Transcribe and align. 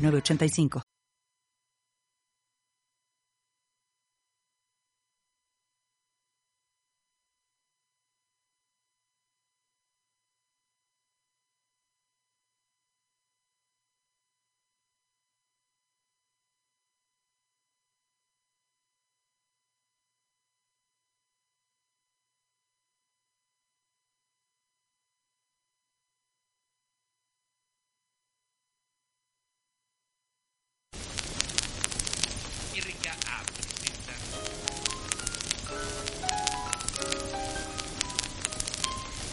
985. 0.00 0.89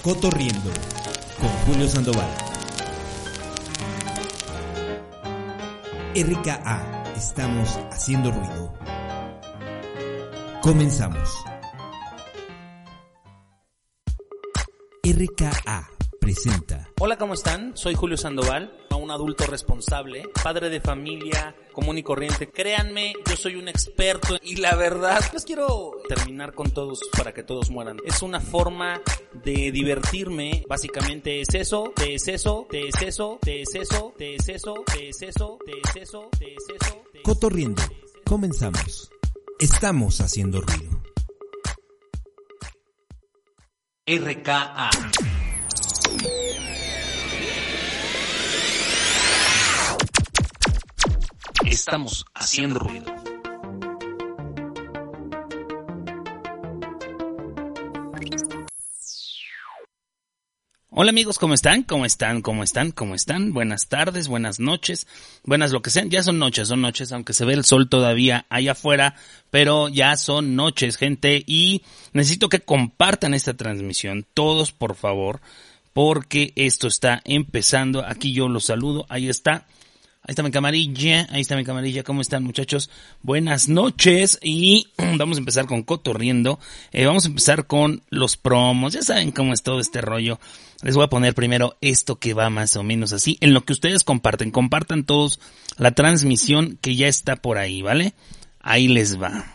Cotorriendo 0.07 0.71
con 1.37 1.49
Julio 1.65 1.85
Sandoval. 1.85 2.29
RKA, 6.15 7.03
estamos 7.17 7.77
haciendo 7.91 8.31
ruido. 8.31 8.73
Comenzamos. 10.61 11.29
RKA 15.03 15.96
presenta. 16.27 16.89
Hola, 16.99 17.17
¿cómo 17.17 17.35
están? 17.35 17.77
Soy 17.77 17.95
Julio 17.95 18.17
Sandoval 18.17 18.87
un 19.07 19.11
adulto 19.11 19.45
responsable, 19.45 20.23
padre 20.43 20.69
de 20.69 20.81
familia, 20.81 21.55
común 21.71 21.97
y 21.97 22.03
corriente. 22.03 22.49
Créanme, 22.49 23.13
yo 23.25 23.37
soy 23.37 23.55
un 23.55 23.69
experto 23.69 24.37
y 24.41 24.57
la 24.57 24.75
verdad, 24.75 25.21
pues 25.31 25.45
quiero 25.45 25.93
terminar 26.09 26.53
con 26.53 26.71
todos 26.71 26.99
para 27.15 27.33
que 27.33 27.41
todos 27.41 27.69
mueran. 27.69 27.99
Es 28.05 28.21
una 28.21 28.41
forma 28.41 29.01
de 29.45 29.71
divertirme, 29.71 30.65
básicamente 30.67 31.39
es 31.39 31.53
eso, 31.53 31.93
te 31.95 32.15
es 32.15 32.27
eso, 32.27 32.67
te 32.69 32.89
es 32.89 33.01
eso, 33.01 33.39
te 33.41 33.61
es 33.61 33.75
eso, 33.75 34.13
te 34.17 34.35
es 34.35 34.49
eso, 34.49 34.83
te 34.85 35.09
es 35.09 35.21
eso, 35.21 35.57
te 35.65 35.71
es 35.71 35.95
eso, 35.95 36.29
te 36.37 36.53
es 36.53 36.63
eso. 36.81 37.03
Cotorriendo, 37.23 37.81
comenzamos. 38.25 39.09
Estamos 39.59 40.19
haciendo 40.19 40.59
ruido. 40.59 41.01
RKA. 44.05 44.89
Estamos 51.77 52.25
haciendo 52.33 52.79
ruido. 52.79 53.05
Hola 60.89 61.11
amigos, 61.11 61.37
¿cómo 61.37 61.53
están? 61.53 61.83
¿Cómo 61.83 62.05
están? 62.05 62.41
¿Cómo 62.41 62.63
están? 62.63 62.89
¿Cómo 62.89 63.13
están? 63.13 63.53
Buenas 63.53 63.89
tardes, 63.89 64.27
buenas 64.27 64.59
noches, 64.59 65.05
buenas 65.43 65.71
lo 65.71 65.83
que 65.83 65.91
sean. 65.91 66.09
Ya 66.09 66.23
son 66.23 66.39
noches, 66.39 66.69
son 66.69 66.81
noches, 66.81 67.11
aunque 67.11 67.33
se 67.33 67.45
ve 67.45 67.53
el 67.53 67.63
sol 67.63 67.87
todavía 67.89 68.47
allá 68.49 68.71
afuera, 68.71 69.13
pero 69.51 69.87
ya 69.87 70.17
son 70.17 70.55
noches, 70.55 70.97
gente, 70.97 71.43
y 71.45 71.83
necesito 72.11 72.49
que 72.49 72.61
compartan 72.61 73.35
esta 73.35 73.53
transmisión, 73.53 74.25
todos 74.33 74.71
por 74.71 74.95
favor, 74.95 75.41
porque 75.93 76.53
esto 76.55 76.87
está 76.87 77.21
empezando. 77.23 78.03
Aquí 78.03 78.33
yo 78.33 78.49
los 78.49 78.65
saludo, 78.65 79.05
ahí 79.09 79.29
está. 79.29 79.67
Ahí 80.27 80.33
está 80.33 80.43
mi 80.43 80.51
camarilla, 80.51 81.25
ahí 81.31 81.39
está 81.39 81.55
mi 81.55 81.63
camarilla, 81.63 82.03
¿cómo 82.03 82.19
están 82.19 82.43
muchachos? 82.43 82.89
Buenas 83.23 83.69
noches 83.69 84.37
y 84.43 84.89
vamos 85.17 85.37
a 85.37 85.39
empezar 85.39 85.67
con 85.67 85.83
Cotorriendo, 85.83 86.59
eh, 86.91 87.05
vamos 87.05 87.23
a 87.23 87.29
empezar 87.29 87.65
con 87.65 88.03
los 88.09 88.35
promos, 88.35 88.91
ya 88.91 89.03
saben 89.03 89.31
cómo 89.31 89.53
es 89.53 89.63
todo 89.63 89.79
este 89.79 90.01
rollo. 90.01 90.37
Les 90.81 90.95
voy 90.95 91.05
a 91.05 91.09
poner 91.09 91.33
primero 91.33 91.77
esto 91.79 92.17
que 92.17 92.33
va 92.33 92.49
más 92.49 92.75
o 92.75 92.83
menos 92.83 93.13
así, 93.13 93.37
en 93.39 93.53
lo 93.53 93.63
que 93.63 93.71
ustedes 93.71 94.03
comparten, 94.03 94.51
compartan 94.51 95.05
todos 95.05 95.39
la 95.77 95.91
transmisión 95.91 96.77
que 96.81 96.97
ya 96.97 97.07
está 97.07 97.37
por 97.37 97.57
ahí, 97.57 97.81
¿vale? 97.81 98.13
Ahí 98.59 98.89
les 98.89 99.21
va. 99.21 99.45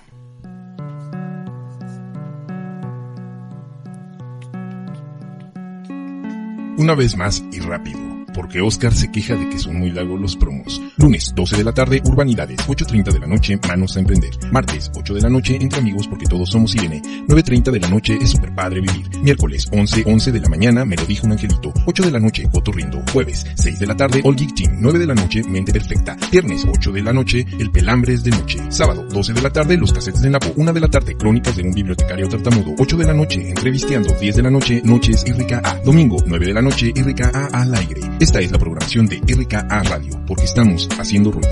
Una 6.79 6.95
vez 6.95 7.15
más 7.15 7.45
y 7.53 7.61
rápido 7.61 8.12
porque 8.35 8.61
Oscar 8.61 8.95
se 8.95 9.11
queja 9.11 9.37
de 9.37 9.49
que 9.49 9.59
son 9.59 9.77
muy 9.77 9.91
largos 9.91 10.21
los 10.21 10.37
promos. 10.37 10.81
Lunes, 10.97 11.33
12 11.35 11.57
de 11.57 11.65
la 11.65 11.73
tarde, 11.73 12.01
Urbanidades, 12.05 12.59
8.30 12.67 13.13
de 13.13 13.19
la 13.21 13.27
noche, 13.27 13.59
Manos 13.69 13.97
a 13.97 14.01
Emprender. 14.01 14.31
Martes, 14.51 14.91
8 14.95 15.15
de 15.15 15.21
la 15.21 15.29
noche, 15.29 15.59
Entre 15.61 15.79
Amigos 15.79 16.09
porque 16.09 16.27
todos 16.27 16.51
somos 16.51 16.75
Irene. 16.75 17.03
9.30 17.29 17.71
de 17.71 17.81
la 17.81 17.89
noche, 17.89 18.19
Es 18.21 18.31
super 18.31 18.55
padre 18.55 18.81
vivir. 18.81 19.09
Miércoles, 19.23 19.69
11, 19.73 20.05
11 20.07 20.33
de 20.33 20.41
la 20.41 20.49
mañana, 20.49 20.85
Me 20.85 20.97
lo 20.97 21.05
dijo 21.07 21.27
un 21.27 21.33
angelito. 21.33 21.73
8 21.87 22.03
de 22.05 22.11
la 22.11 22.21
noche, 22.21 22.49
Cotorriendo. 22.51 23.03
Jueves, 23.13 23.47
6 23.55 23.79
de 23.79 23.87
la 23.87 23.97
tarde, 23.97 24.21
All 24.25 24.37
Geek 24.37 24.55
Team. 24.55 24.77
9 24.81 24.99
de 24.99 25.07
la 25.07 25.15
noche, 25.15 25.43
Mente 25.45 25.73
Perfecta. 25.73 26.17
Viernes, 26.31 26.67
8 26.69 26.93
de 26.93 27.03
la 27.03 27.13
noche, 27.13 27.47
El 27.59 27.71
Pelambres 27.71 28.25
de 28.25 28.31
Noche. 28.31 28.59
Sábado, 28.71 29.05
12 29.09 29.33
de 29.33 29.43
la 29.43 29.51
tarde, 29.51 29.77
Los 29.77 29.93
Casetes 29.93 30.23
de 30.23 30.31
Napo. 30.31 30.53
1 30.57 30.73
de 30.73 30.81
la 30.81 30.89
tarde, 30.89 31.17
Crónicas 31.17 31.57
de 31.57 31.63
un 31.63 31.73
bibliotecario 31.73 32.29
tartamudo. 32.29 32.75
8 32.79 32.97
de 32.97 33.07
la 33.07 33.15
noche, 33.15 33.49
Entrevisteando. 33.49 34.15
10 34.21 34.37
de 34.37 34.43
la 34.43 34.51
noche, 34.51 34.83
Noches 34.85 35.25
RKA. 35.27 35.81
Domingo, 35.85 36.17
9 36.27 36.47
de 36.47 36.55
la 36.55 36.63
noche, 36.63 36.93
RKA 36.95 37.49
al 37.53 37.75
aire. 37.75 38.01
Esta 38.23 38.39
es 38.39 38.53
la 38.53 38.59
programación 38.59 39.09
de 39.09 39.17
RKA 39.17 39.83
Radio, 39.83 40.25
porque 40.29 40.45
estamos 40.45 40.89
haciendo 40.97 41.33
ruido. 41.33 41.51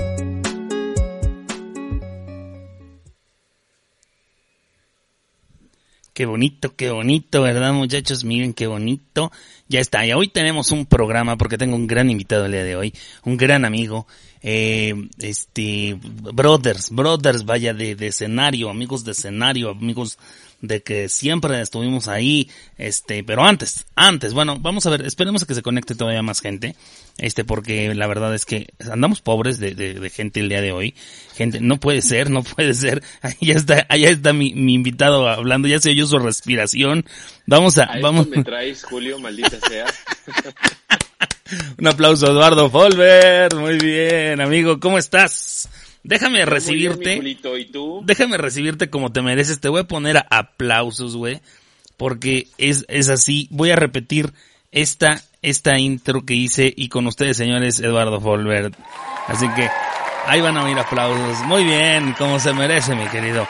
Qué 6.13 6.25
bonito, 6.25 6.73
qué 6.77 6.89
bonito, 6.89 7.41
¿verdad 7.41 7.73
muchachos? 7.73 8.23
Miren 8.23 8.53
qué 8.53 8.67
bonito. 8.67 9.33
Ya 9.67 9.81
está, 9.81 10.05
y 10.05 10.13
hoy 10.13 10.29
tenemos 10.29 10.71
un 10.71 10.85
programa 10.85 11.37
porque 11.37 11.57
tengo 11.57 11.75
un 11.75 11.87
gran 11.87 12.09
invitado 12.09 12.45
el 12.45 12.53
día 12.53 12.63
de 12.63 12.77
hoy, 12.77 12.93
un 13.25 13.35
gran 13.35 13.65
amigo, 13.65 14.07
eh, 14.43 14.93
este, 15.19 15.97
brothers, 16.01 16.89
brothers, 16.89 17.45
vaya 17.45 17.73
de, 17.73 17.95
de 17.95 18.07
escenario, 18.07 18.69
amigos 18.69 19.03
de 19.03 19.11
escenario, 19.11 19.69
amigos 19.69 20.17
de 20.61 20.83
que 20.83 21.09
siempre 21.09 21.59
estuvimos 21.59 22.07
ahí, 22.07 22.49
este, 22.77 23.23
pero 23.23 23.43
antes, 23.43 23.85
antes, 23.95 24.33
bueno, 24.33 24.57
vamos 24.59 24.85
a 24.85 24.91
ver, 24.91 25.01
esperemos 25.05 25.43
a 25.43 25.45
que 25.47 25.55
se 25.55 25.63
conecte 25.63 25.95
todavía 25.95 26.21
más 26.21 26.39
gente, 26.39 26.75
este, 27.17 27.43
porque 27.43 27.93
la 27.95 28.07
verdad 28.07 28.33
es 28.35 28.45
que 28.45 28.67
andamos 28.91 29.21
pobres 29.21 29.59
de, 29.59 29.73
de, 29.73 30.09
gente 30.09 30.39
el 30.39 30.49
día 30.49 30.61
de 30.61 30.71
hoy, 30.71 30.95
gente, 31.35 31.59
no 31.61 31.77
puede 31.79 32.01
ser, 32.01 32.29
no 32.29 32.43
puede 32.43 32.75
ser, 32.75 33.03
ahí 33.21 33.35
ya 33.41 33.55
está, 33.55 33.85
allá 33.89 34.09
está 34.09 34.33
mi, 34.33 34.53
mi 34.53 34.75
invitado 34.75 35.27
hablando, 35.27 35.67
ya 35.67 35.79
se 35.79 35.89
oyó 35.89 36.05
su 36.05 36.19
respiración, 36.19 37.05
vamos 37.47 37.77
a, 37.79 37.89
vamos. 37.99 38.27
me 38.27 38.43
traes, 38.43 38.83
Julio, 38.83 39.19
maldita 39.19 39.59
sea. 39.67 39.85
Un 41.79 41.87
aplauso 41.87 42.27
Eduardo 42.27 42.69
Folver, 42.69 43.55
muy 43.55 43.77
bien, 43.77 44.41
amigo, 44.41 44.79
¿cómo 44.79 44.97
estás? 44.97 45.69
Déjame 46.03 46.45
recibirte. 46.45 47.21
Déjame 48.03 48.37
recibirte 48.37 48.89
como 48.89 49.11
te 49.11 49.21
mereces. 49.21 49.59
Te 49.59 49.69
voy 49.69 49.81
a 49.81 49.87
poner 49.87 50.17
a 50.17 50.25
aplausos, 50.29 51.15
güey. 51.15 51.41
Porque 51.97 52.47
es, 52.57 52.85
es 52.87 53.09
así. 53.09 53.47
Voy 53.51 53.69
a 53.69 53.75
repetir 53.75 54.33
esta, 54.71 55.21
esta 55.41 55.77
intro 55.77 56.25
que 56.25 56.33
hice 56.33 56.73
y 56.75 56.89
con 56.89 57.05
ustedes, 57.05 57.37
señores, 57.37 57.79
Eduardo 57.79 58.19
Folbert. 58.19 58.73
Así 59.27 59.47
que 59.49 59.69
ahí 60.25 60.41
van 60.41 60.57
a 60.57 60.63
oír 60.63 60.79
aplausos. 60.79 61.45
Muy 61.45 61.63
bien, 61.63 62.15
como 62.17 62.39
se 62.39 62.53
merece, 62.53 62.95
mi 62.95 63.05
querido. 63.07 63.47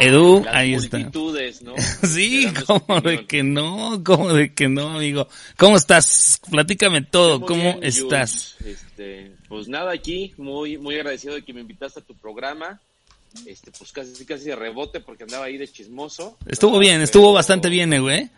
Edu, 0.00 0.44
ahí 0.50 0.74
está. 0.74 0.98
¿no? 0.98 1.74
sí, 2.02 2.52
como 2.66 3.00
de 3.00 3.26
que 3.26 3.42
no, 3.42 4.02
como 4.04 4.32
de 4.32 4.52
que 4.52 4.68
no, 4.68 4.96
amigo. 4.96 5.28
¿Cómo 5.56 5.76
estás? 5.76 6.40
Platícame 6.50 7.02
todo, 7.02 7.40
¿cómo 7.40 7.78
estás? 7.82 8.56
Este, 8.64 9.32
pues 9.48 9.68
nada, 9.68 9.92
aquí, 9.92 10.34
muy, 10.36 10.78
muy 10.78 10.96
agradecido 10.96 11.34
de 11.34 11.42
que 11.42 11.52
me 11.52 11.60
invitaste 11.60 12.00
a 12.00 12.02
tu 12.02 12.14
programa. 12.14 12.80
Este, 13.46 13.70
pues 13.72 13.92
casi, 13.92 14.24
casi 14.24 14.44
de 14.44 14.56
rebote 14.56 15.00
porque 15.00 15.24
andaba 15.24 15.46
ahí 15.46 15.58
de 15.58 15.68
chismoso. 15.68 16.38
Estuvo 16.46 16.78
bien, 16.78 17.00
estuvo 17.00 17.32
bastante 17.32 17.68
bien, 17.68 17.92
eh, 17.92 18.00
güey. 18.00 18.30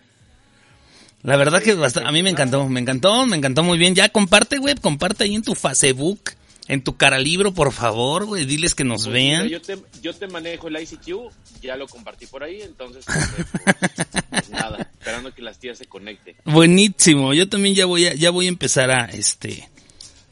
La 1.23 1.37
verdad 1.37 1.62
que 1.62 1.73
a 1.73 2.12
mí 2.12 2.23
me 2.23 2.31
encantó, 2.31 2.69
me 2.69 2.81
encantó, 2.81 3.26
me 3.26 3.37
encantó 3.37 3.62
muy 3.62 3.79
bien. 3.79 3.94
Ya 3.94 4.09
comparte, 4.09 4.59
güey, 4.59 4.75
comparte 4.76 5.25
ahí 5.25 5.35
en 5.35 5.43
tu 5.43 5.55
Facebook 5.55 6.20
en 6.69 6.83
tu 6.83 6.97
cara 6.97 7.19
libro, 7.19 7.53
por 7.55 7.73
favor, 7.73 8.25
güey, 8.27 8.45
diles 8.45 8.75
que 8.75 8.85
nos 8.85 9.05
Pues, 9.05 9.13
vean. 9.15 9.45
mira, 9.45 9.59
yo, 9.59 9.63
te, 9.63 9.79
yo 10.03 10.15
te 10.15 10.27
manejo 10.27 10.69
el 10.69 10.81
ICQ, 10.81 11.31
ya 11.63 11.77
lo 11.77 11.87
compartí 11.87 12.27
por 12.27 12.43
ahí, 12.43 12.61
entonces, 12.63 13.05
pues, 13.07 13.95
pues, 14.31 14.51
nada, 14.51 14.91
esperando 14.99 15.33
que 15.35 15.43
las 15.43 15.59
tías 15.59 15.79
se 15.79 15.87
conecten. 15.87 16.37
Buenísimo, 16.45 17.33
yo 17.35 17.49
también 17.49 17.75
ya 17.75 17.87
voy 17.87 18.07
a, 18.07 18.15
ya 18.15 18.31
voy 18.31 18.47
a 18.47 18.49
empezar 18.49 18.91
a, 18.91 19.05
este, 19.07 19.69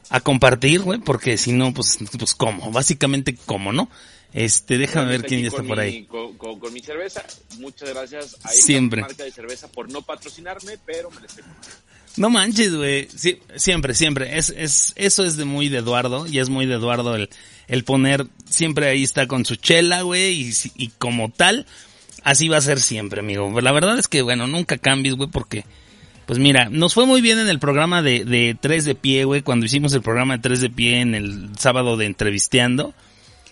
a 0.09 0.19
compartir, 0.19 0.81
güey, 0.81 0.99
porque 0.99 1.37
si 1.37 1.51
no, 1.53 1.73
pues, 1.73 1.97
pues 2.17 2.35
cómo, 2.35 2.71
básicamente 2.71 3.35
cómo, 3.45 3.71
¿no? 3.71 3.89
Este, 4.33 4.77
déjame 4.77 5.11
ver 5.11 5.23
quién 5.23 5.39
ya 5.41 5.47
está 5.47 5.63
por 5.63 5.77
mi- 5.77 5.81
ahí. 5.81 6.03
Con, 6.07 6.37
con- 6.37 6.59
con 6.59 6.73
mi 6.73 6.81
cerveza, 6.81 7.23
muchas 7.59 7.87
gracias 7.93 8.35
a 8.43 8.49
Siempre. 8.49 8.99
esta 8.99 9.07
marca 9.13 9.23
de 9.23 9.31
cerveza 9.31 9.69
por 9.71 9.89
no 9.89 10.01
patrocinarme, 10.01 10.77
pero 10.85 11.09
me 11.09 11.21
la 11.21 11.25
estoy. 11.27 11.43
No 12.17 12.29
manches, 12.29 12.73
güey. 12.73 13.07
Sí, 13.13 13.39
siempre, 13.55 13.93
siempre. 13.93 14.37
Es, 14.37 14.53
es, 14.55 14.93
eso 14.95 15.25
es 15.25 15.37
de 15.37 15.45
muy 15.45 15.69
de 15.69 15.79
Eduardo. 15.79 16.27
Y 16.27 16.39
es 16.39 16.49
muy 16.49 16.65
de 16.65 16.75
Eduardo 16.75 17.15
el, 17.15 17.29
el 17.67 17.83
poner, 17.83 18.27
siempre 18.49 18.87
ahí 18.87 19.03
está 19.03 19.27
con 19.27 19.45
su 19.45 19.55
chela, 19.55 20.01
güey. 20.01 20.41
Y, 20.49 20.53
y 20.75 20.87
como 20.97 21.29
tal, 21.29 21.65
así 22.23 22.47
va 22.47 22.57
a 22.57 22.61
ser 22.61 22.79
siempre, 22.79 23.19
amigo. 23.19 23.59
La 23.61 23.71
verdad 23.71 23.97
es 23.99 24.07
que, 24.07 24.21
bueno, 24.21 24.47
nunca 24.47 24.77
cambies, 24.77 25.15
güey, 25.15 25.29
porque, 25.29 25.65
pues 26.25 26.39
mira, 26.39 26.69
nos 26.69 26.93
fue 26.93 27.05
muy 27.05 27.21
bien 27.21 27.39
en 27.39 27.49
el 27.49 27.59
programa 27.59 28.01
de, 28.01 28.23
de 28.23 28.57
Tres 28.59 28.85
de 28.85 28.95
Pie, 28.95 29.25
güey, 29.25 29.41
cuando 29.41 29.65
hicimos 29.65 29.93
el 29.93 30.01
programa 30.01 30.37
de 30.37 30.43
Tres 30.43 30.61
de 30.61 30.69
Pie 30.69 31.01
en 31.01 31.15
el 31.15 31.49
sábado 31.57 31.97
de 31.97 32.05
Entrevisteando. 32.05 32.93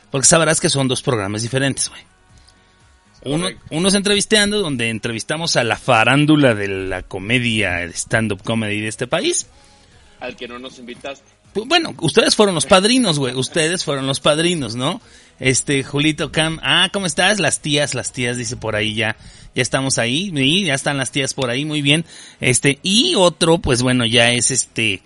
Porque 0.10 0.28
sabrás 0.28 0.62
que 0.62 0.70
son 0.70 0.88
dos 0.88 1.02
programas 1.02 1.42
diferentes, 1.42 1.90
güey. 1.90 2.02
Uno, 3.26 3.48
unos 3.70 3.94
entrevisteando, 3.94 4.60
donde 4.60 4.90
entrevistamos 4.90 5.56
a 5.56 5.64
la 5.64 5.78
farándula 5.78 6.56
de 6.56 6.68
la 6.68 7.04
comedia, 7.04 7.84
stand-up 7.86 8.44
comedy 8.44 8.82
de 8.82 8.88
este 8.88 9.08
país. 9.08 9.48
Al 10.20 10.36
que 10.36 10.48
no 10.48 10.60
nos 10.60 10.80
invitaste. 10.80 11.26
Pues, 11.54 11.68
Bueno, 11.68 11.94
ustedes 12.02 12.36
fueron 12.36 12.56
los 12.56 12.66
padrinos, 12.66 13.20
güey. 13.20 13.36
Ustedes 13.36 13.84
fueron 13.84 14.08
los 14.08 14.20
padrinos, 14.20 14.76
¿no? 14.76 15.02
Este, 15.40 15.84
Julito 15.84 16.32
Cam. 16.32 16.60
Ah, 16.64 16.90
¿cómo 16.92 17.06
estás? 17.06 17.40
Las 17.40 17.62
tías, 17.62 17.94
las 17.94 18.12
tías, 18.12 18.38
dice 18.38 18.58
por 18.58 18.76
ahí 18.76 18.96
ya. 18.96 19.16
Ya 19.56 19.62
estamos 19.62 19.98
ahí. 20.00 20.32
Sí, 20.36 20.66
ya 20.66 20.74
están 20.74 20.98
las 20.98 21.12
tías 21.12 21.34
por 21.34 21.50
ahí, 21.50 21.64
muy 21.64 21.82
bien. 21.82 22.06
Este, 22.42 22.80
y 22.82 23.14
otro, 23.16 23.60
pues 23.60 23.84
bueno, 23.84 24.06
ya 24.06 24.32
es 24.32 24.52
este. 24.52 25.02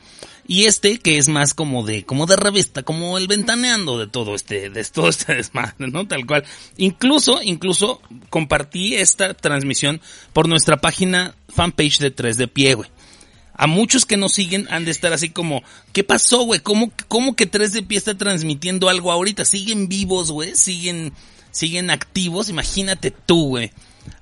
Y 0.47 0.65
este, 0.65 0.97
que 0.99 1.17
es 1.17 1.27
más 1.27 1.53
como 1.53 1.85
de, 1.85 2.05
como 2.05 2.25
de 2.25 2.37
revista, 2.37 2.83
como 2.83 3.17
el 3.17 3.27
ventaneando 3.27 3.99
de 3.99 4.07
todo 4.07 4.33
este, 4.33 4.69
de 4.69 4.83
todo 4.85 5.09
este 5.09 5.33
desmadre, 5.35 5.87
¿no? 5.91 6.07
Tal 6.07 6.25
cual. 6.25 6.45
Incluso, 6.77 7.41
incluso 7.43 8.01
compartí 8.29 8.95
esta 8.95 9.33
transmisión 9.33 10.01
por 10.31 10.47
nuestra 10.47 10.77
página 10.77 11.35
fanpage 11.49 11.99
de 11.99 12.11
3 12.11 12.37
de 12.37 12.47
pie, 12.47 12.73
güey 12.75 12.89
a 13.57 13.65
muchos 13.65 14.05
que 14.05 14.17
nos 14.17 14.33
siguen 14.33 14.67
han 14.69 14.85
de 14.85 14.91
estar 14.91 15.11
así 15.11 15.29
como, 15.29 15.63
¿qué 15.91 16.03
pasó, 16.03 16.43
güey? 16.43 16.59
¿Cómo, 16.59 16.91
¿Cómo 17.07 17.35
que 17.35 17.47
3 17.47 17.73
de 17.73 17.81
pie 17.81 17.97
está 17.97 18.15
transmitiendo 18.15 18.87
algo 18.87 19.11
ahorita? 19.11 19.45
Siguen 19.45 19.89
vivos, 19.89 20.31
güey, 20.31 20.55
siguen, 20.55 21.11
siguen 21.51 21.89
activos, 21.89 22.49
imagínate 22.49 23.09
tú, 23.09 23.49
güey. 23.49 23.71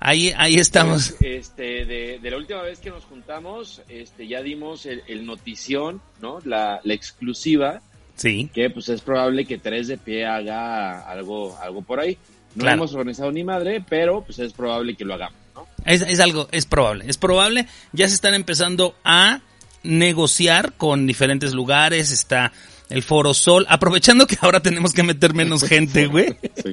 Ahí, 0.00 0.32
ahí 0.36 0.56
estamos. 0.56 1.14
Este, 1.20 1.84
de, 1.84 2.18
de 2.20 2.30
la 2.30 2.36
última 2.36 2.62
vez 2.62 2.78
que 2.80 2.90
nos 2.90 3.04
juntamos, 3.04 3.82
este, 3.88 4.26
ya 4.26 4.42
dimos 4.42 4.86
el, 4.86 5.02
el 5.08 5.24
notición, 5.26 6.00
¿no? 6.20 6.38
La, 6.44 6.80
la 6.84 6.94
exclusiva, 6.94 7.80
Sí, 8.16 8.50
que 8.54 8.70
pues 8.70 8.88
es 8.88 9.02
probable 9.02 9.44
que 9.44 9.58
3 9.58 9.88
de 9.88 9.98
pie 9.98 10.24
haga 10.24 11.00
algo, 11.10 11.56
algo 11.60 11.82
por 11.82 12.00
ahí. 12.00 12.16
No 12.54 12.62
Claro. 12.62 12.76
hemos 12.78 12.94
organizado 12.94 13.30
ni 13.30 13.44
madre, 13.44 13.84
pero 13.86 14.22
pues 14.24 14.38
es 14.38 14.54
probable 14.54 14.94
que 14.96 15.04
lo 15.04 15.12
hagamos, 15.14 15.38
¿no? 15.54 15.66
es, 15.84 16.00
es 16.00 16.20
algo, 16.20 16.48
es 16.52 16.64
probable, 16.64 17.04
es 17.08 17.18
probable. 17.18 17.66
Ya 17.92 18.08
se 18.08 18.14
están 18.14 18.32
empezando 18.32 18.94
a 19.04 19.40
negociar 19.82 20.72
con 20.78 21.06
diferentes 21.06 21.52
lugares, 21.52 22.10
está 22.10 22.52
el 22.88 23.02
Foro 23.02 23.34
Sol, 23.34 23.66
aprovechando 23.68 24.26
que 24.26 24.38
ahora 24.40 24.60
tenemos 24.60 24.92
que 24.94 25.02
meter 25.02 25.34
menos 25.34 25.62
gente, 25.68 26.06
güey. 26.06 26.34
Sí. 26.62 26.72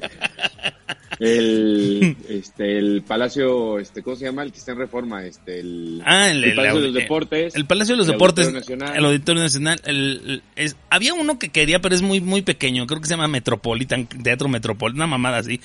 El, 1.20 2.16
este, 2.30 2.78
el 2.78 3.04
Palacio, 3.04 3.80
este, 3.80 4.02
¿cómo 4.04 4.16
se 4.16 4.26
llama? 4.26 4.44
El 4.44 4.52
que 4.52 4.60
está 4.60 4.72
en 4.74 4.78
reforma, 4.80 5.26
este, 5.26 5.60
el, 5.60 6.02
Ah, 6.06 6.30
el, 6.30 6.44
el- 6.44 6.56
Palacio 6.56 6.80
de 6.82 6.88
el- 6.88 6.94
los 6.94 7.02
Deportes. 7.04 7.56
El 7.56 7.66
Palacio 7.66 7.94
de 7.94 7.98
los 7.98 8.08
el 8.08 8.14
Deportes. 8.14 8.48
Auditorio 8.48 8.76
Nacional. 8.78 8.98
El 8.98 9.06
Auditorio 9.06 9.42
Nacional. 9.44 9.82
el- 9.86 10.22
el- 10.26 10.44
es- 10.56 10.76
había 10.90 11.14
uno 11.14 11.40
que 11.40 11.50
quería, 11.50 11.80
pero 11.82 11.96
es 11.96 12.02
muy, 12.02 12.22
muy 12.22 12.42
pequeño. 12.42 12.86
Creo 12.88 13.00
que 13.02 13.08
se 13.08 13.14
llama 13.14 13.28
Metropolitan, 13.28 14.08
Teatro 14.08 14.48
Metropolitan, 14.50 14.98
una 15.00 15.08
mamada 15.08 15.38
así. 15.40 15.60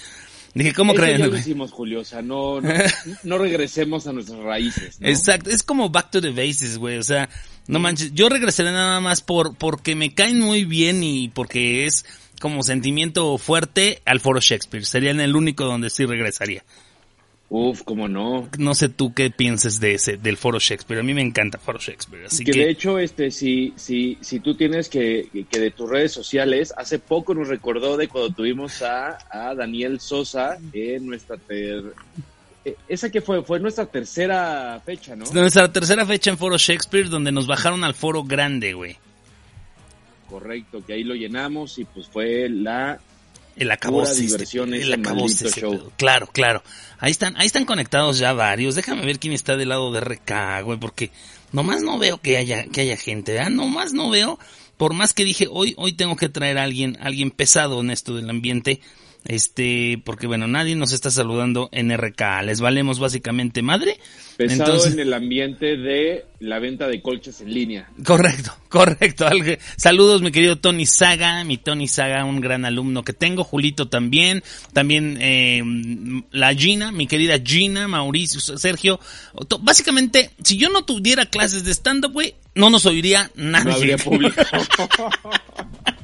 Dije, 0.54 0.72
¿cómo 0.72 0.92
Eso 0.94 1.02
creen? 1.02 1.18
ya 1.18 1.26
lo 1.26 1.36
hicimos, 1.38 1.70
Julio, 1.72 2.00
o 2.00 2.04
sea, 2.04 2.22
no, 2.22 2.60
no, 2.60 2.70
no 3.22 3.38
regresemos 3.38 4.06
a 4.06 4.12
nuestras 4.12 4.38
raíces, 4.40 5.00
¿no? 5.00 5.08
Exacto, 5.08 5.50
es 5.50 5.62
como 5.62 5.90
back 5.90 6.10
to 6.10 6.20
the 6.20 6.30
bases, 6.30 6.78
güey. 6.78 6.96
O 6.98 7.02
sea, 7.02 7.28
no 7.66 7.78
manches, 7.78 8.12
yo 8.14 8.28
regresaré 8.30 8.72
nada 8.72 8.98
más 9.00 9.20
por 9.20 9.54
porque 9.56 9.94
me 9.94 10.14
caen 10.14 10.40
muy 10.40 10.64
bien 10.64 11.02
y 11.04 11.28
porque 11.28 11.84
es 11.86 12.06
como 12.38 12.62
sentimiento 12.62 13.36
fuerte 13.38 14.00
al 14.04 14.20
Foro 14.20 14.40
Shakespeare. 14.40 14.84
Sería 14.84 15.10
en 15.10 15.20
el 15.20 15.36
único 15.36 15.64
donde 15.64 15.90
sí 15.90 16.04
regresaría. 16.06 16.64
Uf, 17.50 17.82
cómo 17.82 18.08
no. 18.08 18.46
No 18.58 18.74
sé 18.74 18.90
tú 18.90 19.14
qué 19.14 19.30
pienses 19.30 19.80
de 19.80 19.94
ese, 19.94 20.18
del 20.18 20.36
Foro 20.36 20.58
Shakespeare. 20.58 21.00
A 21.00 21.02
mí 21.02 21.14
me 21.14 21.22
encanta 21.22 21.56
Foro 21.58 21.78
Shakespeare. 21.78 22.26
Así 22.26 22.44
que, 22.44 22.52
que, 22.52 22.58
de 22.60 22.70
hecho, 22.70 22.98
este, 22.98 23.30
si, 23.30 23.72
si, 23.76 24.18
si 24.20 24.40
tú 24.40 24.54
tienes 24.54 24.90
que, 24.90 25.28
que- 25.32 25.44
que 25.46 25.58
de 25.58 25.70
tus 25.70 25.88
redes 25.88 26.12
sociales, 26.12 26.74
hace 26.76 26.98
poco 26.98 27.32
nos 27.32 27.48
recordó 27.48 27.96
de 27.96 28.06
cuando 28.08 28.34
tuvimos 28.34 28.82
a, 28.82 29.16
a 29.30 29.54
Daniel 29.54 29.98
Sosa 29.98 30.58
en 30.74 31.06
nuestra 31.06 31.38
ter... 31.38 31.84
eh, 32.66 32.76
esa 32.86 33.08
que 33.10 33.22
fue, 33.22 33.42
fue 33.42 33.58
nuestra 33.60 33.86
tercera 33.86 34.78
fecha, 34.84 35.16
¿no? 35.16 35.24
nuestra 35.32 35.72
tercera 35.72 36.04
fecha 36.04 36.28
en 36.30 36.36
Foro 36.36 36.58
Shakespeare 36.58 37.08
donde 37.08 37.32
nos 37.32 37.46
bajaron 37.46 37.82
al 37.82 37.94
Foro 37.94 38.24
Grande, 38.24 38.74
güey. 38.74 38.98
Correcto, 40.28 40.84
que 40.84 40.92
ahí 40.92 41.04
lo 41.04 41.14
llenamos 41.14 41.78
y 41.78 41.84
pues 41.84 42.06
fue 42.08 42.48
la 42.48 43.00
El. 43.56 43.76
Pura 43.78 44.12
diversión 44.12 44.74
el 44.74 45.02
show. 45.02 45.72
pedo. 45.72 45.92
Claro, 45.96 46.28
claro. 46.28 46.62
Ahí 46.98 47.10
están, 47.10 47.36
ahí 47.36 47.46
están 47.46 47.64
conectados 47.64 48.18
ya 48.18 48.32
varios. 48.32 48.74
Déjame 48.74 49.04
ver 49.04 49.18
quién 49.18 49.32
está 49.32 49.56
del 49.56 49.70
lado 49.70 49.90
de 49.92 50.00
RK, 50.00 50.62
güey, 50.64 50.78
porque 50.78 51.10
nomás 51.52 51.82
no 51.82 51.98
veo 51.98 52.18
que 52.18 52.36
haya, 52.36 52.66
que 52.66 52.82
haya 52.82 52.96
gente, 52.96 53.32
¿verdad? 53.32 53.50
Nomás 53.50 53.92
no 53.92 54.10
veo. 54.10 54.38
Por 54.76 54.94
más 54.94 55.12
que 55.12 55.24
dije, 55.24 55.48
hoy, 55.50 55.74
hoy 55.76 55.92
tengo 55.92 56.14
que 56.14 56.28
traer 56.28 56.56
a 56.58 56.62
alguien, 56.62 56.96
alguien 57.00 57.32
pesado 57.32 57.80
en 57.80 57.90
esto 57.90 58.14
del 58.14 58.30
ambiente. 58.30 58.80
Este, 59.24 60.00
porque 60.04 60.26
bueno, 60.26 60.46
nadie 60.46 60.74
nos 60.74 60.92
está 60.92 61.10
saludando 61.10 61.68
en 61.72 61.90
RK. 61.94 62.42
Les 62.44 62.60
valemos 62.60 62.98
básicamente 62.98 63.60
madre. 63.62 63.98
pesado 64.36 64.64
Entonces- 64.64 64.92
en 64.94 65.00
el 65.00 65.12
ambiente 65.12 65.76
de 65.76 66.24
la 66.40 66.58
venta 66.60 66.86
de 66.88 67.02
colchas 67.02 67.40
en 67.40 67.52
línea. 67.52 67.90
Correcto, 68.04 68.54
correcto. 68.68 69.26
Saludos, 69.76 70.22
mi 70.22 70.30
querido 70.30 70.56
Tony 70.56 70.86
Saga, 70.86 71.44
mi 71.44 71.58
Tony 71.58 71.88
Saga, 71.88 72.24
un 72.24 72.40
gran 72.40 72.64
alumno 72.64 73.02
que 73.02 73.12
tengo, 73.12 73.44
Julito 73.44 73.88
también, 73.88 74.42
también 74.72 75.18
eh, 75.20 75.62
la 76.30 76.54
Gina, 76.54 76.90
mi 76.92 77.06
querida 77.06 77.38
Gina, 77.44 77.86
Mauricio, 77.88 78.40
Sergio. 78.40 78.98
Básicamente, 79.60 80.30
si 80.42 80.56
yo 80.56 80.70
no 80.70 80.84
tuviera 80.84 81.26
clases 81.26 81.64
de 81.64 81.72
stand-up, 81.74 82.12
güey, 82.12 82.34
no 82.54 82.70
nos 82.70 82.86
oiría 82.86 83.30
nadie. 83.34 83.64
No 83.70 83.74
habría 83.76 83.98
público. 83.98 84.40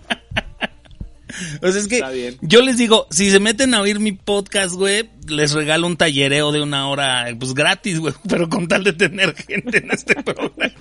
O 1.62 1.70
sea, 1.70 1.80
es 1.80 1.88
que 1.88 1.96
Está 1.96 2.10
bien. 2.10 2.36
yo 2.42 2.62
les 2.62 2.76
digo, 2.76 3.06
si 3.10 3.30
se 3.30 3.40
meten 3.40 3.74
a 3.74 3.80
oír 3.80 3.98
mi 4.00 4.12
podcast, 4.12 4.74
güey, 4.74 5.08
les 5.28 5.52
regalo 5.52 5.86
un 5.86 5.96
tallereo 5.96 6.52
de 6.52 6.62
una 6.62 6.88
hora, 6.88 7.26
pues 7.38 7.54
gratis, 7.54 7.98
güey, 7.98 8.14
pero 8.28 8.48
con 8.48 8.68
tal 8.68 8.84
de 8.84 8.92
tener 8.92 9.34
gente 9.34 9.78
en 9.78 9.90
este 9.90 10.14
programa. 10.22 10.72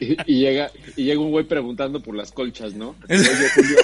y, 0.00 0.16
y 0.26 0.38
llega, 0.40 0.70
y 0.96 1.04
llega 1.04 1.20
un 1.20 1.30
güey 1.30 1.44
preguntando 1.46 2.00
por 2.02 2.14
las 2.16 2.32
colchas, 2.32 2.74
¿no? 2.74 2.94
Oye, 3.08 3.48
Julio. 3.54 3.76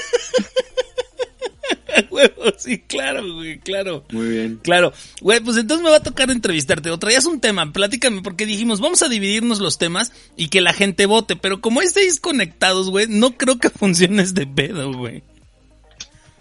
Sí, 2.58 2.78
claro, 2.78 3.34
güey, 3.34 3.58
claro. 3.58 4.04
Muy 4.10 4.28
bien. 4.28 4.60
Claro, 4.62 4.92
güey, 5.20 5.40
pues 5.40 5.56
entonces 5.56 5.82
me 5.82 5.90
va 5.90 5.96
a 5.96 6.02
tocar 6.02 6.30
entrevistarte. 6.30 6.90
O 6.90 6.98
traías 6.98 7.24
un 7.26 7.40
tema, 7.40 7.72
platícame, 7.72 8.22
porque 8.22 8.46
dijimos, 8.46 8.80
vamos 8.80 9.02
a 9.02 9.08
dividirnos 9.08 9.60
los 9.60 9.78
temas 9.78 10.12
y 10.36 10.48
que 10.48 10.60
la 10.60 10.72
gente 10.72 11.06
vote. 11.06 11.36
Pero 11.36 11.60
como 11.60 11.80
estáis 11.82 12.20
conectados, 12.20 12.90
güey, 12.90 13.06
no 13.08 13.36
creo 13.36 13.58
que 13.58 13.70
funcione 13.70 14.22
este 14.22 14.46
pedo, 14.46 14.92
güey. 14.92 15.22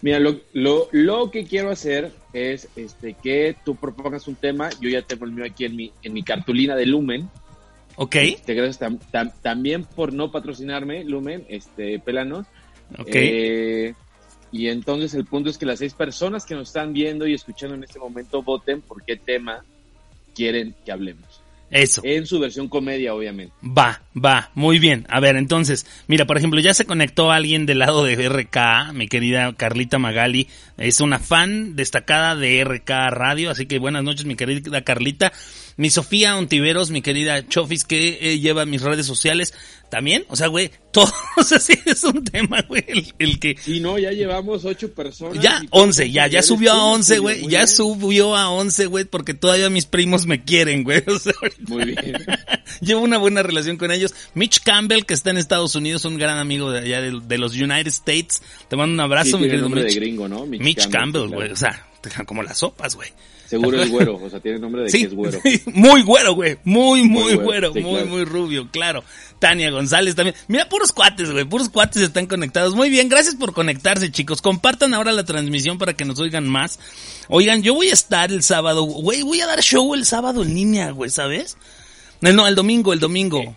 Mira, 0.02 0.20
lo, 0.20 0.40
lo, 0.54 0.88
lo 0.92 1.30
que 1.30 1.44
quiero 1.46 1.70
hacer 1.72 2.12
es 2.32 2.70
este 2.76 3.16
que 3.22 3.56
tú 3.66 3.76
propongas 3.76 4.28
un 4.28 4.36
tema. 4.36 4.70
Yo 4.80 4.90
ya 4.90 5.02
tengo 5.02 5.26
el 5.26 5.32
mío 5.32 5.46
aquí 5.46 5.66
en 5.66 5.76
mi, 5.76 5.92
en 6.04 6.14
mi 6.14 6.24
cartulina 6.24 6.76
de 6.76 6.86
Lumen. 6.86 7.30
¿Ok? 7.98 8.16
Te 8.46 8.54
gracias 8.54 8.80
tam- 8.80 9.00
tam- 9.12 9.34
también 9.42 9.84
por 9.84 10.14
no 10.14 10.32
patrocinarme, 10.32 11.04
Lumen, 11.04 11.46
este, 11.50 12.00
pélanos. 12.00 12.48
Ok. 12.98 13.08
Eh, 13.08 13.94
y 14.52 14.68
entonces 14.70 15.14
el 15.16 15.26
punto 15.26 15.50
es 15.50 15.58
que 15.58 15.66
las 15.66 15.80
seis 15.80 15.94
personas 15.94 16.46
que 16.46 16.56
nos 16.56 16.70
están 16.70 16.94
viendo 16.94 17.28
y 17.28 17.34
escuchando 17.34 17.76
en 17.76 17.84
este 17.84 18.00
momento 18.00 18.42
voten 18.42 18.82
por 18.82 19.04
qué 19.04 19.18
tema 19.18 19.64
quieren 20.34 20.76
que 20.86 20.92
hablemos. 20.94 21.39
Eso. 21.72 22.02
En 22.04 22.26
su 22.26 22.40
versión 22.40 22.68
comedia, 22.68 23.14
obviamente. 23.14 23.54
Va, 23.64 24.02
va, 24.16 24.52
muy 24.56 24.80
bien. 24.80 25.06
A 25.10 25.20
ver, 25.20 25.36
entonces, 25.36 25.86
mira, 26.08 26.26
por 26.26 26.38
ejemplo, 26.38 26.60
ya 26.60 26.74
se 26.74 26.86
conectó 26.86 27.32
alguien 27.32 27.66
del 27.66 27.80
lado 27.80 28.04
de 28.04 28.28
RK, 28.28 28.94
mi 28.94 29.08
querida 29.08 29.54
Carlita 29.54 30.00
Magali, 30.00 30.48
es 30.78 31.02
una 31.02 31.20
fan 31.20 31.76
destacada 31.76 32.36
de 32.36 32.64
RK 32.64 32.90
Radio, 33.12 33.52
así 33.52 33.66
que 33.66 33.80
buenas 33.80 34.04
noches, 34.04 34.26
mi 34.26 34.36
querida 34.36 34.84
Carlita. 34.84 35.32
Mi 35.80 35.90
Sofía 35.90 36.36
Ontiveros, 36.36 36.92
mi 36.92 37.02
querida 37.02 37.48
Chofis, 37.48 37.86
que 37.86 38.20
eh, 38.22 38.40
lleva 38.40 38.66
mis 38.66 38.82
redes 38.82 39.06
sociales 39.06 39.54
también. 39.90 40.26
O 40.28 40.36
sea, 40.36 40.48
güey, 40.48 40.72
todo, 40.92 41.10
o 41.38 41.44
sea, 41.44 41.58
sí 41.58 41.74
es 41.86 42.04
un 42.04 42.22
tema, 42.26 42.62
güey, 42.68 42.84
el, 42.86 43.14
el 43.18 43.40
que... 43.40 43.56
Sí, 43.60 43.80
no, 43.80 43.98
ya 43.98 44.12
llevamos 44.12 44.66
ocho 44.66 44.92
personas. 44.94 45.42
Ya, 45.42 45.62
y 45.64 45.68
todos 45.68 45.84
once, 45.86 46.12
ya, 46.12 46.28
ya 46.28 46.42
subió 46.44 46.74
a 46.74 46.84
once, 46.84 47.18
güey, 47.20 47.44
ya 47.44 47.60
bien. 47.60 47.68
subió 47.70 48.36
a 48.36 48.50
once, 48.50 48.88
güey, 48.88 49.06
porque 49.06 49.34
todavía 49.34 49.70
mis 49.70 49.86
primos 49.86 50.26
me 50.26 50.44
quieren, 50.44 50.84
güey. 50.84 51.02
O 51.08 51.18
sea, 51.18 51.32
ahorita- 51.42 51.62
Muy 51.70 51.86
bien. 51.86 52.26
Llevo 52.82 53.02
una 53.02 53.18
buena 53.18 53.42
relación 53.42 53.78
con 53.78 53.92
ellos. 53.92 54.14
Mitch 54.34 54.60
Campbell, 54.62 55.06
que 55.06 55.14
está 55.14 55.30
en 55.30 55.38
Estados 55.38 55.76
Unidos, 55.76 56.04
un 56.04 56.18
gran 56.18 56.38
amigo 56.40 56.72
de 56.72 56.80
allá 56.80 57.00
de, 57.02 57.22
de 57.26 57.38
los 57.38 57.54
United 57.54 57.88
States. 57.88 58.42
Te 58.68 58.76
mando 58.76 58.94
un 58.94 59.00
abrazo, 59.00 59.38
Sí, 59.38 59.44
mi 59.44 59.50
querido 59.50 59.70
de 59.70 59.84
Mitch. 59.84 59.96
gringo, 59.96 60.28
¿no? 60.28 60.46
Mitch 60.46 60.62
Mitch 60.62 60.90
Campbell, 60.90 61.28
claro. 61.28 61.36
güey. 61.38 61.52
O 61.52 61.56
sea, 61.56 61.88
como 62.26 62.44
las 62.44 62.58
sopas, 62.60 62.96
güey. 62.96 63.10
Seguro 63.50 63.82
es 63.82 63.90
güero, 63.92 64.16
o 64.24 64.30
sea, 64.30 64.40
tiene 64.40 64.60
nombre 64.60 64.84
de 64.84 64.90
Sí, 64.90 65.00
que 65.00 65.06
es 65.08 65.14
güero. 65.16 65.40
muy 65.74 66.04
güero, 66.04 66.36
güey. 66.36 66.58
Muy, 66.64 67.02
muy, 67.04 67.08
Muy 67.24 67.36
güero. 67.36 67.44
güero, 67.44 67.74
sí, 67.74 67.80
muy, 67.82 67.94
claro. 67.96 68.06
muy 68.08 68.26
rubio, 68.26 68.70
claro. 68.72 69.04
Tania 69.40 69.72
González 69.72 70.16
también. 70.16 70.36
Mira, 70.48 70.70
puros 70.70 70.92
cuates, 70.92 71.32
güey. 71.32 71.46
Puros 71.46 71.70
cuates 71.70 72.02
están 72.02 72.28
conectados. 72.28 72.76
Muy 72.76 72.90
bien, 72.90 73.10
gracias 73.10 73.36
por 73.36 73.54
conectarse, 73.54 74.12
chicos. 74.12 74.42
Compartan 74.42 74.94
ahora 74.94 75.12
la 75.14 75.24
transmisión 75.26 75.78
para 75.78 75.94
que 75.94 76.06
nos 76.06 76.20
oigan 76.20 76.48
más. 76.48 76.80
Oigan, 77.28 77.64
yo 77.64 77.74
voy 77.74 77.90
a 77.90 77.94
estar 77.94 78.32
el 78.32 78.44
sábado, 78.44 78.84
güey. 78.84 79.24
Voy 79.24 79.42
a 79.42 79.48
dar 79.48 79.62
show 79.62 79.96
el 79.96 80.06
sábado 80.06 80.44
en 80.44 80.54
línea, 80.54 80.92
güey, 80.92 81.10
¿sabes? 81.10 81.58
No, 82.22 82.32
no, 82.34 82.48
el 82.48 82.56
domingo, 82.56 82.94
el 82.94 83.00
domingo. 83.00 83.56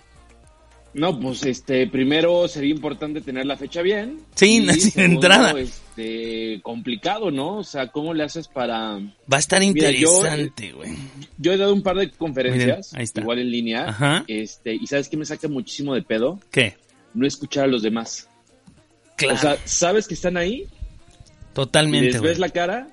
No, 0.94 1.18
pues 1.18 1.42
este, 1.44 1.86
primero 1.86 2.46
sería 2.48 2.70
importante 2.74 3.20
tener 3.22 3.46
la 3.46 3.56
fecha 3.56 3.80
bien. 3.80 4.20
Sí, 4.34 4.58
Y 4.58 4.66
de 4.66 4.74
segundo, 4.74 5.14
entrada. 5.26 5.58
Este, 5.58 6.60
complicado, 6.62 7.30
¿no? 7.30 7.58
O 7.58 7.64
sea, 7.64 7.86
¿cómo 7.88 8.12
le 8.12 8.24
haces 8.24 8.46
para...? 8.48 8.98
Va 9.32 9.36
a 9.36 9.38
estar 9.38 9.62
interesante, 9.62 10.72
güey. 10.72 10.90
Yo 11.38 11.52
he 11.52 11.56
dado 11.56 11.72
un 11.72 11.82
par 11.82 11.96
de 11.96 12.10
conferencias, 12.10 12.92
Miren, 12.92 13.00
ahí 13.00 13.04
está. 13.04 13.20
igual 13.22 13.38
en 13.38 13.50
línea, 13.50 13.88
Ajá. 13.88 14.24
este, 14.28 14.74
y 14.74 14.86
¿sabes 14.86 15.08
qué 15.08 15.16
me 15.16 15.24
saca 15.24 15.48
muchísimo 15.48 15.94
de 15.94 16.02
pedo? 16.02 16.38
¿Qué? 16.50 16.76
No 17.14 17.26
escuchar 17.26 17.64
a 17.64 17.68
los 17.68 17.82
demás. 17.82 18.28
Claro, 19.16 19.34
O 19.34 19.38
sea, 19.38 19.56
sabes 19.64 20.06
que 20.08 20.14
están 20.14 20.36
ahí, 20.36 20.66
totalmente, 21.52 22.12
les 22.12 22.20
ves 22.20 22.38
la 22.38 22.48
cara, 22.50 22.88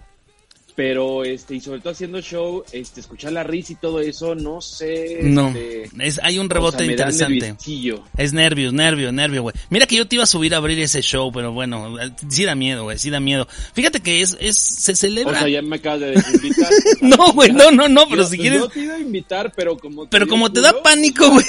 pero 0.80 1.26
este, 1.26 1.56
y 1.56 1.60
sobre 1.60 1.82
todo 1.82 1.92
haciendo 1.92 2.22
show, 2.22 2.64
este, 2.72 3.02
escuchar 3.02 3.34
la 3.34 3.44
risa 3.44 3.74
y 3.74 3.76
todo 3.76 4.00
eso, 4.00 4.34
no 4.34 4.62
sé. 4.62 5.20
No, 5.24 5.50
este, 5.50 5.90
es, 6.00 6.22
hay 6.24 6.40
un 6.40 6.46
o 6.46 6.54
rebote 6.54 6.78
sea, 6.78 6.86
me 6.88 6.94
interesante. 6.94 7.56
Es 8.16 8.32
nervios, 8.32 8.72
nervio, 8.72 9.12
nervio, 9.12 9.42
güey. 9.42 9.54
Mira 9.70 9.88
que 9.88 9.98
yo 9.98 10.08
te 10.08 10.16
iba 10.16 10.24
a 10.24 10.26
subir 10.26 10.54
a 10.54 10.58
abrir 10.58 10.80
ese 10.80 11.02
show, 11.02 11.34
pero 11.34 11.52
bueno, 11.52 11.98
sí 12.30 12.46
da 12.46 12.56
miedo, 12.56 12.84
güey, 12.84 12.98
sí 12.98 13.10
da 13.10 13.20
miedo. 13.20 13.46
Fíjate 13.74 14.00
que 14.00 14.22
es, 14.22 14.38
es, 14.40 14.56
se 14.58 14.94
O 14.94 14.96
celebra. 14.96 15.38
sea, 15.40 15.50
ya 15.50 15.62
me 15.62 15.76
acabas 15.76 16.00
de 16.00 16.12
desinvitar. 16.12 16.72
no, 17.02 17.34
güey, 17.34 17.52
no, 17.52 17.72
no, 17.72 17.90
no, 17.90 18.08
pero 18.08 18.22
Yo- 18.24 18.30
si 18.30 18.38
quieres, 18.38 18.62
Yo 18.62 18.70
te 18.70 18.80
iba 18.80 18.96
a 18.96 19.00
invitar, 19.00 19.52
pero 19.54 19.78
como... 19.78 20.10
Pero 20.10 20.24
dio 20.28 20.32
como 20.32 20.50
te 20.50 20.62
da 20.62 20.82
pánico, 20.82 21.30
güey, 21.30 21.46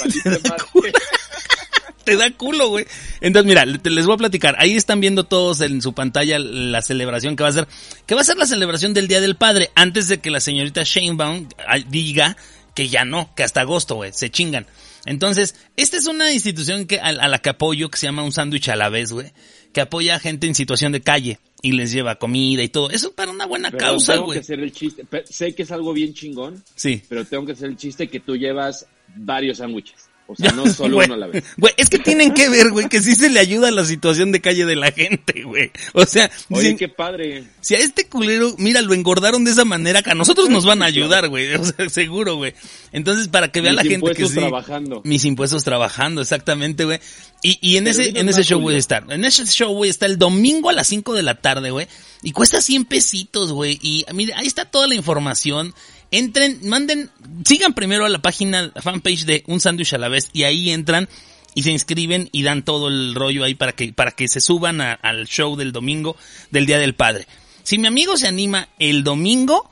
te 2.03 2.15
da 2.17 2.31
culo. 2.31 2.69
güey. 2.69 2.85
Entonces, 3.21 3.47
mira, 3.47 3.65
te- 3.81 3.89
les 3.89 4.05
voy 4.05 4.15
a 4.15 4.17
platicar. 4.17 4.55
Ahí 4.59 4.75
están 4.75 4.99
viendo 4.99 5.23
todos 5.25 5.61
en 5.61 5.81
su 5.81 5.93
pantalla 5.93 6.39
la 6.39 6.81
celebración 6.81 7.35
que 7.35 7.43
va 7.43 7.49
a 7.49 7.53
ser, 7.53 7.67
que 8.05 8.15
va 8.15 8.21
a 8.21 8.25
ser 8.25 8.37
la 8.37 8.45
celebración 8.45 8.93
del 8.93 9.07
Día 9.07 9.21
del 9.21 9.35
Padre, 9.35 9.71
antes 9.75 10.07
de 10.07 10.19
que 10.19 10.31
la 10.31 10.39
señorita 10.39 10.83
Shanebaum 10.83 11.47
ah, 11.67 11.77
diga 11.89 12.35
que 12.75 12.87
ya 12.89 13.03
no, 13.05 13.33
que 13.35 13.43
hasta 13.43 13.61
agosto, 13.61 13.95
güey, 13.95 14.11
se 14.13 14.29
chingan. 14.29 14.65
Entonces, 15.05 15.55
esta 15.77 15.97
es 15.97 16.05
una 16.05 16.31
institución 16.31 16.85
que, 16.85 16.99
a, 16.99 17.07
a 17.07 17.27
la 17.27 17.39
que 17.39 17.49
apoyo, 17.49 17.89
que 17.89 17.97
se 17.97 18.05
llama 18.05 18.23
Un 18.23 18.31
Sándwich 18.31 18.69
a 18.69 18.75
la 18.75 18.89
vez, 18.89 19.11
güey, 19.11 19.31
que 19.73 19.81
apoya 19.81 20.15
a 20.15 20.19
gente 20.19 20.45
en 20.47 20.53
situación 20.55 20.91
de 20.91 21.01
calle 21.01 21.39
y 21.63 21.71
les 21.71 21.91
lleva 21.91 22.15
comida 22.15 22.61
y 22.61 22.69
todo. 22.69 22.89
Eso 22.91 23.11
para 23.13 23.31
una 23.31 23.45
buena 23.47 23.71
Pero 23.71 23.83
causa, 23.85 24.13
tengo 24.13 24.25
güey. 24.27 24.37
que 24.37 24.41
hacer 24.43 24.59
el 24.59 24.71
chiste. 24.71 25.03
Sé 25.29 25.53
que 25.55 25.63
es 25.63 25.71
algo 25.71 25.91
bien 25.93 26.13
chingón, 26.13 26.63
Sí. 26.75 27.01
pero 27.09 27.25
tengo 27.25 27.45
que 27.47 27.53
hacer 27.53 27.69
el 27.69 27.77
chiste 27.77 28.07
que 28.09 28.19
tú 28.19 28.35
llevas 28.35 28.85
varios 29.15 29.57
sándwiches. 29.57 30.07
O 30.31 30.35
sea, 30.35 30.51
no 30.51 30.65
solo 30.73 30.97
uno 30.97 31.13
a 31.13 31.17
la 31.17 31.27
vez. 31.27 31.43
Güey, 31.57 31.73
es 31.77 31.89
que 31.89 31.99
tienen 31.99 32.33
que 32.33 32.49
ver, 32.49 32.71
güey, 32.71 32.87
que 32.87 33.01
sí 33.01 33.15
se 33.15 33.29
le 33.29 33.39
ayuda 33.39 33.67
a 33.67 33.71
la 33.71 33.85
situación 33.85 34.31
de 34.31 34.39
calle 34.39 34.65
de 34.65 34.75
la 34.75 34.91
gente, 34.91 35.43
güey. 35.43 35.71
O 35.93 36.05
sea, 36.05 36.31
Oye, 36.49 36.61
dicen, 36.61 36.77
qué 36.77 36.87
padre. 36.87 37.43
si 37.59 37.75
a 37.75 37.79
este 37.79 38.07
culero, 38.07 38.55
mira, 38.57 38.81
lo 38.81 38.93
engordaron 38.93 39.43
de 39.43 39.51
esa 39.51 39.65
manera, 39.65 40.01
que 40.01 40.11
a 40.11 40.15
nosotros 40.15 40.49
nos 40.49 40.65
van 40.65 40.81
a 40.81 40.85
ayudar, 40.85 41.27
güey. 41.27 41.51
O 41.61 41.63
sea, 41.63 41.89
seguro, 41.89 42.37
güey. 42.37 42.53
Entonces, 42.91 43.27
para 43.27 43.51
que 43.51 43.61
vea 43.61 43.71
Mis 43.71 43.75
la 43.77 43.81
gente 43.83 43.91
que 43.91 43.95
impuestos 43.95 44.29
sí. 44.29 44.39
trabajando. 44.39 45.01
Mis 45.03 45.25
impuestos 45.25 45.63
trabajando, 45.63 46.21
exactamente, 46.21 46.85
güey. 46.85 46.99
Y, 47.43 47.57
y 47.61 47.77
en 47.77 47.85
Pero 47.85 47.99
ese, 47.99 48.19
en 48.19 48.29
ese 48.29 48.43
show 48.43 48.59
voy 48.59 48.75
a 48.75 48.77
estar. 48.77 49.05
En 49.09 49.25
ese 49.25 49.45
show 49.45 49.73
voy 49.73 49.87
a 49.89 49.91
estar 49.91 50.09
el 50.09 50.17
domingo 50.17 50.69
a 50.69 50.73
las 50.73 50.87
5 50.87 51.13
de 51.13 51.23
la 51.23 51.35
tarde, 51.35 51.71
güey. 51.71 51.87
Y 52.23 52.31
cuesta 52.31 52.61
100 52.61 52.85
pesitos, 52.85 53.51
güey. 53.51 53.79
Y 53.81 54.05
mire, 54.13 54.33
ahí 54.35 54.47
está 54.47 54.65
toda 54.65 54.87
la 54.87 54.95
información. 54.95 55.73
Entren, 56.11 56.59
manden, 56.67 57.09
sigan 57.45 57.73
primero 57.73 58.05
a 58.05 58.09
la 58.09 58.21
página, 58.21 58.71
la 58.75 58.81
fanpage 58.81 59.25
de 59.25 59.43
Un 59.47 59.59
Sándwich 59.61 59.93
a 59.93 59.97
la 59.97 60.09
vez. 60.09 60.29
Y 60.33 60.43
ahí 60.43 60.69
entran 60.71 61.07
y 61.55 61.63
se 61.63 61.71
inscriben 61.71 62.29
y 62.31 62.43
dan 62.43 62.63
todo 62.63 62.89
el 62.89 63.15
rollo 63.15 63.43
ahí 63.45 63.55
para 63.55 63.71
que, 63.71 63.93
para 63.93 64.11
que 64.11 64.27
se 64.27 64.41
suban 64.41 64.81
a- 64.81 64.93
al 64.93 65.25
show 65.27 65.55
del 65.55 65.71
domingo 65.71 66.15
del 66.51 66.65
Día 66.65 66.79
del 66.79 66.95
Padre. 66.95 67.27
Si 67.63 67.77
mi 67.77 67.87
amigo 67.87 68.17
se 68.17 68.27
anima 68.27 68.67
el 68.79 69.03
domingo, 69.03 69.69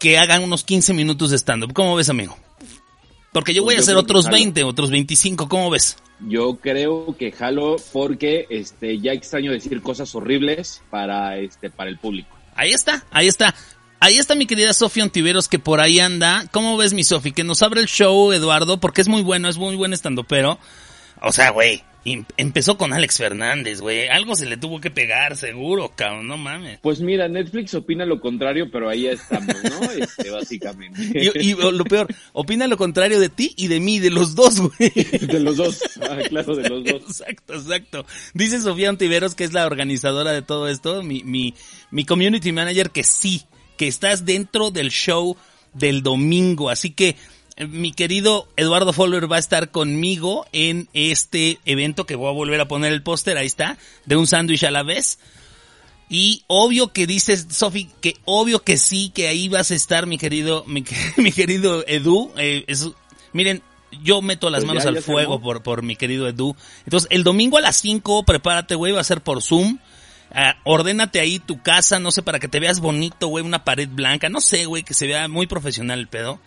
que 0.00 0.18
hagan 0.18 0.42
unos 0.42 0.64
15 0.64 0.92
minutos 0.92 1.30
de 1.30 1.38
stand-up. 1.38 1.72
¿Cómo 1.72 1.94
ves, 1.96 2.08
amigo? 2.10 2.36
Porque 3.32 3.54
yo 3.54 3.62
voy 3.62 3.74
Pues 3.76 3.88
a 3.88 3.92
yo 3.92 3.98
hacer 3.98 4.04
otros 4.04 4.24
jalo. 4.24 4.36
20, 4.36 4.64
otros 4.64 4.90
25, 4.90 5.48
¿cómo 5.48 5.70
ves? 5.70 5.96
Yo 6.28 6.56
creo 6.56 7.14
que 7.18 7.30
jalo 7.30 7.76
porque 7.92 8.46
este 8.50 8.98
ya 8.98 9.12
extraño 9.12 9.52
decir 9.52 9.82
cosas 9.82 10.14
horribles 10.14 10.82
para 10.90 11.38
este 11.38 11.68
para 11.70 11.90
el 11.90 11.98
público. 11.98 12.34
Ahí 12.54 12.70
está, 12.72 13.04
ahí 13.10 13.26
está. 13.28 13.54
Ahí 13.98 14.18
está 14.18 14.34
mi 14.34 14.46
querida 14.46 14.72
Sofía 14.72 15.04
Ontiveros 15.04 15.48
que 15.48 15.58
por 15.58 15.80
ahí 15.80 15.98
anda. 16.00 16.44
¿Cómo 16.52 16.76
ves 16.76 16.92
mi 16.92 17.02
Sofi? 17.02 17.32
Que 17.32 17.44
nos 17.44 17.62
abre 17.62 17.80
el 17.80 17.86
show, 17.86 18.32
Eduardo, 18.32 18.78
porque 18.78 19.00
es 19.00 19.08
muy 19.08 19.22
bueno, 19.22 19.48
es 19.48 19.56
muy 19.56 19.74
buen 19.74 19.92
estando, 19.92 20.22
pero... 20.24 20.58
O 21.22 21.32
sea, 21.32 21.48
güey, 21.50 21.82
em- 22.04 22.26
empezó 22.36 22.76
con 22.76 22.92
Alex 22.92 23.16
Fernández, 23.16 23.80
güey. 23.80 24.06
Algo 24.08 24.36
se 24.36 24.44
le 24.44 24.58
tuvo 24.58 24.82
que 24.82 24.90
pegar, 24.90 25.34
seguro, 25.34 25.92
cabrón, 25.96 26.28
no 26.28 26.36
mames. 26.36 26.78
Pues 26.82 27.00
mira, 27.00 27.26
Netflix 27.26 27.72
opina 27.72 28.04
lo 28.04 28.20
contrario, 28.20 28.70
pero 28.70 28.90
ahí 28.90 29.06
estamos, 29.06 29.56
¿no? 29.64 29.90
Este, 29.92 30.30
básicamente. 30.30 31.32
Y, 31.40 31.52
y 31.52 31.54
lo 31.54 31.84
peor, 31.84 32.06
opina 32.34 32.66
lo 32.66 32.76
contrario 32.76 33.18
de 33.18 33.30
ti 33.30 33.54
y 33.56 33.68
de 33.68 33.80
mí, 33.80 33.98
de 33.98 34.10
los 34.10 34.34
dos, 34.34 34.60
güey. 34.60 34.90
de 35.20 35.40
los 35.40 35.56
dos. 35.56 35.80
Ah, 36.02 36.18
claro, 36.28 36.54
de 36.54 36.68
los 36.68 36.84
dos. 36.84 37.02
Exacto, 37.08 37.54
exacto. 37.54 38.06
Dice 38.34 38.60
Sofía 38.60 38.90
Ontiveros, 38.90 39.34
que 39.34 39.44
es 39.44 39.54
la 39.54 39.64
organizadora 39.64 40.32
de 40.32 40.42
todo 40.42 40.68
esto, 40.68 41.02
mi, 41.02 41.24
mi, 41.24 41.54
mi 41.90 42.04
community 42.04 42.52
manager, 42.52 42.90
que 42.90 43.04
sí, 43.04 43.42
que 43.76 43.86
estás 43.88 44.24
dentro 44.24 44.70
del 44.70 44.90
show 44.90 45.36
del 45.74 46.02
domingo. 46.02 46.70
Así 46.70 46.90
que 46.90 47.16
eh, 47.56 47.66
mi 47.66 47.92
querido 47.92 48.48
Eduardo 48.56 48.92
Fowler 48.92 49.30
va 49.30 49.36
a 49.36 49.40
estar 49.40 49.70
conmigo 49.70 50.46
en 50.52 50.88
este 50.92 51.58
evento 51.64 52.04
que 52.06 52.14
voy 52.16 52.28
a 52.28 52.32
volver 52.32 52.60
a 52.60 52.68
poner 52.68 52.92
el 52.92 53.02
póster, 53.02 53.36
ahí 53.38 53.46
está, 53.46 53.78
de 54.04 54.16
un 54.16 54.26
sándwich 54.26 54.64
a 54.64 54.70
la 54.70 54.82
vez. 54.82 55.18
Y 56.08 56.44
obvio 56.46 56.92
que 56.92 57.06
dices, 57.06 57.46
Sofi, 57.50 57.90
que 58.00 58.16
obvio 58.24 58.62
que 58.62 58.76
sí, 58.76 59.10
que 59.14 59.26
ahí 59.28 59.48
vas 59.48 59.70
a 59.70 59.74
estar, 59.74 60.06
mi 60.06 60.18
querido, 60.18 60.64
mi, 60.66 60.84
mi 61.16 61.32
querido 61.32 61.84
Edu. 61.88 62.30
Eh, 62.36 62.64
es- 62.68 62.88
miren, 63.32 63.62
yo 64.02 64.22
meto 64.22 64.48
las 64.50 64.60
Pues 64.60 64.66
manos 64.68 64.84
ya, 64.84 64.90
al 64.90 65.02
fuego 65.02 65.40
por, 65.40 65.62
por 65.62 65.82
mi 65.82 65.96
querido 65.96 66.28
Edu. 66.28 66.54
Entonces, 66.84 67.08
el 67.10 67.24
domingo 67.24 67.58
a 67.58 67.60
las 67.60 67.76
5, 67.76 68.24
prepárate, 68.24 68.74
güey, 68.76 68.92
va 68.92 69.00
a 69.00 69.04
ser 69.04 69.20
por 69.20 69.42
Zoom. 69.42 69.78
Ah, 70.32 70.56
ordénate 70.64 71.20
ahí 71.20 71.38
tu 71.38 71.62
casa, 71.62 71.98
no 71.98 72.10
sé, 72.10 72.22
para 72.22 72.38
que 72.38 72.48
te 72.48 72.60
veas 72.60 72.80
bonito, 72.80 73.28
güey, 73.28 73.44
una 73.44 73.64
pared 73.64 73.88
blanca, 73.88 74.28
no 74.28 74.40
sé, 74.40 74.66
güey, 74.66 74.82
que 74.82 74.92
se 74.94 75.06
vea 75.06 75.28
muy 75.28 75.46
profesional 75.46 75.98
el 76.00 76.08
pedo. 76.08 76.40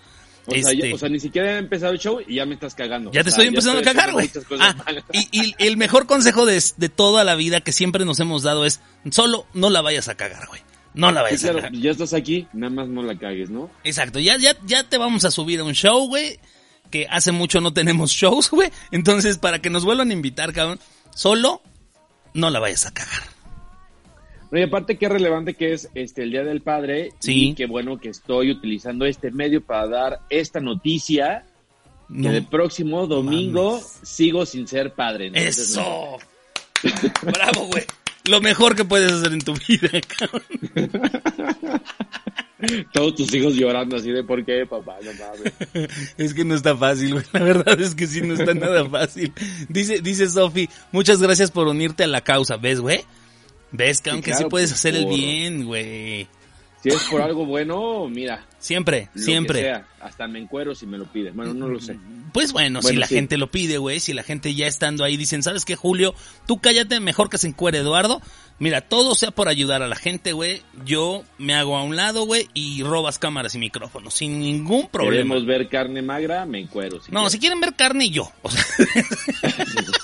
O, 0.46 0.52
sea, 0.52 0.72
Este- 0.72 0.90
ya- 0.90 0.96
o 0.96 0.98
sea, 0.98 1.10
ni 1.10 1.20
siquiera 1.20 1.54
he 1.54 1.58
empezado 1.58 1.92
el 1.94 2.00
show 2.00 2.20
y 2.28 2.36
ya 2.36 2.46
me 2.46 2.56
estás 2.56 2.74
cagando. 2.76 3.12
ya 3.12 3.22
te 3.24 3.30
O 3.30 3.32
sea, 3.32 3.44
estoy 3.44 3.48
empezando 3.48 3.80
a 3.80 3.84
cagar, 3.84 4.12
güey. 4.14 4.30
Ah, 4.60 4.76
y, 5.12 5.28
y 5.32 5.56
el 5.60 5.78
mejor 5.78 6.08
consejo 6.08 6.46
de, 6.46 6.62
de 6.78 6.90
toda 6.90 7.24
la 7.24 7.36
vida 7.36 7.62
que 7.62 7.72
siempre 7.72 8.04
nos 8.06 8.20
hemos 8.20 8.44
dado 8.44 8.66
es, 8.66 8.80
solo 9.12 9.46
no 9.54 9.70
la 9.70 9.82
vayas 9.82 10.08
a 10.08 10.16
cagar, 10.16 10.48
güey. 10.48 10.62
No 10.96 11.12
la 11.12 11.20
Sí, 11.22 11.24
vayas 11.26 11.44
a 11.44 11.48
claro, 11.52 11.62
cagar. 11.62 11.74
ya 11.80 11.92
estás 11.92 12.14
aquí, 12.14 12.48
nada 12.54 12.72
más 12.74 12.88
no 12.88 13.04
la 13.04 13.16
cagues, 13.18 13.50
¿no? 13.52 13.70
Exacto, 13.84 14.20
ya, 14.20 14.38
ya, 14.38 14.56
ya 14.66 14.84
te 14.84 14.98
vamos 14.98 15.24
a 15.24 15.30
subir 15.32 15.60
a 15.60 15.64
un 15.64 15.74
show, 15.74 16.08
güey. 16.08 16.40
Que 16.90 17.06
hace 17.12 17.32
mucho 17.32 17.62
no 17.62 17.72
tenemos 17.72 18.12
shows, 18.12 18.50
güey. 18.50 18.72
Entonces, 18.92 19.38
para 19.38 19.60
que 19.60 19.70
nos 19.70 19.86
vuelvan 19.86 20.10
a 20.10 20.14
invitar, 20.14 20.52
cabrón, 20.54 20.80
solo 21.14 21.62
no 22.34 22.50
la 22.50 22.60
vayas 22.60 22.88
a 22.88 22.92
cagar. 22.94 23.22
No, 24.52 24.60
y 24.60 24.64
aparte 24.64 24.98
qué 24.98 25.08
relevante 25.10 25.54
que 25.54 25.74
es 25.74 25.90
este 25.94 26.24
el 26.24 26.32
Día 26.32 26.44
del 26.44 26.62
Padre 26.62 27.12
Sí. 27.20 27.50
y 27.50 27.54
qué 27.56 27.66
bueno 27.68 28.00
que 28.00 28.10
estoy 28.10 28.50
utilizando 28.52 29.06
este 29.06 29.30
medio 29.32 29.62
para 29.64 29.88
dar 29.88 30.20
esta 30.30 30.60
noticia 30.60 31.46
No. 32.08 32.30
que 32.32 32.38
el 32.38 32.46
próximo 32.48 33.06
domingo 33.08 33.80
sigo 34.04 34.46
sin 34.48 34.68
ser 34.68 34.94
padre. 34.94 35.28
Entonces, 35.28 35.58
Eso. 35.70 36.18
Bravo, 37.22 37.68
güey. 37.68 37.84
Lo 38.26 38.42
mejor 38.42 38.76
que 38.76 38.86
puedes 38.86 39.12
hacer 39.12 39.34
en 39.34 39.40
tu 39.42 39.54
vida, 39.68 39.90
cabrón. 40.18 40.44
Todos 42.94 43.16
tus 43.16 43.34
hijos 43.34 43.56
llorando 43.56 43.96
así 43.96 44.12
de 44.12 44.24
por 44.24 44.44
qué, 44.44 44.66
papá, 44.66 44.98
no 45.04 45.12
mames. 45.14 45.88
Es 46.18 46.34
que 46.34 46.44
no 46.44 46.56
está 46.56 46.76
fácil, 46.76 47.14
güey. 47.14 47.26
La 47.32 47.40
verdad 47.44 47.80
es 47.80 47.96
que 47.96 48.06
sí, 48.06 48.20
no 48.22 48.34
está 48.34 48.54
nada 48.54 48.88
fácil. 48.90 49.32
Dice, 49.70 50.02
dice 50.02 50.30
Sofi, 50.30 50.68
muchas 50.92 51.22
gracias 51.22 51.52
por 51.52 51.68
unirte 51.68 52.04
a 52.04 52.08
la 52.08 52.22
causa. 52.22 52.58
¿Ves, 52.58 52.82
güey? 52.82 53.02
¿Ves, 53.72 54.02
que 54.02 54.10
Sí, 54.10 54.14
aunque 54.14 54.32
claro, 54.32 54.46
sí 54.46 54.50
puedes 54.50 54.70
pues, 54.72 54.80
hacer 54.80 54.96
el 54.96 55.06
bien, 55.06 55.66
güey? 55.66 56.28
Si 56.82 56.90
es 56.90 57.04
por 57.12 57.22
algo 57.22 57.46
bueno, 57.46 58.08
mira. 58.08 58.46
Siempre, 58.58 59.10
lo 59.14 59.22
siempre. 59.22 59.60
Que 59.60 59.66
sea. 59.66 59.88
Hasta 60.00 60.28
me 60.28 60.40
encuero 60.40 60.74
si 60.74 60.86
me 60.86 60.98
lo 60.98 61.06
pide. 61.12 61.32
Bueno, 61.32 61.54
no 61.54 61.68
lo 61.68 61.82
sé. 61.82 62.00
Pues 62.32 62.54
bueno, 62.54 62.82
si 62.82 62.96
la 62.96 63.06
sí. 63.06 63.16
gente 63.16 63.36
lo 63.38 63.52
pide, 63.52 63.78
güey, 63.78 64.00
si 64.00 64.14
la 64.14 64.24
gente 64.24 64.56
ya 64.56 64.66
estando 64.66 65.04
ahí 65.04 65.18
dicen, 65.18 65.44
¿sabes 65.44 65.66
qué, 65.66 65.76
Julio? 65.76 66.16
Tú 66.48 66.60
cállate, 66.60 67.02
mejor 67.02 67.30
que 67.30 67.38
se 67.38 67.48
encuere 67.48 67.80
Eduardo. 67.80 68.22
Mira, 68.60 68.82
todo 68.82 69.16
sea 69.16 69.32
por 69.32 69.50
ayudar 69.50 69.84
a 69.84 69.88
la 69.88 69.96
gente, 69.98 70.32
güey. 70.32 70.62
Yo 70.86 71.24
me 71.38 71.54
hago 71.54 71.78
a 71.78 71.84
un 71.84 71.98
lado, 71.98 72.26
güey, 72.26 72.48
y 72.54 72.84
robas 72.84 73.20
cámaras 73.20 73.56
y 73.56 73.58
micrófonos 73.58 74.14
sin 74.14 74.40
ningún 74.40 74.88
problema. 74.88 75.16
Queremos 75.16 75.46
ver 75.46 75.68
carne 75.68 76.02
magra, 76.02 76.46
me 76.46 76.60
encuero. 76.60 77.02
si 77.02 77.12
No, 77.12 77.30
si 77.30 77.40
quieren 77.40 77.60
ver 77.60 77.76
carne, 77.76 78.10
yo. 78.10 78.32
O 78.42 78.50
sea, 78.50 78.64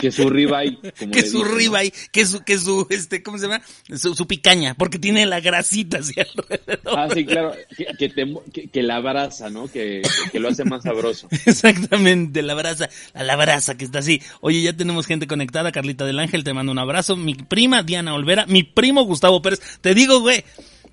Que 0.00 0.12
su 0.12 0.30
ribeye. 0.30 0.78
como 0.98 1.12
que 1.12 1.22
su 1.22 1.44
ribeye, 1.44 1.92
que 2.12 2.24
su, 2.24 2.42
que 2.44 2.58
su, 2.58 2.86
este, 2.90 3.22
¿cómo 3.22 3.38
se 3.38 3.46
llama? 3.46 3.62
Su, 3.96 4.14
su 4.14 4.26
picaña, 4.26 4.74
porque 4.74 4.98
tiene 4.98 5.26
la 5.26 5.40
grasita 5.40 5.98
así 5.98 6.14
alrededor. 6.20 6.98
Ah, 6.98 7.08
sí, 7.12 7.24
claro. 7.24 7.52
Que, 7.76 7.86
que, 7.98 8.08
te, 8.08 8.34
que, 8.52 8.68
que 8.68 8.82
la 8.82 8.96
abraza, 8.96 9.50
¿no? 9.50 9.68
Que, 9.68 10.02
que 10.30 10.40
lo 10.40 10.48
hace 10.48 10.64
más 10.64 10.82
sabroso. 10.82 11.28
Exactamente, 11.46 12.42
la 12.42 12.54
brasa, 12.54 12.88
la, 13.14 13.24
la 13.24 13.36
brasa 13.36 13.76
que 13.76 13.84
está 13.84 13.98
así. 14.00 14.22
Oye, 14.40 14.62
ya 14.62 14.72
tenemos 14.72 15.06
gente 15.06 15.26
conectada, 15.26 15.72
Carlita 15.72 16.04
del 16.04 16.18
Ángel, 16.18 16.44
te 16.44 16.54
mando 16.54 16.72
un 16.72 16.78
abrazo. 16.78 17.16
Mi 17.16 17.34
prima 17.34 17.82
Diana 17.82 18.14
Olvera, 18.14 18.46
mi 18.46 18.62
primo 18.62 19.02
Gustavo 19.02 19.42
Pérez. 19.42 19.60
Te 19.80 19.94
digo, 19.94 20.20
güey, 20.20 20.44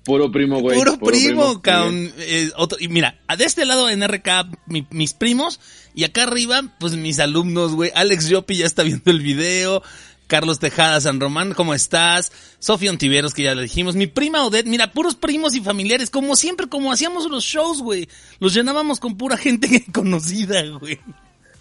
Puro 0.06 0.30
primo, 0.30 0.60
güey. 0.60 0.78
puro, 0.78 0.98
primo, 0.98 1.60
cabrón. 1.60 1.94
bien. 1.94 2.14
Eh, 2.18 2.50
otro- 2.56 2.78
y 2.80 2.88
mira, 2.88 3.18
de 3.36 3.44
este 3.44 3.66
lado 3.66 3.90
en 3.90 4.02
RK, 4.02 4.46
mi- 4.66 4.86
mis 4.90 5.12
primos, 5.12 5.60
y 5.94 6.04
acá 6.04 6.22
arriba, 6.22 6.62
pues 6.78 6.94
mis 6.94 7.18
alumnos, 7.18 7.74
güey. 7.74 7.90
Alex 7.94 8.28
Yopi 8.28 8.56
ya 8.56 8.66
está 8.66 8.82
viendo 8.84 9.10
el 9.10 9.20
video. 9.20 9.82
Carlos 10.28 10.58
Tejada 10.58 11.00
San 11.00 11.20
Román, 11.20 11.54
¿cómo 11.54 11.72
estás? 11.72 12.32
Sofía 12.58 12.90
Ontiveros, 12.90 13.32
que 13.32 13.44
ya 13.44 13.54
le 13.54 13.62
dijimos. 13.62 13.94
Mi 13.94 14.06
prima 14.08 14.44
Odette, 14.44 14.66
mira, 14.66 14.90
puros 14.92 15.14
primos 15.14 15.54
y 15.54 15.60
familiares, 15.60 16.10
como 16.10 16.34
siempre, 16.34 16.66
como 16.68 16.90
hacíamos 16.92 17.30
los 17.30 17.44
shows, 17.44 17.80
güey. 17.80 18.08
Los 18.40 18.52
llenábamos 18.52 18.98
con 18.98 19.16
pura 19.16 19.36
gente 19.36 19.84
conocida, 19.92 20.62
güey. 20.80 20.98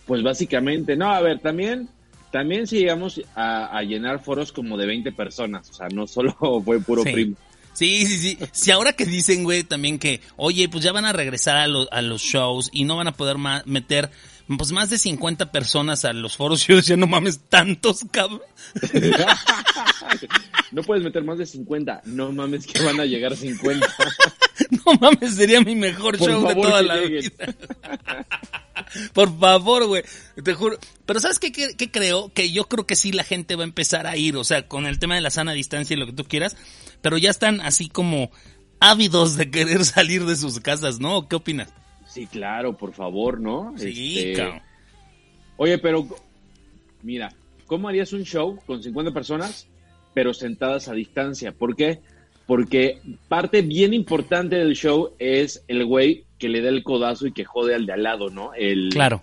Pues 0.08 0.24
básicamente, 0.24 0.96
no, 0.96 1.12
a 1.12 1.22
ver, 1.22 1.40
también, 1.40 1.90
también 2.32 2.66
si 2.66 2.78
llegamos 2.80 3.22
a, 3.36 3.66
a 3.76 3.82
llenar 3.84 4.24
foros 4.24 4.52
como 4.52 4.78
de 4.78 4.88
20 4.88 5.12
personas, 5.12 5.70
o 5.70 5.74
sea, 5.74 5.88
no 5.90 6.08
solo 6.08 6.36
fue 6.66 6.80
puro 6.80 7.04
Sí. 7.04 7.12
primo. 7.12 7.36
Sí, 7.76 8.06
sí, 8.08 8.18
sí. 8.18 8.38
Si 8.52 8.72
ahora 8.72 8.94
que 8.94 9.06
dicen, 9.06 9.44
güey, 9.44 9.64
también 9.64 10.00
que, 10.00 10.22
oye, 10.38 10.68
pues 10.70 10.84
ya 10.84 10.92
van 10.92 11.06
a 11.06 11.14
regresar 11.14 11.58
a, 11.58 11.68
los 11.68 11.88
a 11.92 12.02
los 12.02 12.22
shows 12.22 12.70
y 12.74 12.84
no 12.86 12.96
van 12.98 13.08
a 13.08 13.12
poder 13.18 13.38
ma- 13.38 13.64
meter, 13.66 14.10
pues 14.58 14.72
más 14.72 14.90
de 14.90 14.98
50 14.98 15.52
personas 15.52 16.06
a 16.06 16.14
los 16.14 16.38
foros, 16.38 16.66
yo 16.68 16.78
decía, 16.78 16.96
no 16.98 17.06
mames, 17.08 17.42
tantos, 17.50 18.00
cabrón. 18.12 18.42
no 20.72 20.84
puedes 20.84 21.04
meter 21.04 21.24
más 21.24 21.38
de 21.38 21.46
50, 21.46 22.02
no 22.06 22.32
mames 22.32 22.66
que 22.66 22.82
van 22.84 23.00
a 23.00 23.06
llegar 23.06 23.36
50. 23.36 23.88
No 24.86 24.94
mames, 25.02 25.36
sería 25.36 25.60
mi 25.60 25.76
mejor 25.76 26.18
Por 26.18 26.30
show 26.30 26.48
de 26.48 26.56
toda 26.56 26.82
la 26.82 26.96
lleguen. 26.96 27.22
vida. 27.24 27.56
Por 29.14 29.38
favor, 29.38 29.86
güey. 29.86 30.02
Te 30.42 30.54
juro. 30.54 30.78
Pero 31.06 31.20
¿sabes 31.20 31.40
qué, 31.40 31.52
qué, 31.52 31.76
qué 31.76 31.92
creo? 31.92 32.32
Que 32.34 32.52
yo 32.52 32.64
creo 32.70 32.88
que 32.88 32.96
sí 32.96 33.12
la 33.12 33.26
gente 33.26 33.56
va 33.58 33.64
a 33.64 33.68
empezar 33.68 34.08
a 34.08 34.16
ir, 34.16 34.38
o 34.38 34.46
sea, 34.46 34.66
con 34.70 34.86
el 34.86 34.98
tema 34.98 35.16
de 35.16 35.22
la 35.22 35.30
sana 35.30 35.52
distancia 35.52 35.94
y 35.94 36.00
lo 36.00 36.06
que 36.06 36.14
tú 36.14 36.24
quieras, 36.24 36.56
pero 37.02 37.18
ya 37.18 37.30
están 37.30 37.62
así 37.62 37.90
como 37.90 38.32
ávidos 38.80 39.38
de 39.38 39.50
querer 39.50 39.86
salir 39.86 40.26
de 40.26 40.36
sus 40.36 40.60
casas, 40.60 41.00
¿no? 41.00 41.28
¿Qué 41.28 41.36
opinas? 41.36 41.74
Sí, 42.08 42.28
claro, 42.28 42.78
por 42.78 42.94
favor, 42.94 43.40
¿no? 43.40 43.74
Sí, 43.78 44.20
Este, 44.20 44.34
cabrón. 44.34 44.62
Oye, 45.58 45.78
pero 45.78 46.08
mira, 47.02 47.34
¿cómo 47.66 47.88
harías 47.88 48.14
un 48.14 48.24
show 48.24 48.60
con 48.66 48.82
50 48.82 49.12
personas, 49.12 49.68
pero 50.14 50.34
sentadas 50.34 50.88
a 50.88 50.94
distancia? 50.94 51.52
¿Por 51.52 51.76
qué? 51.76 52.00
Porque 52.46 53.00
parte 53.28 53.62
bien 53.62 53.94
importante 53.94 54.56
del 54.58 54.76
show 54.76 55.14
es 55.18 55.64
el 55.68 55.86
güey 55.86 56.26
que 56.38 56.50
le 56.50 56.62
da 56.62 56.70
el 56.70 56.84
codazo 56.84 57.28
y 57.28 57.32
que 57.32 57.44
jode 57.46 57.74
al 57.74 57.86
de 57.86 57.94
al 57.94 58.04
lado, 58.04 58.30
¿no? 58.30 58.54
El, 58.54 58.90
Claro. 58.92 59.22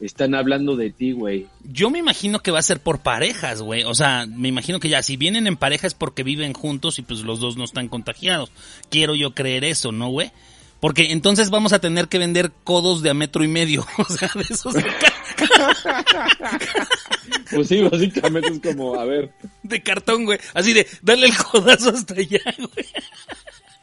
Están 0.00 0.34
hablando 0.34 0.76
de 0.76 0.90
ti, 0.90 1.12
güey. 1.12 1.46
Yo 1.64 1.90
me 1.90 1.98
imagino 1.98 2.40
que 2.40 2.50
va 2.52 2.60
a 2.60 2.62
ser 2.62 2.80
por 2.80 3.00
parejas, 3.00 3.62
güey. 3.62 3.82
O 3.84 3.94
sea, 3.94 4.26
me 4.26 4.48
imagino 4.48 4.78
que 4.78 4.88
ya, 4.88 5.02
si 5.02 5.16
vienen 5.16 5.46
en 5.46 5.56
pareja 5.56 5.86
es 5.86 5.94
porque 5.94 6.22
viven 6.22 6.52
juntos 6.52 6.98
y 6.98 7.02
pues 7.02 7.20
los 7.20 7.40
dos 7.40 7.56
no 7.56 7.64
están 7.64 7.88
contagiados. 7.88 8.52
Quiero 8.90 9.14
yo 9.16 9.34
creer 9.34 9.64
eso, 9.64 9.90
¿no, 9.90 10.08
güey? 10.08 10.30
Porque 10.80 11.10
entonces 11.10 11.50
vamos 11.50 11.72
a 11.72 11.80
tener 11.80 12.06
que 12.06 12.18
vender 12.18 12.52
codos 12.62 13.02
de 13.02 13.10
a 13.10 13.14
metro 13.14 13.42
y 13.42 13.48
medio. 13.48 13.84
O 13.98 14.04
sea, 14.04 14.30
de 14.34 14.42
esos 14.42 14.74
Pues 17.50 17.68
sí, 17.68 17.82
básicamente 17.82 18.48
es 18.50 18.60
como, 18.60 18.94
a 18.94 19.04
ver, 19.04 19.32
de 19.62 19.82
cartón, 19.82 20.24
güey. 20.24 20.38
Así 20.54 20.72
de, 20.72 20.86
darle 21.02 21.26
el 21.26 21.36
codazo 21.36 21.90
hasta 21.90 22.14
allá, 22.14 22.40
güey. 22.56 22.86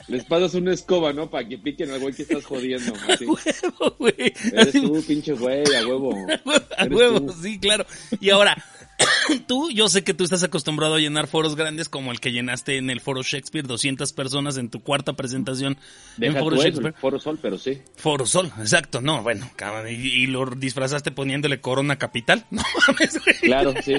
Les 0.08 0.24
pasas 0.26 0.54
una 0.54 0.74
escoba, 0.74 1.13
¿no? 1.13 1.30
Para 1.30 1.48
que 1.48 1.58
piquen 1.58 1.91
al 1.91 2.00
güey 2.00 2.13
que 2.13 2.24
estás 2.24 2.46
jodiendo. 2.46 2.94
Así. 3.10 3.26
Huevo, 3.26 3.96
güey. 3.98 4.34
Eres 4.54 4.74
tú, 4.74 5.04
pinche 5.08 5.34
güey, 5.34 5.63
a 5.76 5.88
huevo. 5.88 6.15
a 6.78 6.86
huevo, 6.86 7.34
sí, 7.34 7.60
claro. 7.60 7.86
Y 8.20 8.30
ahora, 8.30 8.56
tú, 9.48 9.72
yo 9.72 9.88
sé 9.89 10.04
que 10.04 10.13
tú 10.13 10.24
estás 10.24 10.44
acostumbrado 10.44 10.96
a 10.96 11.00
llenar 11.00 11.28
foros 11.28 11.56
grandes 11.56 11.89
como 11.89 12.12
el 12.12 12.20
que 12.20 12.32
llenaste 12.32 12.78
en 12.78 12.89
el 12.89 13.02
foro 13.02 13.24
Shakespeare, 13.24 13.68
200 13.68 14.13
personas 14.13 14.58
en 14.58 14.70
tu 14.70 14.82
cuarta 14.82 15.13
presentación 15.13 15.78
en 16.18 16.34
Deja 16.34 16.39
foro 16.39 16.56
eso, 16.56 16.65
Shakespeare. 16.65 16.96
Foro 17.00 17.20
Sol, 17.20 17.39
pero 17.41 17.58
sí. 17.58 17.82
Foro 17.96 18.26
Sol, 18.26 18.52
exacto, 18.60 19.02
no, 19.02 19.22
bueno, 19.24 19.50
cabrón, 19.56 19.91
y, 19.91 19.96
y 19.96 20.28
lo 20.28 20.46
disfrazaste 20.46 21.12
poniéndole 21.12 21.62
Corona 21.62 21.98
Capital, 21.98 22.46
no 22.52 22.63
mames, 22.88 23.20
güey. 23.24 23.36
Claro, 23.41 23.74
sí. 23.84 23.96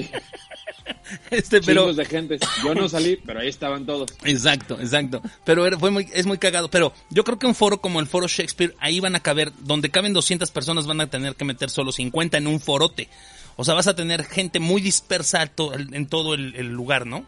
Este, 1.31 1.61
pero, 1.61 1.93
de 1.93 2.05
gente. 2.05 2.37
Yo 2.63 2.75
no 2.75 2.89
salí, 2.89 3.17
pero 3.25 3.39
ahí 3.39 3.47
estaban 3.47 3.85
todos. 3.85 4.09
exacto, 4.23 4.79
exacto, 4.79 5.21
pero 5.45 5.65
fue 5.79 5.91
muy, 5.91 6.07
es 6.13 6.25
muy 6.25 6.37
cagado, 6.37 6.69
pero 6.69 6.93
yo 7.09 7.23
creo 7.23 7.39
que 7.39 7.47
un 7.47 7.55
foro 7.55 7.79
como 7.79 7.99
el 7.99 8.07
foro 8.07 8.27
Shakespeare, 8.27 8.75
ahí 8.79 8.99
van 8.99 9.15
a 9.15 9.21
caber, 9.21 9.51
donde 9.59 9.89
caben 9.89 10.13
200 10.13 10.51
personas 10.51 10.85
van 10.85 11.01
a 11.01 11.09
tener 11.09 11.35
que 11.35 11.45
meter 11.45 11.69
solo 11.69 11.91
50 11.91 12.37
en 12.37 12.47
un 12.47 12.59
forote, 12.59 13.07
o 13.55 13.63
sea, 13.63 13.73
vas 13.73 13.87
a 13.87 13.95
tener 13.95 14.23
gente 14.25 14.59
muy 14.59 14.81
dispersa 14.81 15.49
en 15.91 16.07
todo 16.07 16.33
el, 16.33 16.55
el 16.55 16.67
lugar, 16.67 17.05
¿no? 17.05 17.25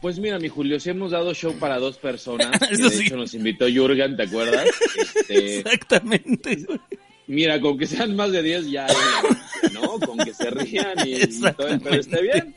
Pues 0.00 0.18
mira, 0.18 0.38
mi 0.38 0.48
Julio, 0.48 0.80
si 0.80 0.90
hemos 0.90 1.10
dado 1.10 1.34
show 1.34 1.54
para 1.58 1.78
dos 1.78 1.98
personas, 1.98 2.58
que 2.70 2.76
de 2.76 2.90
sí. 2.90 3.06
hecho 3.06 3.16
nos 3.16 3.34
invitó 3.34 3.66
Jurgen, 3.72 4.16
¿te 4.16 4.22
acuerdas? 4.22 4.66
Este, 4.96 5.58
Exactamente, 5.58 6.66
mira, 7.26 7.60
con 7.60 7.78
que 7.78 7.86
sean 7.86 8.16
más 8.16 8.32
de 8.32 8.42
10 8.42 8.70
ya, 8.70 8.86
¿no? 9.72 10.00
Con 10.00 10.18
que 10.18 10.32
se 10.32 10.50
rían 10.50 11.06
y, 11.06 11.16
y 11.16 11.40
todo, 11.56 11.78
pero 11.82 12.00
esté 12.00 12.22
bien. 12.22 12.54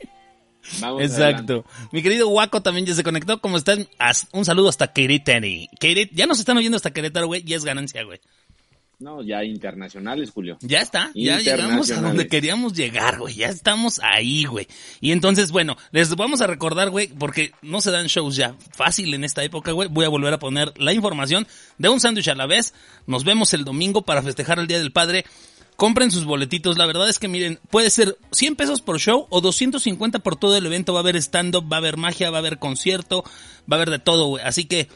Vamos 0.80 1.02
Exacto. 1.02 1.64
Mi 1.92 2.02
querido 2.02 2.28
Waco 2.28 2.62
también 2.62 2.86
ya 2.86 2.94
se 2.94 3.02
conectó. 3.02 3.40
¿Cómo 3.40 3.56
están? 3.56 3.86
Un 4.32 4.44
saludo 4.44 4.68
hasta 4.68 4.92
Querétaro. 4.92 5.46
Queret- 5.80 6.10
ya 6.12 6.26
nos 6.26 6.38
están 6.38 6.56
oyendo 6.56 6.76
hasta 6.76 6.92
Querétaro, 6.92 7.26
güey. 7.26 7.42
Ya 7.44 7.56
es 7.56 7.64
ganancia, 7.64 8.02
güey. 8.04 8.20
No, 9.00 9.22
ya 9.22 9.42
internacionales, 9.44 10.30
Julio. 10.30 10.56
Ya 10.60 10.80
está. 10.80 11.10
Ya 11.14 11.38
llegamos 11.40 11.90
a 11.90 12.00
donde 12.00 12.28
queríamos 12.28 12.72
llegar, 12.74 13.18
güey. 13.18 13.34
Ya 13.34 13.48
estamos 13.48 14.00
ahí, 14.02 14.44
güey. 14.44 14.68
Y 15.00 15.10
entonces, 15.10 15.50
bueno, 15.50 15.76
les 15.90 16.14
vamos 16.14 16.40
a 16.40 16.46
recordar, 16.46 16.90
güey, 16.90 17.08
porque 17.08 17.50
no 17.60 17.80
se 17.80 17.90
dan 17.90 18.06
shows 18.06 18.36
ya 18.36 18.54
fácil 18.72 19.12
en 19.12 19.24
esta 19.24 19.42
época, 19.42 19.72
güey. 19.72 19.88
Voy 19.88 20.04
a 20.06 20.08
volver 20.08 20.32
a 20.32 20.38
poner 20.38 20.72
la 20.80 20.92
información 20.92 21.46
de 21.76 21.88
un 21.88 22.00
sándwich 22.00 22.28
a 22.28 22.34
la 22.36 22.46
vez. 22.46 22.72
Nos 23.06 23.24
vemos 23.24 23.52
el 23.52 23.64
domingo 23.64 24.02
para 24.02 24.22
festejar 24.22 24.58
el 24.60 24.68
Día 24.68 24.78
del 24.78 24.92
Padre. 24.92 25.26
Compren 25.76 26.10
sus 26.10 26.24
boletitos. 26.24 26.78
La 26.78 26.86
verdad 26.86 27.08
es 27.08 27.18
que 27.18 27.26
miren, 27.28 27.58
puede 27.70 27.90
ser 27.90 28.16
100 28.30 28.56
pesos 28.56 28.80
por 28.80 28.98
show 29.00 29.26
o 29.30 29.40
250 29.40 30.20
por 30.20 30.36
todo 30.36 30.56
el 30.56 30.66
evento. 30.66 30.92
Va 30.92 31.00
a 31.00 31.02
haber 31.02 31.16
stand-up, 31.16 31.70
va 31.70 31.76
a 31.76 31.80
haber 31.80 31.96
magia, 31.96 32.30
va 32.30 32.38
a 32.38 32.40
haber 32.40 32.58
concierto, 32.58 33.24
va 33.70 33.72
a 33.72 33.74
haber 33.76 33.90
de 33.90 33.98
todo, 33.98 34.26
güey. 34.28 34.44
Así 34.44 34.66
que 34.66 34.88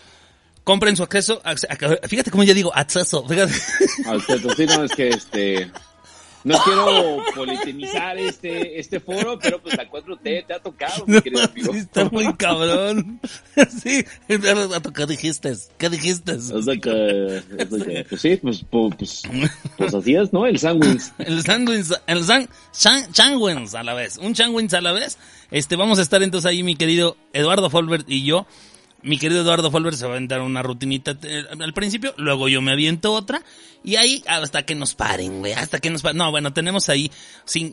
compren 0.65 0.97
su 0.97 1.03
acceso. 1.03 1.43
ac- 1.43 2.09
Fíjate 2.09 2.31
cómo 2.31 2.45
ya 2.45 2.55
digo, 2.55 2.73
acceso. 2.75 3.27
Fíjate. 3.27 3.53
Al 4.07 4.25
teto, 4.25 4.55
sí, 4.55 4.67
no, 4.67 4.85
es 4.85 4.93
que 4.93 5.09
este... 5.09 5.71
No 6.45 6.57
quiero 6.65 7.23
politemizar 7.35 8.19
este, 8.19 8.79
este 8.79 9.01
foro, 9.01 9.39
pero 9.39 9.61
pues 9.61 9.77
la 9.77 9.91
4T 9.91 10.47
te 10.47 10.55
ha 10.55 10.61
tocado, 10.61 11.05
mi 11.07 11.21
querido 11.21 11.43
amigo. 11.43 11.75
está 11.75 12.05
muy 12.11 12.33
cabrón. 12.35 13.21
Sí, 13.83 14.05
¿qué 14.29 15.07
dijiste? 15.07 15.53
¿Qué 15.77 15.89
dijiste? 15.89 16.33
Es 16.33 16.65
de 16.65 16.81
que, 16.81 17.43
pues 18.09 18.21
sí, 18.21 18.37
pues, 18.37 18.65
pues, 18.71 19.23
pues 19.77 19.95
así 19.95 20.15
es, 20.15 20.33
¿no? 20.33 20.47
El 20.47 20.59
sándwich. 20.59 21.03
El 21.19 21.43
sándwich, 21.43 21.87
el 22.07 22.25
san, 22.25 22.49
a 23.75 23.83
la 23.83 23.95
vez, 23.95 24.17
un 24.19 24.35
changuins 24.35 24.75
a 24.75 24.81
la 24.81 24.93
vez. 24.93 25.19
Este, 25.51 25.77
vamos 25.77 25.99
a 25.99 26.03
estar 26.03 26.23
entonces 26.23 26.49
ahí 26.49 26.63
mi 26.63 26.77
querido 26.77 27.17
Eduardo 27.33 27.71
Folbert 27.71 28.09
y 28.09 28.25
yo. 28.25 28.47
Mi 29.03 29.17
querido 29.19 29.43
Eduardo 29.43 29.71
Folbert 29.71 29.97
se 29.97 30.05
va 30.07 30.13
a 30.13 30.17
aventar 30.17 30.41
una 30.41 30.63
rutinita 30.63 31.17
eh, 31.23 31.45
al 31.61 31.73
principio, 31.73 32.15
luego 32.17 32.49
yo 32.49 32.61
me 32.61 32.73
aviento 32.73 33.13
otra 33.13 33.43
y 33.85 33.95
ahí 33.95 34.25
hasta 34.27 34.65
que 34.65 34.75
nos 34.75 34.95
paren, 34.95 35.39
güey, 35.39 35.53
hasta 35.53 35.79
que 35.79 35.89
nos 35.89 36.03
paren. 36.03 36.19
No, 36.19 36.31
bueno, 36.33 36.53
tenemos 36.53 36.89
ahí 36.89 37.11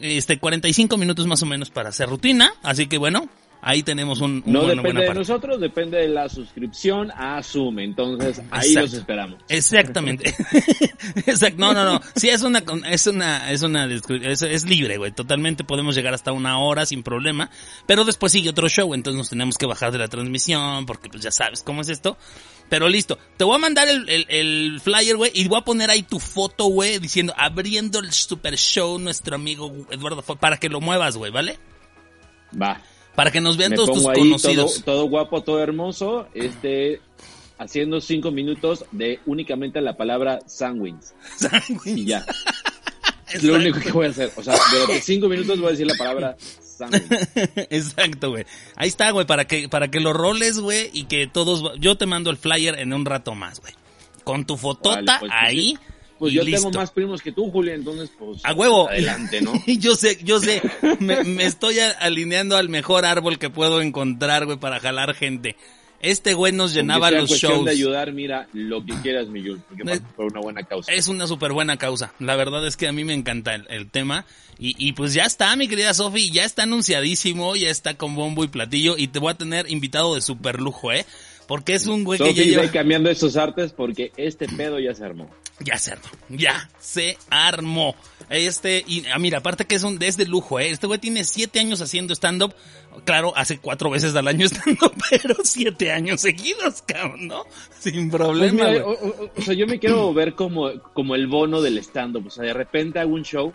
este 0.01 0.37
45 0.39 0.97
minutos 0.97 1.25
más 1.25 1.41
o 1.41 1.47
menos 1.47 1.71
para 1.71 1.89
hacer 1.89 2.09
rutina, 2.09 2.53
así 2.61 2.85
que 2.85 2.99
bueno, 2.99 3.27
Ahí 3.61 3.81
tenemos 3.81 4.21
un, 4.21 4.43
un 4.45 4.53
No 4.53 4.59
buena- 4.61 4.81
depende 4.81 4.99
buena 4.99 5.13
de 5.13 5.19
nosotros, 5.19 5.59
depende 5.59 5.97
de 5.97 6.07
la 6.09 6.29
suscripción 6.29 7.11
a 7.15 7.41
Zoom. 7.41 7.79
Entonces, 7.79 8.39
ahí 8.51 8.67
Exacto. 8.69 8.81
los 8.81 8.93
esperamos. 8.93 9.39
Exactamente. 9.49 10.35
Exacto. 11.25 11.57
No, 11.57 11.73
no, 11.73 11.83
no. 11.83 12.01
Sí, 12.15 12.29
es 12.29 12.43
una, 12.43 12.63
es 12.89 13.07
una, 13.07 13.51
es 13.51 13.61
una, 13.63 13.85
es, 13.85 14.41
es 14.41 14.65
libre, 14.65 14.97
güey. 14.97 15.11
Totalmente 15.11 15.63
podemos 15.63 15.95
llegar 15.95 16.13
hasta 16.13 16.31
una 16.31 16.59
hora 16.59 16.85
sin 16.85 17.01
problema. 17.01 17.49
Pero 17.87 18.05
después 18.05 18.31
sigue 18.31 18.49
otro 18.49 18.69
show, 18.69 18.93
entonces 18.93 19.17
nos 19.17 19.29
tenemos 19.29 19.57
que 19.57 19.65
bajar 19.65 19.91
de 19.91 19.97
la 19.97 20.07
transmisión, 20.07 20.85
porque 20.85 21.09
pues 21.09 21.23
ya 21.23 21.31
sabes 21.31 21.63
cómo 21.63 21.81
es 21.81 21.89
esto. 21.89 22.17
Pero 22.69 22.87
listo. 22.89 23.17
Te 23.37 23.43
voy 23.43 23.55
a 23.55 23.59
mandar 23.59 23.87
el, 23.87 24.07
el, 24.09 24.25
el 24.29 24.79
flyer, 24.79 25.17
güey, 25.17 25.31
y 25.33 25.47
voy 25.47 25.59
a 25.59 25.61
poner 25.65 25.89
ahí 25.89 26.03
tu 26.03 26.19
foto, 26.19 26.65
güey, 26.65 26.99
diciendo, 26.99 27.33
abriendo 27.37 27.99
el 27.99 28.11
super 28.11 28.55
show, 28.57 28.97
nuestro 28.99 29.35
amigo 29.35 29.71
Eduardo, 29.91 30.21
para 30.21 30.57
que 30.57 30.69
lo 30.69 30.81
muevas, 30.81 31.17
güey, 31.17 31.31
¿vale? 31.31 31.57
Va. 32.59 32.79
Para 33.15 33.31
que 33.31 33.41
nos 33.41 33.57
vean 33.57 33.71
Me 33.71 33.75
todos 33.77 33.93
tus 33.93 34.05
ahí 34.07 34.19
conocidos. 34.19 34.83
todo 34.83 35.07
guapo, 35.07 35.41
todo 35.41 35.61
hermoso, 35.61 36.27
este, 36.33 36.99
haciendo 37.57 38.01
cinco 38.01 38.31
minutos 38.31 38.85
de 38.91 39.19
únicamente 39.25 39.81
la 39.81 39.95
palabra 39.97 40.39
sándwich. 40.45 40.95
Y 41.85 42.05
ya. 42.05 42.25
Es 43.33 43.43
lo 43.43 43.55
único 43.55 43.79
que 43.79 43.91
voy 43.91 44.05
a 44.05 44.09
hacer. 44.11 44.31
O 44.37 44.43
sea, 44.43 44.55
durante 44.71 45.01
cinco 45.01 45.27
minutos 45.27 45.57
voy 45.59 45.67
a 45.67 45.71
decir 45.71 45.87
la 45.87 45.95
palabra. 45.95 46.37
Exacto, 47.69 48.29
güey. 48.29 48.45
Ahí 48.75 48.87
está, 48.87 49.09
güey, 49.11 49.25
para 49.25 49.45
que, 49.45 49.67
para 49.67 49.89
que 49.89 49.99
lo 49.99 50.13
roles, 50.13 50.59
güey, 50.59 50.89
y 50.93 51.05
que 51.05 51.27
todos, 51.27 51.73
yo 51.79 51.97
te 51.97 52.05
mando 52.05 52.29
el 52.29 52.37
flyer 52.37 52.79
en 52.79 52.93
un 52.93 53.03
rato 53.03 53.33
más, 53.35 53.59
güey. 53.59 53.73
Con 54.23 54.45
tu 54.45 54.57
fotota 54.57 54.95
Vale, 54.95 55.05
pues, 55.05 55.19
pues, 55.19 55.31
ahí. 55.33 55.69
sí. 55.71 55.77
Pues 56.17 56.31
y 56.31 56.37
yo 56.37 56.43
listo. 56.43 56.67
tengo 56.67 56.79
más 56.79 56.91
primos 56.91 57.21
que 57.21 57.31
tú, 57.31 57.51
Julio, 57.51 57.73
entonces 57.73 58.09
pues... 58.17 58.39
A 58.43 58.53
huevo. 58.53 58.89
Adelante, 58.89 59.41
¿no? 59.41 59.53
yo 59.67 59.95
sé, 59.95 60.17
yo 60.23 60.39
sé. 60.39 60.61
Me, 60.99 61.23
me 61.23 61.45
estoy 61.45 61.79
alineando 61.79 62.55
al 62.57 62.69
mejor 62.69 63.05
árbol 63.05 63.37
que 63.37 63.49
puedo 63.49 63.81
encontrar, 63.81 64.45
güey, 64.45 64.57
para 64.57 64.79
jalar 64.79 65.13
gente. 65.13 65.55
Este 66.01 66.33
güey 66.35 66.51
nos 66.51 66.73
llenaba 66.73 67.09
sea 67.09 67.21
los 67.21 67.31
shows. 67.31 67.65
de 67.65 67.71
ayudar, 67.71 68.11
mira, 68.11 68.47
lo 68.53 68.85
que 68.85 68.93
quieras, 69.01 69.27
mi 69.27 69.41
Yul, 69.41 69.59
porque 69.67 69.83
pasa 69.83 70.03
por 70.15 70.25
una 70.25 70.39
buena 70.39 70.63
causa. 70.63 70.91
Es 70.91 71.07
una 71.07 71.25
súper 71.25 71.51
buena 71.51 71.77
causa. 71.77 72.13
La 72.19 72.35
verdad 72.35 72.65
es 72.67 72.77
que 72.77 72.87
a 72.87 72.91
mí 72.91 73.03
me 73.03 73.13
encanta 73.13 73.55
el, 73.55 73.65
el 73.69 73.89
tema. 73.89 74.25
Y, 74.59 74.75
y 74.77 74.93
pues 74.93 75.13
ya 75.13 75.23
está, 75.23 75.55
mi 75.55 75.67
querida 75.67 75.93
Sofi, 75.93 76.29
ya 76.31 76.45
está 76.45 76.63
anunciadísimo, 76.63 77.55
ya 77.55 77.69
está 77.69 77.95
con 77.95 78.15
bombo 78.15 78.43
y 78.43 78.49
platillo. 78.49 78.97
Y 78.97 79.07
te 79.07 79.19
voy 79.19 79.31
a 79.31 79.35
tener 79.35 79.69
invitado 79.71 80.15
de 80.15 80.21
super 80.21 80.61
lujo, 80.61 80.91
¿eh? 80.91 81.05
Porque 81.47 81.73
es 81.75 81.85
un 81.87 82.03
güey 82.03 82.19
que 82.19 82.33
ya 82.33 82.43
lleva... 82.43 82.61
ve 82.63 82.71
cambiando 82.71 83.09
esos 83.09 83.37
artes 83.37 83.71
porque 83.71 84.11
este 84.17 84.47
pedo 84.47 84.79
ya 84.79 84.93
se 84.95 85.03
armó. 85.05 85.29
Ya 85.59 85.77
se 85.77 85.91
armó, 85.93 86.03
ya 86.29 86.69
se 86.79 87.17
armó. 87.29 87.95
Este, 88.29 88.83
y 88.87 89.05
ah, 89.13 89.19
mira, 89.19 89.37
aparte 89.37 89.65
que 89.65 89.75
es 89.75 89.83
un, 89.83 90.01
es 90.01 90.17
de 90.17 90.25
lujo, 90.25 90.59
eh. 90.59 90.69
Este 90.71 90.87
güey 90.87 90.99
tiene 90.99 91.23
siete 91.23 91.59
años 91.59 91.79
haciendo 91.81 92.13
stand-up. 92.13 92.53
Claro, 93.05 93.31
hace 93.37 93.59
cuatro 93.59 93.89
veces 93.89 94.15
al 94.15 94.27
año 94.27 94.45
stand-up, 94.49 94.93
pero 95.09 95.35
siete 95.43 95.91
años 95.91 96.21
seguidos, 96.21 96.81
cabrón, 96.85 97.27
¿no? 97.27 97.43
Sin 97.79 98.09
Pues 98.09 98.21
problema, 98.21 98.69
mira, 98.69 98.83
güey. 98.83 98.97
o, 99.01 99.07
o- 99.07 99.31
o 99.37 99.41
sea, 99.41 99.53
yo 99.53 99.67
me 99.67 99.79
quiero 99.79 100.13
ver 100.13 100.33
como, 100.33 100.71
como 100.93 101.15
el 101.15 101.27
bono 101.27 101.61
del 101.61 101.77
stand-up. 101.77 102.27
O 102.27 102.31
sea, 102.31 102.43
de 102.43 102.53
repente 102.53 102.99
hago 102.99 103.13
un 103.13 103.23
show, 103.23 103.53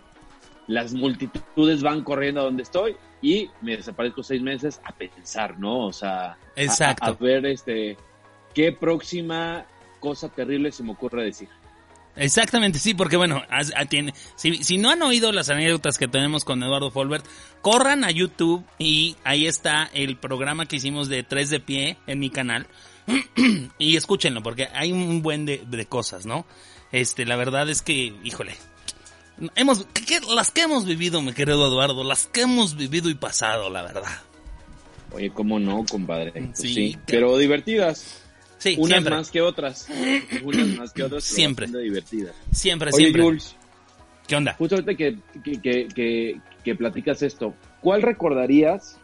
las 0.71 0.93
multitudes 0.93 1.81
van 1.83 2.03
corriendo 2.03 2.41
a 2.41 2.45
donde 2.45 2.63
estoy 2.63 2.95
y 3.21 3.49
me 3.61 3.77
desaparezco 3.77 4.23
seis 4.23 4.41
meses 4.41 4.81
a 4.83 4.91
pensar, 4.93 5.59
¿no? 5.59 5.85
O 5.87 5.93
sea, 5.93 6.31
a- 6.31 6.37
Exacto. 6.55 7.05
A, 7.05 7.09
a 7.09 7.13
ver 7.13 7.45
este 7.45 7.97
qué 8.53 8.71
próxima 8.71 9.65
cosa 9.99 10.29
terrible 10.29 10.71
se 10.71 10.83
me 10.83 10.91
ocurre 10.91 11.23
decir. 11.23 11.47
Exactamente, 12.15 12.77
sí, 12.79 12.93
porque 12.93 13.15
bueno, 13.15 13.41
si, 14.35 14.63
si 14.63 14.77
no 14.77 14.89
han 14.89 15.01
oído 15.01 15.31
las 15.31 15.49
anécdotas 15.49 15.97
que 15.97 16.09
tenemos 16.09 16.43
con 16.43 16.61
Eduardo 16.61 16.91
Folbert, 16.91 17.25
corran 17.61 18.03
a 18.03 18.11
YouTube 18.11 18.65
y 18.77 19.15
ahí 19.23 19.47
está 19.47 19.89
el 19.93 20.17
programa 20.17 20.65
que 20.65 20.75
hicimos 20.75 21.07
de 21.07 21.23
tres 21.23 21.49
de 21.49 21.61
pie 21.61 21.97
en 22.07 22.19
mi 22.19 22.29
canal 22.29 22.67
y 23.77 23.95
escúchenlo 23.95 24.43
porque 24.43 24.67
hay 24.73 24.91
un 24.91 25.21
buen 25.21 25.45
de, 25.45 25.63
de 25.65 25.85
cosas, 25.85 26.25
¿no? 26.25 26.45
Este, 26.91 27.25
la 27.25 27.37
verdad 27.37 27.69
es 27.69 27.81
que, 27.81 28.13
híjole, 28.23 28.55
hemos, 29.55 29.85
¿qué- 29.93 30.05
qué- 30.05 30.19
las 30.35 30.51
que 30.51 30.61
hemos 30.61 30.85
vivido, 30.85 31.21
mi 31.21 31.33
querido 31.33 31.67
Eduardo, 31.67 32.03
las 32.03 32.27
que 32.27 32.41
hemos 32.41 32.75
vivido 32.75 33.09
y 33.09 33.15
pasado, 33.15 33.69
la 33.69 33.81
verdad. 33.83 34.21
Oye, 35.13 35.29
¿cómo 35.31 35.59
no, 35.59 35.85
compadre? 35.89 36.31
Pues 36.31 36.45
Sí, 36.53 36.73
sí, 36.73 36.91
claro. 36.93 37.05
pero 37.07 37.37
divertidas. 37.37 38.17
Sí, 38.57 38.75
Unas 38.77 38.89
siempre, 38.91 39.15
más 39.15 39.31
que 39.31 39.41
otras. 39.41 39.87
Unas 40.43 40.67
más 40.77 40.93
que 40.93 41.03
otras. 41.03 41.23
pero 41.27 41.35
Siempre. 41.35 41.67
divertidas. 41.67 42.35
siempre, 42.51 42.89
Oye, 42.93 42.97
siempre. 43.05 43.23
Jules, 43.23 43.55
¿Qué 44.27 44.35
onda? 44.35 44.53
justo 44.53 44.75
ahorita 44.75 44.95
que, 44.95 45.17
que, 45.43 45.59
que, 45.61 45.87
que, 45.87 46.39
que 46.63 46.75
platicas 46.75 47.21
esto, 47.23 47.53
¿cuál 47.81 48.01
recordarías 48.03 48.97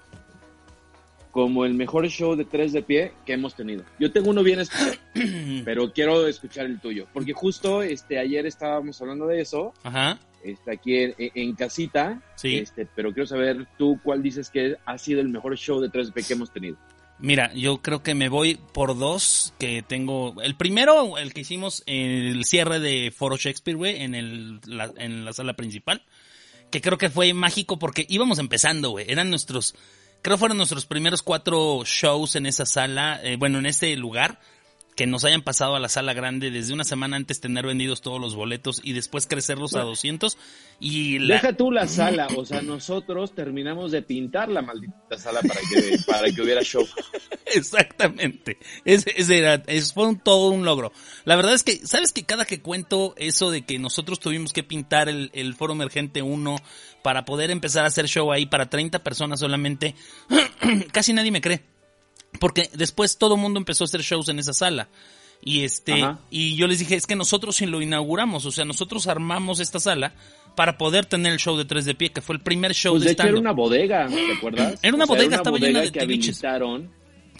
como 1.32 1.66
el 1.66 1.74
mejor 1.74 2.08
show 2.08 2.36
de 2.36 2.46
tres 2.46 2.72
de 2.72 2.82
pie 2.84 3.12
que 3.26 3.34
hemos 3.34 3.56
tenido? 3.56 3.84
Yo 4.00 4.12
tengo 4.12 4.30
uno 4.30 4.44
bien 4.44 4.60
especial, 4.60 4.98
pero 5.66 5.92
quiero 5.92 6.28
escuchar 6.28 6.66
el 6.68 6.80
tuyo, 6.80 7.08
porque 7.12 7.34
justo 7.34 7.82
este 7.82 8.20
ayer 8.20 8.46
estábamos 8.46 9.02
hablando 9.02 9.28
de 9.28 9.42
eso, 9.42 9.74
Ajá. 9.84 10.18
Este, 10.44 10.72
aquí 10.72 10.96
en, 10.98 11.16
en 11.18 11.56
casita, 11.56 12.22
Sí. 12.36 12.58
este, 12.58 12.86
pero 12.96 13.14
quiero 13.14 13.28
saber 13.28 13.68
tú 13.78 14.00
cuál 14.04 14.22
dices 14.24 14.50
que 14.50 14.76
ha 14.86 14.98
sido 14.98 15.22
el 15.22 15.30
mejor 15.30 15.58
show 15.58 15.80
de 15.80 15.90
tres 15.90 16.08
de 16.08 16.14
pie 16.14 16.24
que 16.24 16.34
hemos 16.34 16.52
tenido. 16.52 16.78
Mira, 17.20 17.52
yo 17.56 17.82
creo 17.82 18.04
que 18.04 18.14
me 18.14 18.30
voy 18.30 18.60
por 18.74 18.96
dos 18.96 19.52
que 19.58 19.82
tengo. 19.82 20.40
El 20.44 20.56
primero, 20.56 21.18
el 21.18 21.34
que 21.34 21.42
hicimos 21.42 21.82
en 21.88 22.12
el 22.12 22.46
cierre 22.46 22.80
de 22.80 23.12
Foro 23.12 23.38
Shakespeare, 23.38 23.76
güey, 23.76 24.04
en, 24.04 24.14
el, 24.14 24.60
la, 24.68 24.92
en 24.98 25.26
la 25.26 25.34
sala 25.34 25.54
principal. 25.56 26.04
Que 26.70 26.80
creo 26.80 27.00
que 27.00 27.10
fue 27.10 27.34
mágico 27.34 27.80
porque 27.80 28.06
íbamos 28.08 28.38
empezando, 28.38 28.92
güey. 28.92 29.06
Eran 29.10 29.32
nuestros, 29.32 29.74
creo 30.22 30.38
fueron 30.38 30.58
nuestros 30.58 30.86
primeros 30.86 31.24
cuatro 31.24 31.82
shows 31.86 32.36
en 32.36 32.46
esa 32.46 32.66
sala, 32.68 33.20
eh, 33.24 33.36
bueno, 33.38 33.58
en 33.58 33.66
ese 33.66 33.96
lugar. 33.96 34.40
Que 34.98 35.08
nos 35.08 35.24
hayan 35.24 35.42
pasado 35.42 35.76
a 35.76 35.80
la 35.80 35.88
sala 35.88 36.14
grande 36.14 36.52
desde 36.52 36.74
una 36.74 36.84
semana 36.84 37.16
antes 37.16 37.40
tener 37.40 37.66
vendidos 37.66 38.02
todos 38.02 38.20
los 38.20 38.36
boletos 38.36 38.82
y 38.84 38.92
después 38.92 39.28
crecerlos 39.28 39.76
a 39.76 39.82
200. 39.82 40.38
Y 40.80 41.20
la, 41.20 41.36
Deja 41.36 41.54
tú 41.54 41.72
la 41.72 41.88
sala, 41.88 42.28
o 42.36 42.46
sea, 42.46 42.62
nosotros 42.62 43.34
terminamos 43.34 43.92
de 43.92 44.02
pintar 44.02 44.50
la 44.50 44.62
maldita 44.62 45.18
sala 45.18 45.42
para 45.42 45.62
que, 45.62 45.98
para 46.06 46.32
que 46.32 46.42
hubiera 46.42 46.62
show. 46.64 46.86
Exactamente. 47.46 48.58
Ese, 48.84 49.14
ese 49.16 49.38
era, 49.38 49.64
es, 49.68 49.94
fue 49.94 50.08
un, 50.08 50.20
todo 50.20 50.50
un 50.50 50.66
logro. 50.66 50.92
La 51.24 51.36
verdad 51.36 51.54
es 51.54 51.64
que, 51.64 51.78
¿sabes 51.86 52.12
que 52.12 52.26
cada 52.26 52.46
que 52.46 52.62
cuento 52.62 53.14
eso 53.18 53.52
de 53.52 53.62
que 53.62 53.80
nosotros 53.80 54.20
tuvimos 54.20 54.52
que 54.52 54.64
pintar 54.64 55.08
el, 55.08 55.30
el 55.34 55.54
Foro 55.54 55.74
Emergente 55.74 56.22
1 56.22 56.58
para 57.08 57.24
poder 57.24 57.52
empezar 57.52 57.86
a 57.86 57.88
hacer 57.88 58.08
show 58.08 58.32
ahí 58.32 58.48
para 58.48 58.70
30 58.70 59.00
personas 59.00 59.40
solamente, 59.40 59.96
casi 60.92 61.14
nadie 61.14 61.32
me 61.32 61.40
cree. 61.40 61.77
Porque 62.40 62.70
después 62.74 63.18
todo 63.18 63.36
el 63.36 63.42
mundo 63.42 63.60
empezó 63.60 63.84
a 63.84 63.86
hacer 63.86 64.02
shows 64.02 64.30
en 64.30 64.40
esa 64.40 64.54
sala. 64.54 64.90
Y 65.42 65.64
este, 65.64 65.94
Ajá. 66.02 66.20
y 66.32 66.56
yo 66.56 66.68
les 66.68 66.80
dije, 66.80 66.96
es 66.96 67.06
que 67.06 67.16
nosotros 67.16 67.56
sí 67.56 67.66
lo 67.68 67.82
inauguramos, 67.82 68.46
o 68.46 68.52
sea, 68.52 68.66
nosotros 68.66 69.08
armamos 69.08 69.60
esta 69.60 69.80
sala 69.80 70.14
para 70.56 70.80
poder 70.80 71.06
tener 71.06 71.32
el 71.32 71.38
show 71.40 71.56
de 71.56 71.66
tres 71.66 71.86
de 71.86 71.94
pie, 71.94 72.10
que 72.10 72.22
fue 72.22 72.36
el 72.36 72.42
primer 72.42 72.74
show 72.74 72.94
Pues 72.94 73.04
de 73.04 73.10
de 73.10 73.14
hecho 73.14 73.28
era 73.28 73.38
una 73.40 73.52
bodega, 73.52 74.08
¿te 74.08 74.34
acuerdas? 74.34 74.80
Era 74.82 74.96
una 74.96 75.04
O 75.04 75.08
sea, 75.08 75.16
bodega, 75.16 75.36
estaba 75.38 75.58
llena 75.60 75.82
de 75.82 75.92
que 75.92 76.00
tiliches. 76.00 76.44
habilitaron 76.44 76.90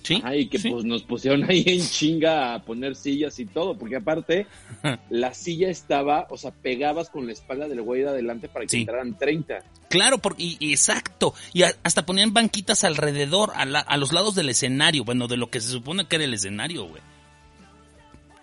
¿Sí? 0.08 0.22
Ajá, 0.24 0.36
y 0.36 0.48
que 0.48 0.58
¿Sí? 0.58 0.70
pues 0.70 0.86
nos 0.86 1.04
pusieron 1.04 1.44
ahí 1.50 1.64
en 1.68 1.82
chinga 1.82 2.54
a 2.54 2.64
poner 2.64 2.96
sillas 2.96 3.38
y 3.40 3.46
todo, 3.46 3.78
porque 3.78 3.98
aparte 3.98 4.48
la 5.10 5.34
silla 5.34 5.70
estaba, 5.70 6.28
o 6.30 6.38
sea, 6.38 6.52
pegabas 6.52 7.10
con 7.10 7.26
la 7.28 7.34
espalda 7.34 7.68
del 7.68 7.82
güey 7.82 8.04
de 8.04 8.10
adelante 8.10 8.48
para 8.48 8.66
que 8.66 8.70
Sí. 8.70 8.78
entraran 8.82 9.18
30. 9.18 9.64
Claro, 9.90 10.18
porque, 10.20 10.44
y, 10.44 10.58
y 10.60 10.72
exacto. 10.72 11.34
Y 11.54 11.64
a- 11.64 11.76
hasta 11.84 12.06
ponían 12.06 12.34
banquitas 12.34 12.84
alrededor, 12.84 13.52
a, 13.56 13.66
la- 13.66 13.80
a 13.82 13.98
los 13.98 14.14
lados 14.14 14.36
del 14.36 14.50
escenario. 14.50 15.04
Bueno, 15.04 15.28
de 15.28 15.38
lo 15.38 15.50
que 15.50 15.60
se 15.62 15.70
supone 15.70 16.06
que 16.08 16.16
era 16.18 16.26
el 16.26 16.34
escenario, 16.34 16.86
güey. 16.86 17.02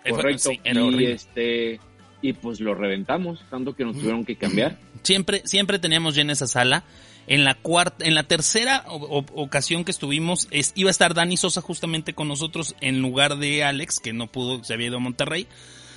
Eh, 0.03 0.11
Correcto. 0.11 0.49
sí, 0.51 0.59
era 0.63 0.81
y 0.81 1.05
este 1.05 1.79
y 2.21 2.33
pues 2.33 2.59
lo 2.59 2.73
reventamos, 2.73 3.39
tanto 3.49 3.75
que 3.75 3.83
nos 3.85 3.95
tuvieron 3.97 4.25
que 4.25 4.35
cambiar. 4.35 4.77
Siempre, 5.03 5.41
siempre 5.45 5.77
teníamos 5.79 6.15
llena 6.15 6.33
esa 6.33 6.47
sala. 6.47 6.83
En 7.27 7.43
la 7.43 7.55
cuarta, 7.55 8.05
en 8.05 8.13
la 8.13 8.23
tercera 8.23 8.85
ocasión 8.87 9.83
que 9.83 9.91
estuvimos, 9.91 10.47
es, 10.51 10.73
iba 10.75 10.89
a 10.89 10.91
estar 10.91 11.13
Dani 11.13 11.37
Sosa 11.37 11.61
justamente 11.61 12.13
con 12.13 12.27
nosotros 12.27 12.75
en 12.81 13.01
lugar 13.01 13.37
de 13.37 13.63
Alex, 13.63 13.99
que 13.99 14.13
no 14.13 14.27
pudo, 14.27 14.63
se 14.63 14.73
había 14.73 14.87
ido 14.87 14.97
a 14.97 15.01
Monterrey. 15.01 15.47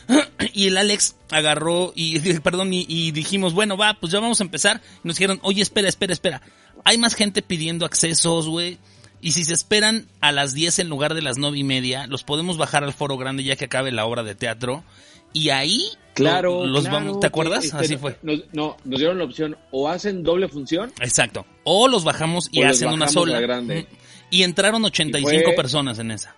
Y 0.55 0.69
el 0.69 0.79
Alex 0.79 1.17
agarró 1.31 1.93
y, 1.95 2.19
perdón, 2.41 2.73
y, 2.73 2.87
y 2.89 3.11
dijimos, 3.11 3.53
bueno, 3.53 3.77
va, 3.77 3.95
pues 3.95 4.13
ya 4.13 4.21
vamos 4.21 4.41
a 4.41 4.45
empezar. 4.45 4.81
Y 5.05 5.09
nos 5.09 5.17
dijeron, 5.17 5.39
oye, 5.43 5.61
espera, 5.61 5.89
espera, 5.89 6.13
espera. 6.13 6.43
Hay 6.85 6.97
más 6.97 7.15
gente 7.15 7.43
pidiendo 7.43 7.85
accesos, 7.85 8.49
güey. 8.49 8.79
Y 9.21 9.33
si 9.33 9.45
se 9.45 9.53
esperan 9.53 10.07
a 10.21 10.33
las 10.33 10.55
10 10.55 10.79
en 10.79 10.89
lugar 10.89 11.15
de 11.15 11.23
las 11.23 11.39
nueve 11.39 11.59
y 11.59 11.65
media, 11.65 12.07
los 12.07 12.23
podemos 12.23 12.57
bajar 12.57 12.85
al 12.85 12.93
foro 12.93 13.17
grande 13.17 13.43
ya 13.43 13.57
que 13.57 13.65
acabe 13.65 13.91
la 13.91 14.07
obra 14.07 14.23
de 14.23 14.35
teatro. 14.35 14.85
Y 15.33 15.51
ahí 15.51 15.83
Claro, 16.15 16.67
los 16.67 16.83
claro, 16.89 16.97
vamos, 17.07 17.21
¿te 17.21 17.27
acuerdas? 17.29 17.65
este, 17.65 17.77
Así 17.77 17.97
fue. 17.97 18.17
nos- 18.23 18.43
no, 18.53 18.77
nos 18.85 18.99
dieron 18.99 19.19
la 19.19 19.25
opción 19.25 19.57
o 19.71 19.89
hacen 19.89 20.23
doble 20.25 20.49
función 20.49 20.93
Exacto. 21.01 21.47
O 21.65 21.87
los 21.87 22.03
bajamos 22.03 22.49
y 22.51 22.63
hacen 22.63 22.89
una 22.89 23.07
sola. 23.09 23.35
la 23.35 23.41
grande. 23.41 23.87
Y 24.31 24.43
entraron 24.43 24.85
85 24.85 25.53
Y 25.53 25.57
personas 25.57 25.99
en 26.01 26.11
esa. 26.11 26.35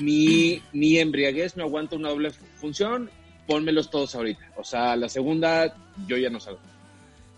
mi, 0.00 0.62
mi 0.72 0.98
embriaguez 0.98 1.56
no 1.56 1.64
aguanta 1.64 1.96
una 1.96 2.08
doble 2.10 2.30
fu- 2.30 2.44
función, 2.56 3.10
pónmelos 3.46 3.90
todos 3.90 4.14
ahorita. 4.14 4.40
O 4.56 4.64
sea, 4.64 4.96
la 4.96 5.08
segunda 5.08 5.74
yo 6.06 6.16
ya 6.16 6.30
no 6.30 6.40
salgo. 6.40 6.60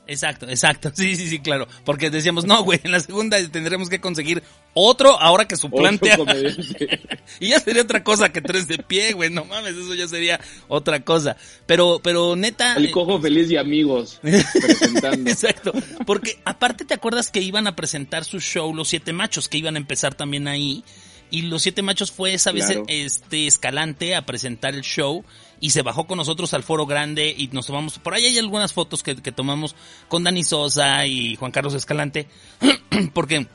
Exacto, 0.07 0.49
exacto. 0.49 0.91
Sí, 0.97 1.17
sí, 1.17 1.29
sí, 1.29 1.39
claro. 1.41 1.67
Porque 1.85 2.11
decíamos, 2.11 2.45
no, 2.45 2.63
güey, 2.65 2.81
en 2.83 2.93
la 2.93 3.01
segunda 3.01 3.39
tendremos 3.51 3.89
que 3.89 4.01
conseguir 4.01 4.43
otro 4.75 5.21
ahora 5.21 5.47
que 5.47 5.57
suplante. 5.57 6.11
Y 7.41 7.49
ya 7.49 7.61
sería 7.61 7.83
otra 7.83 8.05
cosa 8.05 8.31
que 8.33 8.41
tres 8.41 8.69
de 8.69 8.79
pie, 8.79 9.13
güey. 9.13 9.31
No 9.31 9.45
mames, 9.45 9.75
eso 9.77 9.95
ya 9.95 10.07
sería 10.07 10.41
otra 10.69 11.01
cosa. 11.01 11.37
Pero, 11.67 12.01
pero 12.03 12.37
neta. 12.37 12.75
El 12.75 12.91
cojo 12.91 13.21
feliz 13.21 13.51
y 13.51 13.57
amigos 13.57 14.19
presentando. 14.23 15.31
Exacto. 15.31 15.73
Porque 16.07 16.39
aparte 16.45 16.85
te 16.85 16.95
acuerdas 16.95 17.31
que 17.31 17.41
iban 17.41 17.67
a 17.67 17.77
presentar 17.77 18.25
su 18.25 18.41
show 18.41 18.75
Los 18.75 18.89
Siete 18.89 19.13
Machos, 19.13 19.49
que 19.49 19.59
iban 19.59 19.77
a 19.77 19.79
empezar 19.79 20.15
también 20.15 20.47
ahí. 20.49 20.85
Y 21.31 21.43
Los 21.43 21.63
Siete 21.63 21.83
Machos 21.83 22.13
fue 22.13 22.35
esa 22.35 22.53
vez 22.53 22.67
Claro. 22.67 22.85
este 22.89 23.47
Escalante 23.47 24.15
a 24.15 24.27
presentar 24.27 24.75
el 24.75 24.83
show 24.83 25.25
y 25.63 25.71
se 25.71 25.83
bajó 25.83 26.09
con 26.09 26.19
nosotros 26.19 26.53
al 26.55 26.65
foro 26.65 26.87
grande 26.87 27.33
y 27.35 27.47
nos 27.53 27.69
tomamos, 27.69 28.01
por 28.01 28.15
ahí 28.15 28.25
hay 28.25 28.37
algunas 28.37 28.73
fotos 28.73 29.05
que, 29.05 29.15
que 29.15 29.31
tomamos 29.31 29.77
con 30.09 30.25
Dani 30.25 30.43
Sosa 30.43 31.07
y 31.07 31.37
Juan 31.37 31.53
Carlos 31.53 31.73
Escalante, 31.75 32.27
porque 33.15 33.47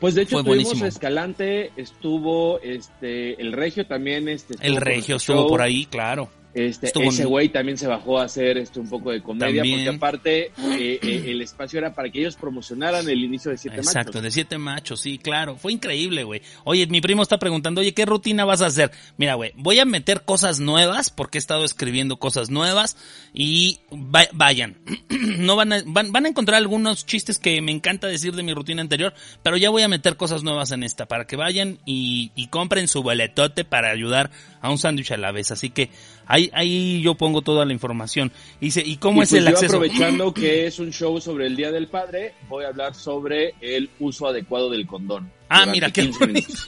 Pues 0.00 0.14
de 0.14 0.22
hecho 0.22 0.44
tuvimos. 0.44 0.80
Escalante, 0.80 1.72
estuvo 1.76 2.60
este 2.60 3.40
el 3.42 3.52
Regio 3.52 3.84
también, 3.84 4.28
este 4.28 4.54
el 4.60 4.76
Regio 4.76 5.16
estuvo 5.16 5.38
show. 5.38 5.48
por 5.48 5.60
ahí, 5.60 5.86
claro. 5.86 6.30
Este, 6.56 6.86
Estuvo 6.86 7.10
ese 7.10 7.26
güey 7.26 7.50
también 7.50 7.76
se 7.76 7.86
bajó 7.86 8.18
a 8.18 8.24
hacer 8.24 8.56
este 8.56 8.80
un 8.80 8.88
poco 8.88 9.10
de 9.10 9.20
comedia, 9.22 9.60
También. 9.60 9.80
porque 9.84 9.96
aparte 9.96 10.40
eh, 10.46 10.98
eh, 11.02 11.24
el 11.26 11.42
espacio 11.42 11.78
era 11.78 11.92
para 11.92 12.08
que 12.10 12.20
ellos 12.20 12.34
promocionaran 12.36 13.06
el 13.10 13.22
inicio 13.22 13.50
de 13.50 13.58
Siete 13.58 13.76
Exacto, 13.76 14.08
Machos. 14.12 14.22
de 14.22 14.30
siete 14.30 14.56
machos, 14.56 15.00
sí, 15.00 15.18
claro. 15.18 15.56
Fue 15.56 15.72
increíble, 15.74 16.24
güey. 16.24 16.40
Oye, 16.64 16.86
mi 16.86 17.02
primo 17.02 17.22
está 17.22 17.38
preguntando, 17.38 17.82
oye, 17.82 17.92
¿qué 17.92 18.06
rutina 18.06 18.46
vas 18.46 18.62
a 18.62 18.66
hacer? 18.66 18.90
Mira, 19.18 19.34
güey, 19.34 19.52
voy 19.56 19.78
a 19.80 19.84
meter 19.84 20.22
cosas 20.22 20.58
nuevas, 20.58 21.10
porque 21.10 21.36
he 21.36 21.40
estado 21.40 21.62
escribiendo 21.62 22.16
cosas 22.16 22.48
nuevas, 22.48 22.96
y 23.34 23.80
va- 23.92 24.28
vayan. 24.32 24.78
no 25.38 25.56
van 25.56 25.74
a, 25.74 25.82
van, 25.84 26.10
van 26.10 26.24
a 26.24 26.28
encontrar 26.30 26.56
algunos 26.56 27.04
chistes 27.04 27.38
que 27.38 27.60
me 27.60 27.72
encanta 27.72 28.06
decir 28.06 28.34
de 28.34 28.42
mi 28.42 28.54
rutina 28.54 28.80
anterior, 28.80 29.12
pero 29.42 29.58
ya 29.58 29.68
voy 29.68 29.82
a 29.82 29.88
meter 29.88 30.16
cosas 30.16 30.42
nuevas 30.42 30.70
en 30.72 30.84
esta, 30.84 31.04
para 31.04 31.26
que 31.26 31.36
vayan 31.36 31.78
y, 31.84 32.32
y 32.34 32.46
compren 32.48 32.88
su 32.88 33.02
boletote 33.02 33.64
para 33.66 33.90
ayudar 33.90 34.30
a 34.62 34.70
un 34.70 34.78
sándwich 34.78 35.12
a 35.12 35.18
la 35.18 35.32
vez. 35.32 35.50
Así 35.50 35.68
que 35.68 35.90
ahí, 36.26 36.50
ahí 36.52 37.00
yo 37.02 37.14
pongo 37.14 37.42
toda 37.42 37.64
la 37.64 37.72
información. 37.72 38.32
Dice, 38.60 38.82
¿y 38.84 38.96
cómo 38.96 39.20
Y 39.20 39.24
es 39.24 39.30
pues 39.30 39.40
el 39.40 39.46
yo 39.48 39.54
acceso? 39.54 39.76
aprovechando 39.76 40.32
que 40.34 40.66
es 40.66 40.78
un 40.78 40.92
show 40.92 41.20
sobre 41.20 41.46
el 41.46 41.56
Día 41.56 41.70
del 41.72 41.88
Padre, 41.88 42.34
voy 42.48 42.64
a 42.64 42.68
hablar 42.68 42.94
sobre 42.94 43.54
el 43.60 43.88
uso 44.00 44.26
adecuado 44.28 44.70
del 44.70 44.86
condón. 44.86 45.30
Ah, 45.48 45.64
mira, 45.66 45.90
qué 45.90 46.02
15 46.02 46.18
bonito. 46.26 46.52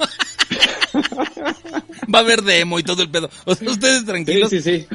Va 2.15 2.21
a 2.21 2.23
haber 2.23 2.43
demo 2.43 2.79
y 2.79 2.83
todo 2.83 3.03
el 3.03 3.11
pedo. 3.11 3.29
O 3.45 3.55
sea, 3.55 3.71
ustedes 3.71 4.01
Sí, 4.01 4.07
tranquilos. 4.07 4.51
sí, 4.51 4.63
sí. 4.63 4.87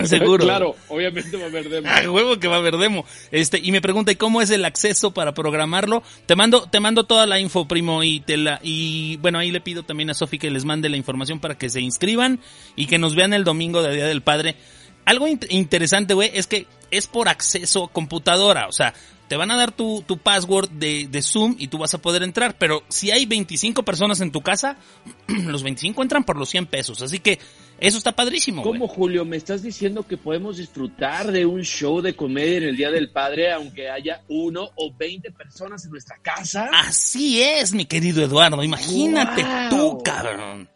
Seguro. 0.08 0.44
claro, 0.44 0.76
obviamente 0.88 1.36
va 1.36 1.44
a 1.44 1.46
haber 1.46 1.68
demo. 1.68 1.88
Ah, 1.92 2.10
huevo 2.10 2.38
que 2.38 2.48
va 2.48 2.56
a 2.56 2.58
haber 2.58 2.76
demo. 2.76 3.04
Este, 3.30 3.58
y 3.58 3.72
me 3.72 3.80
pregunta, 3.80 4.12
¿y 4.12 4.16
cómo 4.16 4.40
es 4.42 4.50
el 4.50 4.64
acceso 4.64 5.12
para 5.12 5.34
programarlo? 5.34 6.02
Te 6.26 6.36
mando, 6.36 6.62
te 6.68 6.80
mando 6.80 7.04
toda 7.04 7.26
la 7.26 7.38
info, 7.40 7.66
primo, 7.68 8.02
y 8.02 8.20
te 8.20 8.36
la, 8.36 8.60
y 8.62 9.16
bueno, 9.18 9.38
ahí 9.38 9.50
le 9.50 9.60
pido 9.60 9.82
también 9.82 10.10
a 10.10 10.14
Sofi 10.14 10.38
que 10.38 10.50
les 10.50 10.64
mande 10.64 10.88
la 10.88 10.96
información 10.96 11.40
para 11.40 11.56
que 11.56 11.68
se 11.70 11.80
inscriban 11.80 12.40
y 12.76 12.86
que 12.86 12.98
nos 12.98 13.14
vean 13.14 13.32
el 13.32 13.44
domingo 13.44 13.82
de 13.82 13.94
Día 13.94 14.06
del 14.06 14.22
Padre. 14.22 14.56
Algo 15.04 15.26
int- 15.26 15.46
interesante, 15.50 16.14
güey, 16.14 16.30
es 16.34 16.46
que 16.46 16.66
es 16.90 17.06
por 17.06 17.28
acceso 17.28 17.88
computadora, 17.88 18.66
o 18.68 18.72
sea, 18.72 18.92
te 19.28 19.36
van 19.36 19.50
a 19.52 19.56
dar 19.56 19.70
tu, 19.70 20.02
tu 20.06 20.18
password 20.18 20.68
de, 20.70 21.06
de 21.08 21.22
Zoom 21.22 21.54
y 21.56 21.68
tú 21.68 21.78
vas 21.78 21.94
a 21.94 21.98
poder 21.98 22.24
entrar, 22.24 22.56
pero 22.58 22.82
si 22.88 23.12
hay 23.12 23.26
25 23.26 23.84
personas 23.84 24.20
en 24.20 24.32
tu 24.32 24.40
casa, 24.42 24.76
los 25.28 25.62
25 25.62 26.02
entran 26.02 26.24
por 26.24 26.36
los 26.36 26.48
100 26.48 26.66
pesos, 26.66 27.00
así 27.00 27.20
que 27.20 27.38
eso 27.80 27.98
está 27.98 28.12
padrísimo, 28.12 28.62
güey. 28.62 28.74
¿Cómo, 28.74 28.86
Julio? 28.88 29.24
¿Me 29.24 29.36
estás 29.36 29.62
diciendo 29.62 30.06
que 30.06 30.16
podemos 30.16 30.58
disfrutar 30.58 31.32
de 31.32 31.46
un 31.46 31.62
show 31.62 32.00
de 32.00 32.14
comedia 32.14 32.58
en 32.58 32.62
el 32.64 32.76
Día 32.76 32.90
del 32.90 33.10
Padre 33.10 33.52
aunque 33.52 33.88
haya 33.90 34.22
uno 34.28 34.70
o 34.76 34.92
veinte 34.96 35.30
personas 35.30 35.84
en 35.84 35.90
nuestra 35.92 36.16
casa? 36.22 36.70
Así 36.72 37.40
es, 37.42 37.72
mi 37.72 37.86
querido 37.86 38.22
Eduardo. 38.22 38.62
Imagínate 38.62 39.42
Wow. 39.42 39.70
tú, 39.70 40.02
cabrón. 40.04 40.68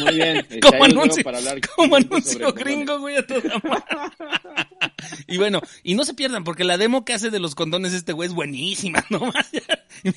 Muy 0.00 0.14
bien. 0.14 0.36
Este, 0.42 0.60
Como 0.60 0.84
anuncio, 0.84 1.24
como 1.76 2.52
gringo, 2.52 3.00
güey, 3.00 3.16
a 3.16 3.26
toda 3.26 3.60
madre. 3.62 3.84
Y 5.26 5.36
bueno, 5.36 5.60
y 5.82 5.94
no 5.94 6.04
se 6.04 6.14
pierdan, 6.14 6.44
porque 6.44 6.64
la 6.64 6.78
demo 6.78 7.04
que 7.04 7.12
hace 7.12 7.30
de 7.30 7.40
los 7.40 7.54
condones 7.54 7.92
este 7.92 8.12
güey 8.12 8.28
es 8.28 8.34
buenísima, 8.34 9.04
¿no? 9.10 9.32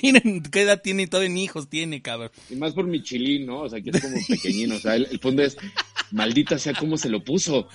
Miren 0.02 0.44
qué 0.44 0.62
edad 0.62 0.82
tiene 0.82 1.04
y 1.04 1.08
todavía 1.08 1.34
ni 1.34 1.44
hijos 1.44 1.70
tiene, 1.70 2.02
cabrón. 2.02 2.32
Y 2.50 2.56
más 2.56 2.74
por 2.74 2.86
mi 2.86 3.02
chilín, 3.02 3.46
¿no? 3.46 3.62
O 3.62 3.70
sea, 3.70 3.82
que 3.82 3.90
es 3.90 4.02
como 4.02 4.18
pequeñino. 4.28 4.76
O 4.76 4.80
sea, 4.80 4.96
el, 4.96 5.08
el 5.10 5.20
fondo 5.20 5.44
es, 5.44 5.58
maldita 6.12 6.60
sea 6.60 6.74
cómo 6.74 6.98
se 6.98 7.10
lo 7.10 7.24
puso. 7.24 7.68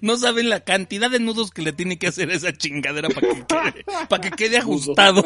No 0.00 0.16
saben 0.16 0.48
la 0.48 0.60
cantidad 0.60 1.10
de 1.10 1.20
nudos 1.20 1.50
que 1.50 1.62
le 1.62 1.72
tiene 1.72 1.98
que 1.98 2.08
hacer 2.08 2.30
a 2.30 2.34
esa 2.34 2.52
chingadera 2.52 3.08
para 3.08 3.28
que 3.28 3.44
quede, 3.46 3.84
para 4.08 4.20
que 4.20 4.30
quede 4.30 4.58
ajustado. 4.58 5.24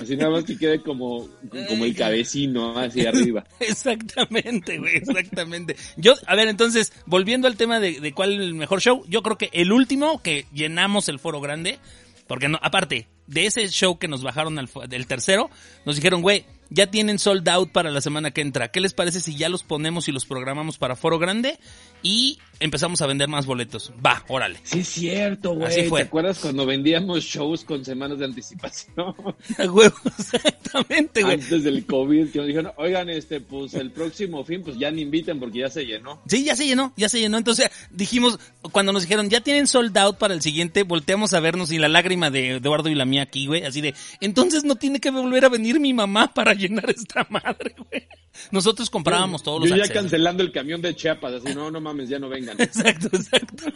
Así 0.00 0.16
nada 0.16 0.30
más 0.30 0.44
que 0.44 0.56
quede 0.56 0.80
como, 0.80 1.28
como 1.68 1.84
el 1.84 1.94
cabecino, 1.94 2.78
así 2.78 3.04
arriba. 3.04 3.44
Exactamente, 3.60 4.78
güey, 4.78 4.96
exactamente. 4.96 5.76
Yo, 5.96 6.14
a 6.26 6.34
ver, 6.34 6.48
entonces, 6.48 6.92
volviendo 7.06 7.48
al 7.48 7.56
tema 7.56 7.80
de, 7.80 8.00
de 8.00 8.12
cuál 8.12 8.32
es 8.32 8.40
el 8.40 8.54
mejor 8.54 8.80
show, 8.80 9.04
yo 9.08 9.22
creo 9.22 9.36
que 9.36 9.50
el 9.52 9.72
último 9.72 10.22
que 10.22 10.46
llenamos 10.52 11.08
el 11.08 11.18
foro 11.18 11.40
grande, 11.40 11.78
porque 12.26 12.48
no, 12.48 12.58
aparte 12.62 13.08
de 13.26 13.46
ese 13.46 13.68
show 13.68 13.98
que 13.98 14.08
nos 14.08 14.22
bajaron 14.22 14.58
al, 14.58 14.68
del 14.88 15.06
tercero, 15.06 15.50
nos 15.84 15.96
dijeron, 15.96 16.22
güey, 16.22 16.44
ya 16.70 16.90
tienen 16.90 17.18
sold 17.18 17.48
out 17.48 17.70
para 17.70 17.90
la 17.90 18.00
semana 18.00 18.30
que 18.30 18.40
entra. 18.40 18.68
¿Qué 18.68 18.80
les 18.80 18.92
parece 18.92 19.20
si 19.20 19.36
ya 19.36 19.48
los 19.48 19.62
ponemos 19.62 20.08
y 20.08 20.12
los 20.12 20.26
programamos 20.26 20.78
para 20.78 20.96
foro 20.96 21.18
grande 21.18 21.58
y 22.02 22.38
empezamos 22.60 23.00
a 23.00 23.06
vender 23.06 23.28
más 23.28 23.46
boletos? 23.46 23.92
Va, 24.04 24.24
órale. 24.28 24.58
Sí 24.62 24.80
es 24.80 24.88
cierto, 24.88 25.54
güey. 25.54 25.68
Así 25.68 25.82
fue. 25.84 26.02
¿Te 26.02 26.08
acuerdas 26.08 26.38
cuando 26.38 26.66
vendíamos 26.66 27.24
shows 27.24 27.64
con 27.64 27.84
semanas 27.84 28.18
de 28.18 28.24
anticipación? 28.24 29.14
Huevo, 29.58 29.96
exactamente, 30.18 31.22
güey. 31.22 31.34
Antes 31.34 31.64
del 31.64 31.86
COVID, 31.86 32.30
que 32.30 32.38
nos 32.38 32.46
dijeron, 32.46 32.72
oigan, 32.76 33.10
este, 33.10 33.40
pues 33.40 33.74
el 33.74 33.90
próximo 33.90 34.44
fin, 34.44 34.62
pues 34.62 34.78
ya 34.78 34.90
ni 34.90 35.02
inviten 35.02 35.38
porque 35.38 35.60
ya 35.60 35.70
se 35.70 35.84
llenó. 35.84 36.20
Sí, 36.26 36.44
ya 36.44 36.56
se 36.56 36.66
llenó, 36.66 36.92
ya 36.96 37.08
se 37.08 37.20
llenó. 37.20 37.38
Entonces 37.38 37.70
dijimos, 37.90 38.38
cuando 38.72 38.92
nos 38.92 39.02
dijeron, 39.02 39.30
ya 39.30 39.40
tienen 39.40 39.66
sold 39.66 39.96
out 39.98 40.18
para 40.18 40.34
el 40.34 40.42
siguiente, 40.42 40.82
volteamos 40.82 41.34
a 41.34 41.40
vernos 41.40 41.72
y 41.72 41.78
la 41.78 41.88
lágrima 41.88 42.30
de 42.30 42.56
Eduardo 42.56 42.88
y 42.88 42.94
la 42.94 43.04
mía 43.04 43.22
aquí, 43.22 43.46
güey, 43.46 43.64
así 43.64 43.80
de, 43.80 43.94
entonces 44.20 44.64
no 44.64 44.76
tiene 44.76 45.00
que 45.00 45.10
volver 45.10 45.44
a 45.44 45.48
venir 45.48 45.80
mi 45.80 45.92
mamá 45.92 46.32
para 46.32 46.53
llenar 46.54 46.90
esta 46.90 47.26
madre, 47.30 47.74
güey. 47.76 48.08
Nosotros 48.50 48.90
comprábamos 48.90 49.42
todos 49.42 49.60
los 49.60 49.68
Yo 49.70 49.76
ya 49.76 49.92
cancelando 49.92 50.42
el 50.42 50.52
camión 50.52 50.80
de 50.82 50.94
Chiapas, 50.94 51.34
así, 51.34 51.54
no, 51.54 51.70
no 51.70 51.80
mames, 51.80 52.08
ya 52.08 52.18
no 52.18 52.28
vengan. 52.28 52.60
Exacto, 52.60 53.08
exacto. 53.12 53.64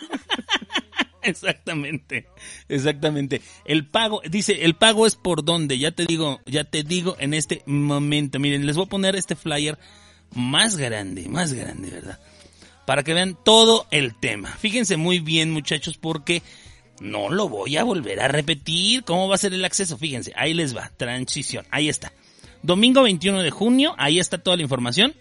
Exactamente, 1.22 2.26
exactamente. 2.68 3.42
El 3.66 3.86
pago, 3.86 4.22
dice, 4.30 4.64
el 4.64 4.76
pago 4.76 5.06
es 5.06 5.14
por 5.14 5.44
dónde, 5.44 5.78
ya 5.78 5.90
te 5.90 6.06
digo, 6.06 6.40
ya 6.46 6.64
te 6.64 6.84
digo 6.84 7.16
en 7.18 7.34
este 7.34 7.62
momento. 7.66 8.38
Miren, 8.38 8.64
les 8.64 8.76
voy 8.76 8.86
a 8.86 8.88
poner 8.88 9.14
este 9.14 9.36
flyer 9.36 9.78
más 10.34 10.76
grande, 10.76 11.28
más 11.28 11.52
grande, 11.52 11.90
¿verdad? 11.90 12.18
Para 12.86 13.02
que 13.02 13.12
vean 13.12 13.36
todo 13.44 13.86
el 13.90 14.14
tema. 14.14 14.48
Fíjense 14.58 14.96
muy 14.96 15.18
bien, 15.18 15.50
muchachos, 15.50 15.98
porque 15.98 16.42
no 17.00 17.28
lo 17.28 17.48
voy 17.48 17.76
a 17.76 17.84
volver 17.84 18.20
a 18.20 18.28
repetir. 18.28 19.04
¿Cómo 19.04 19.28
va 19.28 19.34
a 19.34 19.38
ser 19.38 19.52
el 19.52 19.64
acceso? 19.64 19.98
Fíjense, 19.98 20.32
ahí 20.36 20.54
les 20.54 20.74
va, 20.74 20.90
transición, 20.96 21.66
ahí 21.70 21.88
está. 21.88 22.12
Domingo 22.62 23.02
21 23.02 23.42
de 23.42 23.50
junio, 23.50 23.94
ahí 23.98 24.18
está 24.18 24.38
toda 24.38 24.56
la 24.56 24.62
información. 24.62 25.14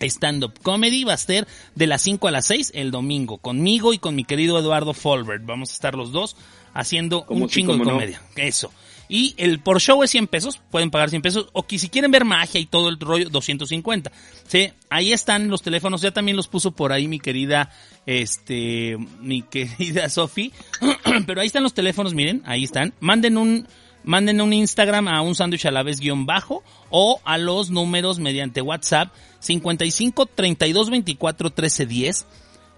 Stand-up 0.00 0.58
comedy 0.62 1.04
va 1.04 1.14
a 1.14 1.16
ser 1.16 1.46
de 1.74 1.86
las 1.86 2.02
5 2.02 2.28
a 2.28 2.30
las 2.30 2.46
6 2.46 2.72
el 2.74 2.90
domingo, 2.90 3.38
conmigo 3.38 3.92
y 3.92 3.98
con 3.98 4.14
mi 4.14 4.24
querido 4.24 4.58
Eduardo 4.58 4.94
Folbert. 4.94 5.44
Vamos 5.44 5.70
a 5.70 5.74
estar 5.74 5.94
los 5.94 6.12
dos 6.12 6.36
haciendo 6.74 7.24
Como 7.24 7.44
un 7.44 7.48
sí, 7.48 7.56
chingo 7.60 7.74
de 7.74 7.78
no. 7.78 7.84
comedia. 7.84 8.20
Eso. 8.36 8.72
Y 9.08 9.34
el 9.36 9.60
por 9.60 9.78
show 9.80 10.02
es 10.02 10.10
100 10.10 10.26
pesos, 10.26 10.60
pueden 10.70 10.90
pagar 10.90 11.10
100 11.10 11.20
pesos, 11.20 11.48
o 11.52 11.64
que 11.64 11.78
si 11.78 11.90
quieren 11.90 12.10
ver 12.10 12.24
magia 12.24 12.58
y 12.58 12.64
todo 12.64 12.88
el 12.88 12.98
rollo, 12.98 13.28
250. 13.28 14.10
Sí, 14.46 14.70
ahí 14.88 15.12
están 15.12 15.48
los 15.48 15.60
teléfonos, 15.60 16.00
ya 16.00 16.12
también 16.12 16.36
los 16.36 16.48
puso 16.48 16.72
por 16.72 16.92
ahí 16.92 17.08
mi 17.08 17.20
querida, 17.20 17.70
este, 18.06 18.96
mi 19.20 19.42
querida 19.50 20.08
Sofi. 20.08 20.52
Pero 21.26 21.40
ahí 21.42 21.46
están 21.46 21.62
los 21.62 21.74
teléfonos, 21.74 22.14
miren, 22.14 22.42
ahí 22.46 22.64
están. 22.64 22.94
Manden 23.00 23.36
un, 23.36 23.68
manden 24.04 24.40
un 24.40 24.52
Instagram 24.52 25.08
a 25.08 25.20
un 25.20 25.34
sándwich 25.34 25.66
a 25.66 25.70
la 25.70 25.82
vez 25.82 26.00
guion 26.00 26.26
bajo 26.26 26.62
o 26.90 27.20
a 27.24 27.38
los 27.38 27.70
números 27.70 28.18
mediante 28.18 28.60
WhatsApp 28.62 29.12
55 29.40 30.26
32 30.26 30.90
24 30.90 31.50
13 31.50 31.86
10 31.86 32.26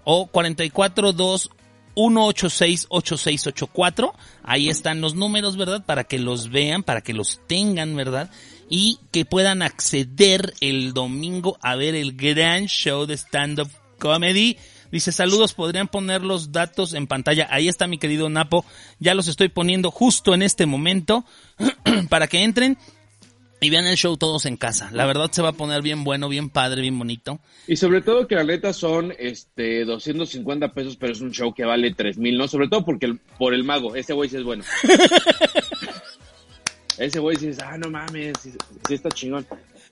o 0.03 0.27
44 0.27 1.13
2 1.13 1.49
186 1.95 2.87
8684. 2.89 4.13
Ahí 4.43 4.69
están 4.69 5.01
los 5.01 5.15
números, 5.15 5.57
¿verdad? 5.57 5.83
Para 5.85 6.03
que 6.03 6.19
los 6.19 6.49
vean, 6.49 6.83
para 6.83 7.01
que 7.01 7.13
los 7.13 7.39
tengan, 7.47 7.95
¿verdad? 7.95 8.29
Y 8.69 8.99
que 9.11 9.25
puedan 9.25 9.61
acceder 9.61 10.53
el 10.59 10.93
domingo 10.93 11.57
a 11.61 11.75
ver 11.75 11.95
el 11.95 12.13
gran 12.13 12.65
show 12.65 13.05
de 13.05 13.15
stand-up 13.15 13.71
comedy. 13.97 14.57
Dice, 14.95 15.11
saludos, 15.11 15.53
podrían 15.53 15.89
poner 15.89 16.23
los 16.23 16.53
datos 16.53 16.93
en 16.93 17.05
pantalla. 17.05 17.49
Ahí 17.51 17.67
está 17.67 17.85
mi 17.85 17.97
querido 17.97 18.29
Napo. 18.29 18.63
Ya 18.97 19.13
los 19.13 19.27
estoy 19.27 19.49
poniendo 19.49 19.91
justo 19.91 20.33
en 20.33 20.41
este 20.41 20.65
momento 20.65 21.25
para 22.09 22.27
que 22.27 22.43
entren 22.43 22.77
Y 23.59 23.69
vean 23.69 23.87
el 23.87 23.97
show 23.97 24.15
todos 24.15 24.45
en 24.45 24.55
casa. 24.55 24.89
La 24.93 25.05
verdad 25.05 25.29
se 25.33 25.41
va 25.41 25.49
a 25.49 25.51
poner 25.51 25.81
bien 25.81 26.05
bueno, 26.05 26.29
bien 26.29 26.49
padre, 26.49 26.81
bien 26.81 26.97
bonito. 26.97 27.41
Y 27.67 27.75
sobre 27.75 28.03
todo 28.03 28.25
que 28.25 28.35
la 28.35 28.45
neta 28.45 28.71
son 28.71 29.13
este 29.19 29.83
250 29.83 30.69
pesos, 30.73 30.95
pero 30.95 31.11
es 31.11 31.19
un 31.19 31.33
show 31.33 31.53
que 31.53 31.65
vale 31.65 31.93
3000, 31.93 32.37
¿no? 32.37 32.47
Sobre 32.47 32.69
todo 32.69 32.85
porque 32.85 33.07
el- 33.07 33.19
por 33.37 33.53
el 33.53 33.65
mago, 33.65 33.97
ese 33.97 34.13
güey 34.13 34.29
sí 34.29 34.37
es 34.37 34.43
bueno. 34.43 34.63
ese 36.97 37.19
güey 37.19 37.35
sí 37.35 37.47
es, 37.47 37.59
ah, 37.59 37.77
no 37.77 37.89
mames, 37.89 38.33
sí, 38.41 38.51
sí 38.87 38.93
está 38.93 39.09
chingón. 39.09 39.45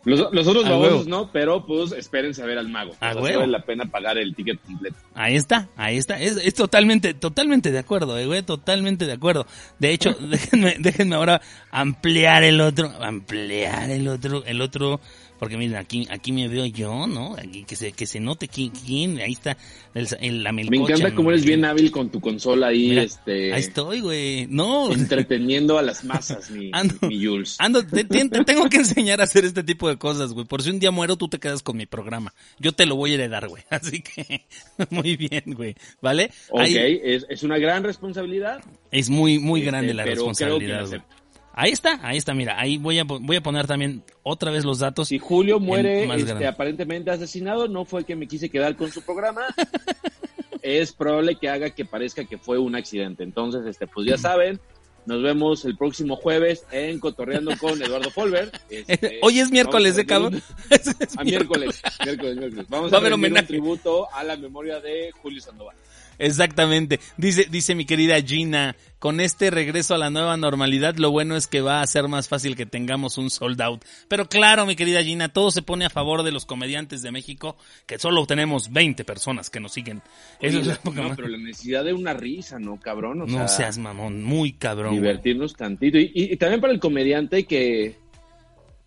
Los, 0.06 0.34
los 0.34 0.48
otros 0.48 0.66
babosos 0.66 1.08
no, 1.08 1.32
pero 1.32 1.66
pues 1.66 1.94
espérense 1.94 2.44
a 2.44 2.46
ver 2.46 2.58
al 2.58 2.68
mago. 2.68 2.94
A 3.00 3.12
O 3.12 3.26
sea, 3.26 3.38
vale 3.38 3.48
la 3.48 3.64
pena 3.64 3.86
pagar 3.86 4.18
el 4.18 4.36
ticket 4.36 4.60
completo. 4.62 4.98
Ahí 5.16 5.36
está, 5.36 5.70
ahí 5.78 5.98
está. 5.98 6.20
Es, 6.20 6.36
es 6.38 6.54
totalmente, 6.54 7.14
totalmente 7.14 7.72
de 7.72 7.80
acuerdo, 7.80 8.18
eh, 8.18 8.26
güey, 8.26 8.44
totalmente 8.44 9.06
de 9.06 9.14
acuerdo. 9.14 9.46
De 9.80 9.92
hecho, 9.92 10.14
déjenme, 10.20 10.76
déjenme 10.80 11.16
ahora 11.16 11.42
ampliar 11.72 12.44
el 12.44 12.60
otro, 12.60 12.92
ampliar 13.02 13.90
el 13.92 14.08
otro, 14.10 14.44
el 14.46 14.62
otro, 14.62 15.00
porque 15.44 15.58
miren, 15.58 15.76
aquí, 15.76 16.08
aquí 16.10 16.32
me 16.32 16.48
veo 16.48 16.66
yo, 16.66 17.06
¿no? 17.08 17.36
Aquí 17.36 17.64
que 17.66 17.76
se, 17.76 17.92
que 17.92 18.06
se 18.08 18.20
note 18.20 18.48
quién, 18.48 18.70
quién, 18.72 19.20
ahí 19.20 19.34
está 19.34 19.58
el, 19.94 20.08
el- 20.22 20.44
la 20.44 20.52
Me 20.52 20.64
melcocha, 20.66 20.94
encanta 20.94 21.16
cómo 21.16 21.30
eres 21.32 21.46
bien 21.46 21.66
hábil 21.66 21.92
con 21.92 22.10
tu 22.10 22.20
consola 22.22 22.68
ahí, 22.68 22.90
Mira, 22.90 23.04
este, 23.04 23.54
Ahí 23.54 23.60
estoy, 23.62 24.02
güey. 24.02 24.48
No, 24.50 24.92
entreteniendo 24.92 25.78
a 25.78 25.82
las 25.82 26.04
masas, 26.04 26.50
mi, 26.52 26.70
Ando. 26.74 26.96
mi 27.08 27.24
Jules. 27.26 27.56
Ando, 27.60 27.86
te, 27.86 28.04
te- 28.04 28.30
te 28.30 28.44
tengo 28.44 28.70
que 28.70 28.78
enseñar 28.78 29.22
a 29.22 29.26
hacer 29.26 29.46
este 29.46 29.64
tipo 29.64 29.88
de 29.90 29.98
cosas, 29.98 30.34
güey. 30.34 30.46
Por 30.46 30.62
si 30.64 30.70
un 30.70 30.80
día 30.80 30.92
muero, 30.92 31.16
tú 31.18 31.28
te 31.28 31.40
quedas 31.40 31.62
con 31.62 31.78
mi 31.78 31.86
programa. 31.86 32.34
Yo 32.60 32.72
te 32.72 32.86
lo 32.86 32.96
voy 32.96 33.12
a 33.12 33.16
heredar, 33.16 33.48
güey. 33.48 33.64
Así 33.70 34.02
que, 34.02 34.46
muy 34.90 35.16
bien, 35.16 35.44
güey. 35.48 35.76
¿Vale? 36.02 36.32
Ok, 36.50 36.60
Ahí 36.62 37.00
es, 37.04 37.26
es 37.30 37.44
una 37.44 37.58
gran 37.58 37.84
responsabilidad. 37.84 38.62
es 38.92 39.10
muy, 39.10 39.40
muy 39.40 39.60
Este, 39.62 39.72
grande 39.72 39.94
la 39.94 40.04
pero 40.04 40.32
creo 40.34 40.60
que 40.60 41.02
Ahí 41.56 41.72
está, 41.72 42.00
ahí 42.02 42.18
está, 42.18 42.34
mira. 42.34 42.60
Ahí 42.60 42.78
voy 42.78 42.98
a, 43.00 43.04
voy 43.04 43.36
a 43.36 43.44
poner 43.44 43.68
también 43.68 44.04
otra 44.24 44.52
vez 44.52 44.66
los 44.66 44.80
datos. 44.80 45.08
Si 45.10 45.20
Julio 45.20 45.60
muere 45.60 46.06
este, 46.16 46.48
aparentemente 46.48 47.12
asesinado, 47.12 47.68
no 47.68 47.86
fue 47.86 48.04
que 48.04 48.16
me 48.16 48.28
quise 48.28 48.50
quedar 48.50 48.76
con 48.76 48.92
su 48.92 49.04
programa. 49.04 49.42
es 50.64 50.94
probable 50.94 51.38
que 51.40 51.50
haga 51.50 51.70
que 51.70 51.86
parezca 51.86 52.26
que 52.26 52.40
fue 52.40 52.58
un 52.58 52.76
accidente. 52.76 53.24
Entonces, 53.24 53.66
este, 53.68 53.86
pues 53.86 54.08
ya 54.08 54.18
saben, 54.18 54.60
nos 55.06 55.22
vemos 55.22 55.66
el 55.66 55.78
próximo 55.78 56.16
jueves 56.16 56.66
en 56.72 57.00
Cotorreando 57.00 57.56
con 57.58 57.82
Eduardo 57.82 58.10
Folber. 58.10 58.52
Este, 58.70 59.20
Hoy 59.22 59.40
es 59.40 59.52
miércoles, 59.52 59.98
¿eh, 59.98 60.06
cabrón? 60.06 60.42
A 61.18 61.24
miércoles, 61.24 61.82
miércoles, 62.04 62.38
miércoles. 62.38 62.66
Vamos 62.70 62.92
Va 62.92 62.98
a, 62.98 63.00
rendir 63.02 63.14
un 63.14 63.20
homenaje. 63.20 63.48
tributo 63.48 64.12
a 64.12 64.24
la 64.24 64.38
memoria 64.38 64.80
de 64.80 65.12
Julio 65.22 65.40
Sandoval. 65.40 65.76
Exactamente. 66.26 67.00
Dice, 67.18 67.46
dice 67.50 67.76
mi 67.76 67.86
querida 67.86 68.22
Gina, 68.22 68.76
con 69.00 69.20
este 69.20 69.50
regreso 69.52 69.94
a 69.94 69.98
la 69.98 70.10
nueva 70.10 70.38
normalidad, 70.38 70.96
lo 70.96 71.12
bueno 71.12 71.36
es 71.36 71.48
que 71.48 71.62
va 71.62 71.82
a 71.82 71.88
ser 71.88 72.08
más 72.08 72.28
fácil 72.30 72.56
que 72.56 72.66
tengamos 72.66 73.18
un 73.18 73.30
sold 73.30 73.62
out. 73.62 73.84
Pero 74.08 74.28
claro, 74.30 74.66
mi 74.66 74.76
querida 74.76 75.04
Gina, 75.04 75.30
todo 75.30 75.52
se 75.52 75.62
pone 75.62 75.86
a 75.86 75.90
favor 75.90 76.24
de 76.24 76.32
los 76.32 76.46
comediantes 76.46 77.02
de 77.02 77.12
México, 77.12 77.58
que 77.86 78.00
solo 78.00 78.26
tenemos 78.26 78.72
20 78.72 79.04
personas 79.04 79.50
que 79.50 79.60
nos 79.60 79.74
siguen. 79.74 80.02
Eso 80.40 80.60
Oye, 80.60 80.72
es 80.72 80.78
poca 80.80 81.02
no, 81.02 81.16
pero 81.16 81.28
la 81.28 81.38
necesidad 81.38 81.84
de 81.84 81.94
una 81.94 82.14
risa, 82.14 82.60
¿no, 82.60 82.80
cabrón? 82.80 83.22
O 83.22 83.26
No 83.26 83.38
sea, 83.40 83.48
seas 83.48 83.78
mamón, 83.78 84.24
muy 84.24 84.54
cabrón. 84.54 84.90
güey. 84.92 85.02
divertirnos 85.02 85.56
tantito. 85.56 85.98
Y, 85.98 86.12
y- 86.14 86.34
y 86.34 86.38
también 86.38 86.62
para 86.62 86.72
el 86.74 86.80
comediante 86.80 87.44
que, 87.46 87.98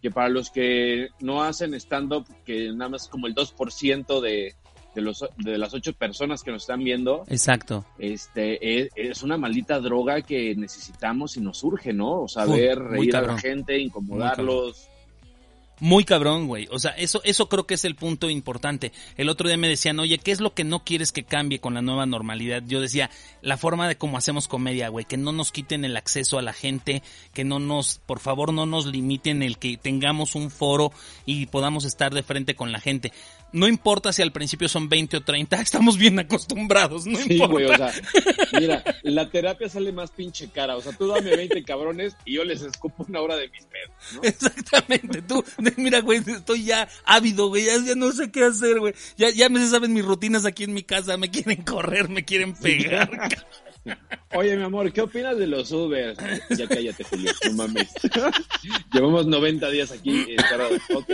que 0.00 0.10
para 0.10 0.28
los 0.28 0.50
que 0.50 1.08
no 1.20 1.42
hacen 1.42 1.74
stand-up, 1.74 2.26
que 2.44 2.70
nada 2.72 2.90
más 2.90 3.08
como 3.08 3.26
el 3.26 3.34
2% 3.34 4.20
de, 4.20 4.54
de, 4.96 5.02
los, 5.02 5.24
de 5.36 5.58
las 5.58 5.74
ocho 5.74 5.92
personas 5.92 6.42
que 6.42 6.50
nos 6.50 6.62
están 6.62 6.82
viendo, 6.82 7.24
Exacto. 7.28 7.84
este 7.98 8.80
es, 8.80 8.88
es 8.96 9.22
una 9.22 9.36
maldita 9.36 9.78
droga 9.78 10.22
que 10.22 10.56
necesitamos 10.56 11.36
y 11.36 11.40
nos 11.40 11.62
urge, 11.62 11.92
¿no? 11.92 12.22
O 12.22 12.28
sea, 12.28 12.46
ver, 12.46 12.78
reír 12.78 13.14
a 13.14 13.20
la 13.20 13.38
gente, 13.38 13.78
incomodarlos. 13.78 14.88
Muy 15.78 16.04
cabrón, 16.04 16.46
güey. 16.46 16.66
O 16.70 16.78
sea, 16.78 16.92
eso, 16.92 17.20
eso 17.24 17.50
creo 17.50 17.66
que 17.66 17.74
es 17.74 17.84
el 17.84 17.96
punto 17.96 18.30
importante. 18.30 18.92
El 19.18 19.28
otro 19.28 19.46
día 19.46 19.58
me 19.58 19.68
decían, 19.68 20.00
oye, 20.00 20.16
¿qué 20.16 20.32
es 20.32 20.40
lo 20.40 20.54
que 20.54 20.64
no 20.64 20.82
quieres 20.82 21.12
que 21.12 21.24
cambie 21.24 21.58
con 21.58 21.74
la 21.74 21.82
nueva 21.82 22.06
normalidad? 22.06 22.62
Yo 22.66 22.80
decía, 22.80 23.10
la 23.42 23.58
forma 23.58 23.86
de 23.86 23.98
cómo 23.98 24.16
hacemos 24.16 24.48
comedia, 24.48 24.88
güey. 24.88 25.04
Que 25.04 25.18
no 25.18 25.32
nos 25.32 25.52
quiten 25.52 25.84
el 25.84 25.98
acceso 25.98 26.38
a 26.38 26.42
la 26.42 26.54
gente, 26.54 27.02
que 27.34 27.44
no 27.44 27.58
nos, 27.58 27.98
por 28.06 28.20
favor, 28.20 28.54
no 28.54 28.64
nos 28.64 28.86
limiten 28.86 29.42
el 29.42 29.58
que 29.58 29.76
tengamos 29.76 30.34
un 30.34 30.50
foro 30.50 30.92
y 31.26 31.44
podamos 31.44 31.84
estar 31.84 32.14
de 32.14 32.22
frente 32.22 32.54
con 32.54 32.72
la 32.72 32.80
gente. 32.80 33.12
No 33.52 33.68
importa 33.68 34.12
si 34.12 34.20
al 34.22 34.32
principio 34.32 34.68
son 34.68 34.88
20 34.88 35.16
o 35.18 35.22
30, 35.22 35.56
estamos 35.62 35.96
bien 35.96 36.18
acostumbrados, 36.18 37.06
no 37.06 37.18
Sí, 37.18 37.34
importa. 37.34 37.52
güey, 37.52 37.64
o 37.66 37.76
sea, 37.76 37.92
mira, 38.60 38.84
la 39.02 39.30
terapia 39.30 39.68
sale 39.68 39.92
más 39.92 40.10
pinche 40.10 40.48
cara. 40.50 40.76
O 40.76 40.82
sea, 40.82 40.92
tú 40.92 41.06
dame 41.06 41.34
20 41.36 41.62
cabrones 41.64 42.16
y 42.24 42.34
yo 42.34 42.44
les 42.44 42.60
escupo 42.62 43.06
una 43.08 43.20
hora 43.20 43.36
de 43.36 43.48
mis 43.48 43.64
pedos, 43.64 43.90
¿no? 44.14 44.22
Exactamente, 44.22 45.22
tú, 45.22 45.42
mira, 45.76 46.00
güey, 46.00 46.20
estoy 46.26 46.64
ya 46.64 46.88
ávido, 47.04 47.48
güey, 47.48 47.64
ya, 47.64 47.78
ya 47.84 47.94
no 47.94 48.12
sé 48.12 48.30
qué 48.30 48.44
hacer, 48.44 48.78
güey. 48.80 48.94
Ya, 49.16 49.30
ya 49.30 49.48
me 49.48 49.64
saben 49.66 49.92
mis 49.94 50.04
rutinas 50.04 50.44
aquí 50.44 50.64
en 50.64 50.74
mi 50.74 50.82
casa, 50.82 51.16
me 51.16 51.30
quieren 51.30 51.62
correr, 51.62 52.08
me 52.08 52.24
quieren 52.24 52.54
pegar. 52.54 53.10
Oye, 54.34 54.56
mi 54.56 54.64
amor, 54.64 54.92
¿qué 54.92 55.00
opinas 55.00 55.38
de 55.38 55.46
los 55.46 55.70
Ubers? 55.72 56.18
Ya 56.50 56.66
cállate, 56.66 57.04
Julio, 57.04 57.32
no 57.46 57.52
mames. 57.54 57.92
Llevamos 58.92 59.26
90 59.26 59.70
días 59.70 59.92
aquí 59.92 60.26
encerrados. 60.28 60.80
Ok. 60.94 61.10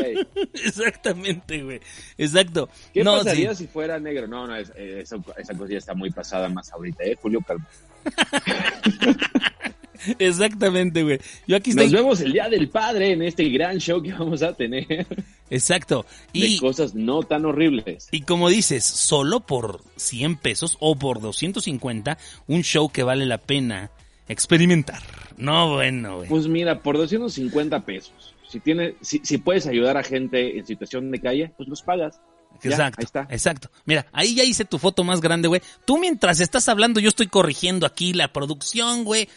Exactamente, 0.55 1.63
güey. 1.63 1.81
Exacto. 2.19 2.69
¿Qué 2.93 3.05
no, 3.05 3.19
pasaría 3.19 3.55
sí. 3.55 3.65
si 3.65 3.69
fuera 3.69 3.99
negro? 3.99 4.27
No, 4.27 4.47
no, 4.47 4.57
eh, 4.57 5.01
esa, 5.01 5.17
esa 5.37 5.55
cosilla 5.55 5.79
está 5.79 5.95
muy 5.95 6.11
pasada 6.11 6.49
más 6.49 6.73
ahorita, 6.73 7.05
¿eh? 7.05 7.17
Julio, 7.21 7.41
calma. 7.47 7.67
Exactamente, 10.19 11.03
güey. 11.03 11.19
Yo 11.47 11.57
aquí 11.57 11.73
Nos 11.73 11.91
vemos 11.91 12.21
el 12.21 12.33
Día 12.33 12.49
del 12.49 12.69
Padre 12.69 13.13
en 13.13 13.23
este 13.23 13.49
gran 13.49 13.79
show 13.79 14.03
que 14.03 14.13
vamos 14.13 14.43
a 14.43 14.55
tener 14.55 14.87
de 14.87 15.07
Exacto. 15.51 16.07
Y, 16.33 16.59
cosas 16.59 16.95
no 16.95 17.23
tan 17.23 17.45
horribles. 17.45 18.09
y 18.11 18.23
como 18.23 18.49
dices, 18.49 18.85
solo 18.85 19.41
por 19.41 19.81
100 19.97 20.37
pesos 20.37 20.77
o 20.81 20.97
por 20.97 21.21
250, 21.21 22.19
un 22.47 22.63
show 22.63 22.91
que 22.91 23.03
vale 23.03 23.27
la 23.27 23.39
pena 23.39 23.91
experimentar. 24.29 25.03
No, 25.37 25.75
bueno, 25.75 26.19
güey. 26.19 26.29
Pues 26.29 26.49
mira, 26.49 26.83
por 26.83 26.97
250 26.97 27.85
pesos, 27.85 28.35
si, 28.49 28.61
tiene, 28.61 28.95
si, 29.01 29.21
si 29.25 29.39
puedes 29.39 29.67
ayudar 29.67 29.97
a 29.97 30.03
gente 30.03 30.59
en 30.59 30.67
situación 30.67 31.11
de 31.11 31.21
calle, 31.21 31.53
pues 31.57 31.69
los 31.69 31.83
pagas. 31.83 32.21
Ya, 32.63 32.71
Exacto, 32.71 33.01
ahí 33.01 33.05
está. 33.05 33.27
exacto. 33.31 33.71
Mira, 33.87 34.07
ahí 34.13 34.35
ya 34.35 34.45
hice 34.45 34.65
tu 34.65 34.79
foto 34.79 35.05
más 35.05 35.21
grande, 35.21 35.49
güey. 35.49 35.63
Tú 35.85 35.99
mientras 35.99 36.39
estás 36.41 36.69
hablando, 36.69 37.01
yo 37.01 37.09
estoy 37.09 37.27
corrigiendo 37.27 37.87
aquí 37.87 38.13
la 38.13 38.33
producción, 38.33 39.05
güey. 39.05 39.29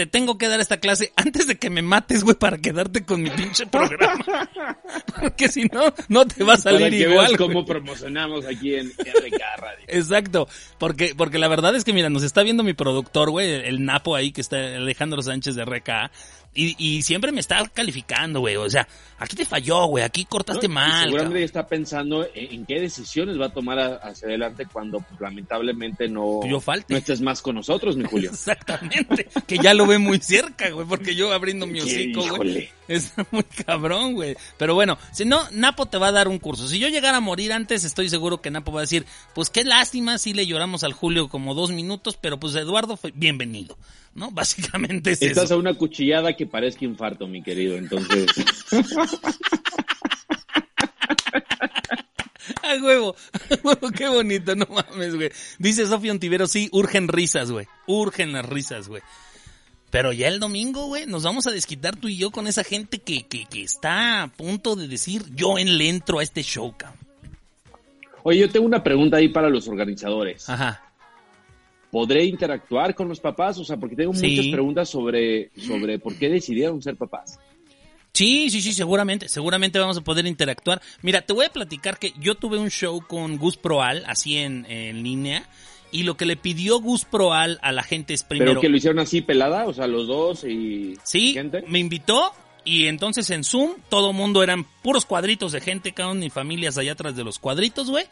Te 0.00 0.06
tengo 0.06 0.38
que 0.38 0.48
dar 0.48 0.60
esta 0.60 0.78
clase 0.78 1.12
antes 1.14 1.46
de 1.46 1.56
que 1.58 1.68
me 1.68 1.82
mates, 1.82 2.24
güey, 2.24 2.34
para 2.34 2.56
quedarte 2.56 3.04
con 3.04 3.20
mi 3.22 3.28
pinche 3.28 3.66
programa. 3.66 4.48
Porque 5.20 5.48
si 5.48 5.64
no, 5.64 5.92
no 6.08 6.26
te 6.26 6.42
va 6.42 6.54
a 6.54 6.56
salir 6.56 6.78
Para 6.80 6.90
que 6.90 7.00
igual. 7.00 7.36
cómo 7.36 7.66
promocionamos 7.66 8.46
aquí 8.46 8.76
en 8.76 8.88
RK 8.88 9.42
Radio. 9.58 9.84
Exacto, 9.88 10.48
porque, 10.78 11.14
porque 11.14 11.38
la 11.38 11.48
verdad 11.48 11.74
es 11.76 11.84
que, 11.84 11.92
mira, 11.92 12.08
nos 12.08 12.22
está 12.22 12.42
viendo 12.42 12.62
mi 12.62 12.72
productor, 12.72 13.30
güey, 13.30 13.50
el, 13.52 13.60
el 13.66 13.84
Napo 13.84 14.16
ahí, 14.16 14.32
que 14.32 14.40
está 14.40 14.56
Alejandro 14.56 15.20
Sánchez 15.20 15.54
de 15.54 15.64
RK, 15.66 16.10
y, 16.52 16.74
y 16.78 17.02
siempre 17.02 17.30
me 17.30 17.38
está 17.40 17.64
calificando, 17.72 18.40
güey, 18.40 18.56
o 18.56 18.68
sea, 18.68 18.88
aquí 19.18 19.36
te 19.36 19.44
falló, 19.44 19.84
güey, 19.86 20.02
aquí 20.02 20.24
cortaste 20.24 20.66
mal. 20.66 21.04
Seguramente 21.04 21.24
cabrón. 21.34 21.42
está 21.44 21.66
pensando 21.68 22.26
en, 22.34 22.54
en 22.54 22.66
qué 22.66 22.80
decisiones 22.80 23.40
va 23.40 23.46
a 23.46 23.52
tomar 23.52 23.78
a- 23.78 23.96
hacia 23.98 24.26
adelante 24.26 24.66
cuando 24.72 24.98
pues, 24.98 25.20
lamentablemente 25.20 26.08
no, 26.08 26.40
Yo 26.48 26.58
falte. 26.58 26.94
no 26.94 26.98
estés 26.98 27.20
más 27.20 27.40
con 27.40 27.54
nosotros, 27.54 27.96
mi 27.96 28.04
Julio. 28.04 28.30
Exactamente, 28.34 29.28
que 29.46 29.58
ya 29.58 29.74
lo 29.74 29.86
ve 29.90 29.98
muy 29.98 30.18
cerca, 30.18 30.70
güey, 30.70 30.86
porque 30.86 31.14
yo 31.14 31.32
abriendo 31.32 31.66
mi 31.66 31.80
hocico, 31.80 32.22
güey. 32.36 32.70
Está 32.88 33.26
muy 33.30 33.44
cabrón, 33.44 34.14
güey. 34.14 34.36
Pero 34.56 34.74
bueno, 34.74 34.98
si 35.12 35.24
no, 35.24 35.42
Napo 35.52 35.86
te 35.86 35.98
va 35.98 36.08
a 36.08 36.12
dar 36.12 36.28
un 36.28 36.38
curso. 36.38 36.66
Si 36.66 36.78
yo 36.78 36.88
llegara 36.88 37.18
a 37.18 37.20
morir 37.20 37.52
antes, 37.52 37.84
estoy 37.84 38.08
seguro 38.08 38.40
que 38.40 38.50
Napo 38.50 38.72
va 38.72 38.80
a 38.80 38.82
decir, 38.82 39.04
pues 39.34 39.50
qué 39.50 39.64
lástima, 39.64 40.18
si 40.18 40.32
le 40.32 40.46
lloramos 40.46 40.82
al 40.82 40.92
Julio 40.92 41.28
como 41.28 41.54
dos 41.54 41.70
minutos, 41.70 42.16
pero 42.20 42.40
pues 42.40 42.54
Eduardo 42.56 42.96
fue 42.96 43.12
bienvenido, 43.14 43.76
¿no? 44.14 44.30
Básicamente 44.32 45.12
es 45.12 45.22
Estás 45.22 45.44
eso. 45.44 45.54
a 45.54 45.58
una 45.58 45.74
cuchillada 45.74 46.34
que 46.34 46.46
parezca 46.46 46.84
infarto, 46.84 47.26
mi 47.26 47.42
querido. 47.42 47.76
Entonces, 47.76 48.26
¡A 52.62 52.74
huevo! 52.82 53.14
¡A 53.32 53.54
huevo! 53.62 53.90
¡Qué 53.96 54.08
bonito! 54.08 54.54
No 54.56 54.66
mames, 54.66 55.14
güey. 55.14 55.30
Dice 55.58 55.86
Sofía 55.86 56.12
Ontivero, 56.12 56.46
sí, 56.46 56.68
urgen 56.72 57.08
risas, 57.08 57.50
güey. 57.50 57.66
Urgen 57.86 58.32
las 58.32 58.46
risas, 58.48 58.88
güey. 58.88 59.02
Pero 59.90 60.12
ya 60.12 60.28
el 60.28 60.38
domingo, 60.38 60.86
güey, 60.86 61.06
nos 61.06 61.24
vamos 61.24 61.46
a 61.46 61.50
desquitar 61.50 61.96
tú 61.96 62.08
y 62.08 62.16
yo 62.16 62.30
con 62.30 62.46
esa 62.46 62.62
gente 62.64 62.98
que, 63.00 63.26
que, 63.26 63.46
que 63.46 63.62
está 63.62 64.22
a 64.22 64.28
punto 64.28 64.76
de 64.76 64.86
decir, 64.88 65.24
yo 65.34 65.58
en 65.58 65.78
le 65.78 65.88
entro 65.88 66.20
a 66.20 66.22
este 66.22 66.42
show, 66.42 66.72
cabrón. 66.76 66.98
oye, 68.22 68.38
yo 68.40 68.50
tengo 68.50 68.66
una 68.66 68.82
pregunta 68.82 69.16
ahí 69.16 69.28
para 69.28 69.48
los 69.48 69.66
organizadores. 69.68 70.48
Ajá. 70.48 70.82
¿Podré 71.90 72.24
interactuar 72.24 72.94
con 72.94 73.08
los 73.08 73.18
papás? 73.18 73.58
O 73.58 73.64
sea, 73.64 73.76
porque 73.76 73.96
tengo 73.96 74.14
Sí. 74.14 74.28
muchas 74.36 74.46
preguntas 74.52 74.88
sobre, 74.88 75.50
sobre 75.58 75.98
por 75.98 76.14
qué 76.14 76.28
decidieron 76.28 76.80
ser 76.80 76.94
papás. 76.96 77.40
Sí, 78.12 78.50
sí, 78.50 78.60
sí, 78.60 78.72
seguramente, 78.72 79.28
seguramente 79.28 79.78
vamos 79.78 79.96
a 79.96 80.00
poder 80.02 80.26
interactuar. 80.26 80.80
Mira, 81.02 81.22
te 81.22 81.32
voy 81.32 81.46
a 81.46 81.50
platicar 81.52 81.98
que 81.98 82.12
yo 82.20 82.34
tuve 82.36 82.58
un 82.58 82.68
show 82.70 83.00
con 83.06 83.38
Gus 83.38 83.56
Proal, 83.56 84.04
así 84.06 84.36
en, 84.36 84.66
en 84.68 85.02
línea, 85.02 85.48
y 85.92 86.02
lo 86.04 86.16
que 86.16 86.26
le 86.26 86.36
pidió 86.36 86.80
Gus 86.80 87.04
Proal 87.04 87.58
a 87.62 87.72
la 87.72 87.82
gente 87.82 88.14
es 88.14 88.22
primero... 88.22 88.52
Pero 88.52 88.60
que 88.60 88.68
lo 88.68 88.76
hicieron 88.76 88.98
así 89.00 89.20
pelada, 89.20 89.66
o 89.66 89.72
sea, 89.72 89.86
los 89.86 90.06
dos 90.06 90.44
y 90.44 90.96
Sí, 91.04 91.32
gente. 91.32 91.62
me 91.66 91.78
invitó 91.78 92.32
Y 92.64 92.86
entonces 92.86 93.30
en 93.30 93.42
Zoom 93.42 93.72
todo 93.88 94.12
mundo 94.12 94.42
eran 94.42 94.64
puros 94.82 95.06
cuadritos 95.06 95.52
de 95.52 95.60
gente, 95.62 95.92
cada 95.92 96.10
uno 96.10 96.24
y 96.24 96.30
familias 96.30 96.76
allá 96.78 96.92
atrás 96.92 97.16
de 97.16 97.24
los 97.24 97.38
cuadritos, 97.38 97.88
güey. 97.90 98.04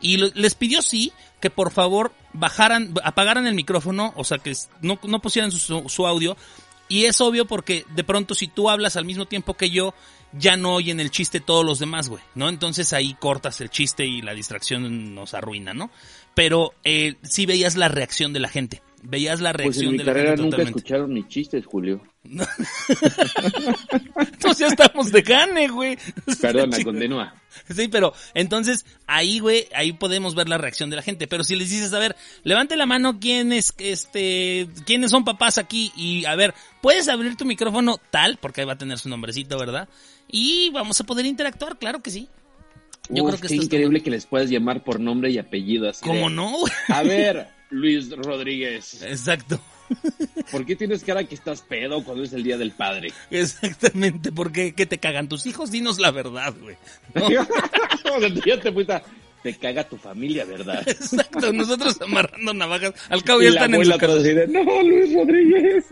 Y 0.00 0.16
lo- 0.18 0.30
les 0.34 0.54
pidió 0.54 0.82
sí 0.82 1.12
que 1.40 1.50
por 1.50 1.72
favor 1.72 2.12
bajaran, 2.32 2.94
apagaran 3.02 3.46
el 3.48 3.54
micrófono, 3.54 4.12
o 4.16 4.22
sea 4.22 4.38
que 4.38 4.52
no, 4.80 5.00
no 5.02 5.20
pusieran 5.20 5.50
su, 5.50 5.84
su 5.88 6.06
audio. 6.06 6.36
Y 6.88 7.04
es 7.06 7.20
obvio 7.20 7.44
porque 7.46 7.84
de 7.96 8.04
pronto 8.04 8.34
si 8.36 8.46
tú 8.46 8.70
hablas 8.70 8.94
al 8.96 9.04
mismo 9.04 9.26
tiempo 9.26 9.54
que 9.54 9.68
yo, 9.70 9.92
ya 10.32 10.56
no 10.56 10.74
oyen 10.74 11.00
el 11.00 11.10
chiste 11.10 11.40
todos 11.40 11.64
los 11.64 11.78
demás, 11.78 12.08
güey, 12.08 12.22
¿no? 12.34 12.48
Entonces 12.48 12.92
ahí 12.92 13.14
cortas 13.18 13.60
el 13.60 13.70
chiste 13.70 14.06
y 14.06 14.22
la 14.22 14.34
distracción 14.34 15.14
nos 15.14 15.34
arruina, 15.34 15.74
¿no? 15.74 15.90
Pero 16.34 16.72
eh, 16.84 17.16
sí 17.22 17.46
veías 17.46 17.76
la 17.76 17.88
reacción 17.88 18.32
de 18.32 18.40
la 18.40 18.48
gente. 18.48 18.82
Veías 19.02 19.40
la 19.40 19.52
Pues 19.52 19.76
reacción 19.76 19.86
en 19.86 19.92
mi 19.92 19.98
de 19.98 20.04
la 20.04 20.12
carrera 20.12 20.28
gente 20.30 20.42
nunca 20.42 20.56
totalmente. 20.56 20.78
escucharon 20.80 21.12
mis 21.12 21.28
chistes, 21.28 21.64
Julio. 21.66 22.02
Entonces 24.16 24.58
ya 24.58 24.66
estamos 24.68 25.10
de 25.12 25.22
gane, 25.22 25.68
güey. 25.68 25.98
Perdona, 26.40 26.76
continúa. 26.84 27.34
Sí, 27.74 27.88
pero 27.88 28.12
entonces 28.34 28.84
ahí, 29.06 29.38
güey, 29.40 29.66
ahí 29.74 29.92
podemos 29.92 30.34
ver 30.34 30.48
la 30.48 30.58
reacción 30.58 30.90
de 30.90 30.96
la 30.96 31.02
gente. 31.02 31.26
Pero 31.26 31.44
si 31.44 31.56
les 31.56 31.70
dices, 31.70 31.92
a 31.92 31.98
ver, 31.98 32.16
levante 32.44 32.76
la 32.76 32.86
mano 32.86 33.18
quiénes, 33.18 33.74
este, 33.78 34.68
quiénes 34.86 35.10
son 35.10 35.24
papás 35.24 35.58
aquí 35.58 35.92
y 35.96 36.24
a 36.24 36.36
ver, 36.36 36.54
puedes 36.80 37.08
abrir 37.08 37.36
tu 37.36 37.44
micrófono 37.44 37.98
tal, 38.10 38.38
porque 38.40 38.60
ahí 38.60 38.66
va 38.66 38.74
a 38.74 38.78
tener 38.78 38.98
su 38.98 39.08
nombrecito, 39.08 39.58
¿verdad? 39.58 39.88
Y 40.30 40.70
vamos 40.70 41.00
a 41.00 41.04
poder 41.04 41.26
interactuar, 41.26 41.78
claro 41.78 42.02
que 42.02 42.10
sí. 42.10 42.28
Yo 43.08 43.24
Uf, 43.24 43.30
creo 43.30 43.40
que 43.40 43.46
es 43.46 43.64
increíble 43.64 44.02
que 44.02 44.10
les 44.10 44.26
puedas 44.26 44.50
llamar 44.50 44.84
por 44.84 45.00
nombre 45.00 45.30
y 45.30 45.38
apellido 45.38 45.88
así. 45.88 46.02
de, 46.02 46.06
¿Cómo 46.06 46.28
no? 46.28 46.50
güey? 46.58 46.72
A 46.88 47.02
ver, 47.02 47.48
Luis 47.70 48.10
Rodríguez, 48.10 49.02
Exacto. 49.02 49.60
¿por 50.50 50.64
qué 50.66 50.76
tienes 50.76 51.04
cara 51.04 51.24
que 51.24 51.34
estás 51.34 51.62
pedo 51.62 52.02
cuando 52.04 52.24
es 52.24 52.32
el 52.32 52.42
Día 52.42 52.56
del 52.58 52.72
Padre? 52.72 53.12
Exactamente, 53.30 54.32
porque 54.32 54.74
¿qué 54.74 54.86
te 54.86 54.98
cagan 54.98 55.28
tus 55.28 55.46
hijos? 55.46 55.70
Dinos 55.70 55.98
la 55.98 56.10
verdad, 56.10 56.54
güey. 56.60 56.76
¿no? 57.14 57.28
Ya 58.44 58.60
te 58.60 58.72
fuiste 58.72 59.00
Te 59.42 59.54
caga 59.56 59.88
tu 59.88 59.96
familia, 59.96 60.44
¿verdad? 60.44 60.82
Exacto, 60.88 61.52
nosotros 61.52 62.00
amarrando 62.00 62.54
navajas. 62.54 62.94
Al 63.08 63.22
cabo 63.22 63.40
Y 63.40 63.44
ya 63.44 63.50
la 63.50 63.64
están 63.64 63.74
en 63.74 63.84
su 63.84 63.98
casa. 63.98 64.14
de, 64.16 64.48
no, 64.48 64.82
Luis 64.82 65.14
Rodríguez. 65.14 65.84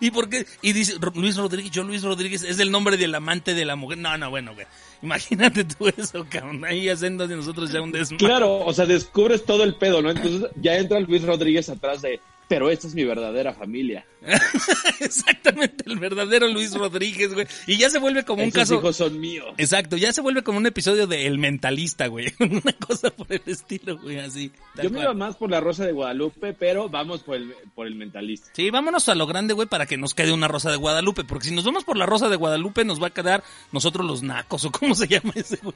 ¿Y 0.00 0.10
por 0.10 0.28
qué? 0.28 0.46
Y 0.62 0.72
dice 0.72 0.94
Luis 1.14 1.36
Rodríguez, 1.36 1.70
yo 1.70 1.82
Luis 1.82 2.02
Rodríguez 2.02 2.42
es 2.42 2.58
el 2.58 2.70
nombre 2.70 2.96
del 2.96 3.14
amante 3.14 3.54
de 3.54 3.64
la 3.64 3.76
mujer. 3.76 3.98
No, 3.98 4.16
no, 4.16 4.30
bueno, 4.30 4.54
güey. 4.54 4.66
Imagínate 5.02 5.64
tú 5.64 5.88
eso, 5.96 6.26
cabrón. 6.28 6.64
Ahí 6.64 6.88
haciendo 6.88 7.26
de 7.26 7.36
nosotros 7.36 7.72
ya 7.72 7.80
un 7.80 7.92
desmadre. 7.92 8.24
Claro, 8.24 8.58
o 8.64 8.72
sea, 8.72 8.86
descubres 8.86 9.44
todo 9.44 9.64
el 9.64 9.74
pedo, 9.74 10.02
¿no? 10.02 10.10
Entonces 10.10 10.50
ya 10.56 10.76
entra 10.76 11.00
Luis 11.00 11.22
Rodríguez 11.22 11.68
atrás 11.68 12.02
de, 12.02 12.20
pero 12.48 12.70
esta 12.70 12.86
es 12.86 12.94
mi 12.94 13.04
verdadera 13.04 13.52
familia. 13.52 14.06
Exactamente, 15.00 15.84
el 15.86 15.98
verdadero 15.98 16.48
Luis 16.48 16.74
Rodríguez, 16.74 17.34
güey. 17.34 17.46
Y 17.66 17.76
ya 17.76 17.90
se 17.90 17.98
vuelve 17.98 18.24
como 18.24 18.42
un 18.42 18.50
caso. 18.50 18.74
hijos 18.76 18.96
son 18.96 19.20
míos. 19.20 19.54
Exacto, 19.58 19.96
ya 19.96 20.12
se 20.12 20.20
vuelve 20.20 20.42
como 20.42 20.58
un 20.58 20.66
episodio 20.66 21.06
de 21.06 21.26
El 21.26 21.38
Mentalista, 21.38 22.06
güey. 22.06 22.32
Una 22.38 22.72
cosa 22.72 23.10
por 23.10 23.26
el 23.32 23.42
estilo, 23.46 23.98
güey, 23.98 24.18
así. 24.18 24.52
Yo 24.82 24.90
me 24.90 25.00
iba 25.00 25.14
más 25.14 25.36
por 25.36 25.50
la 25.50 25.60
Rosa 25.60 25.84
de 25.84 25.92
Guadalupe, 25.92 26.52
pero 26.52 26.88
vamos 26.88 27.22
por 27.22 27.36
el, 27.36 27.54
por 27.74 27.86
el 27.86 27.94
mentalista. 27.94 28.50
Sí, 28.52 28.70
vámonos 28.70 29.08
a 29.08 29.14
lo 29.14 29.26
grande, 29.26 29.54
güey, 29.54 29.68
para 29.68 29.86
que 29.86 29.96
nos 29.96 30.14
quede 30.14 30.32
una 30.32 30.48
rosa 30.48 30.70
de 30.70 30.76
Guadalupe. 30.76 31.24
Porque 31.24 31.48
si 31.48 31.54
nos 31.54 31.64
vamos 31.64 31.84
por 31.84 31.96
la 31.96 32.06
rosa 32.06 32.28
de 32.28 32.36
Guadalupe, 32.36 32.84
nos 32.84 33.02
va 33.02 33.08
a 33.08 33.14
quedar 33.14 33.42
nosotros 33.72 34.06
los 34.06 34.22
nacos, 34.22 34.64
o 34.64 34.70
cómo 34.70 34.94
se 34.94 35.08
llama 35.08 35.32
ese, 35.34 35.58
güey. 35.62 35.74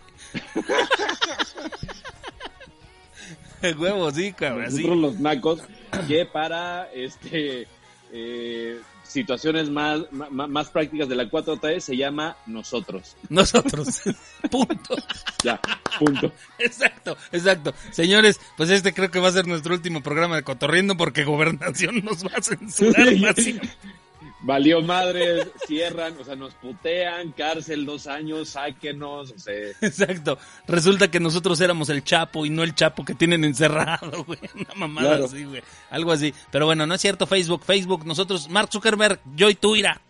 Huevo, 3.79 4.11
sí, 4.11 4.33
cabrón, 4.33 4.65
así. 4.65 4.77
Nosotros 4.77 4.99
los 4.99 5.21
nacos, 5.21 5.61
que 6.07 6.27
para 6.27 6.91
este 6.93 7.67
eh, 8.13 8.81
situaciones 9.03 9.69
más, 9.71 10.01
más, 10.13 10.69
prácticas 10.71 11.09
de 11.09 11.17
la 11.17 11.25
4T 11.25 11.81
se 11.81 11.97
llama 11.97 12.37
nosotros. 12.47 13.17
Nosotros. 13.29 14.03
Punto. 14.51 14.97
Ya, 15.43 15.61
punto. 15.99 16.33
Exacto, 16.59 17.17
exacto. 17.33 17.75
Señores, 17.91 18.41
pues 18.57 18.71
este 18.71 18.93
creo 18.93 19.11
que 19.11 19.19
va 19.19 19.29
a 19.29 19.33
ser 19.33 19.47
nuestro 19.47 19.75
último 19.75 20.03
programa 20.03 20.37
de 20.37 20.43
Cotorriendo 20.43 20.97
porque 20.97 21.25
Gobernación 21.25 22.05
nos 22.05 22.25
va 22.25 22.33
a 22.37 22.43
censurar. 22.43 23.09
Valió 24.43 24.81
madres, 24.81 25.49
cierran, 25.67 26.17
o 26.19 26.25
sea, 26.25 26.35
nos 26.35 26.55
putean, 26.55 27.33
cárcel 27.33 27.85
dos 27.85 28.07
años, 28.07 28.51
sáquenos, 28.51 29.33
o 29.33 29.39
sea, 29.39 29.55
Exacto. 29.83 30.39
Resulta 30.67 31.11
que 31.11 31.21
nosotros 31.21 31.61
éramos 31.61 31.91
el 31.91 32.03
Chapo 32.03 32.47
y 32.47 32.51
no 32.51 32.63
el 32.63 32.75
Chapo 32.75 33.05
que 33.05 33.15
tienen 33.15 33.45
encerrado, 33.45 34.25
güey. 34.27 34.39
Una 34.55 34.75
mamada 34.75 35.09
Claro. 35.09 35.25
así, 35.27 35.45
güey. 35.45 35.63
Algo 35.91 36.13
así. 36.13 36.33
Pero 36.51 36.65
bueno, 36.67 36.87
no 36.87 36.95
es 36.95 37.01
cierto 37.03 37.27
Facebook, 37.27 37.65
Facebook, 37.65 38.07
nosotros, 38.07 38.49
Mark 38.49 38.71
Zuckerberg, 38.73 39.21
yo 39.37 39.51
y 39.51 39.55
tú, 39.55 39.77
ira. 39.77 40.01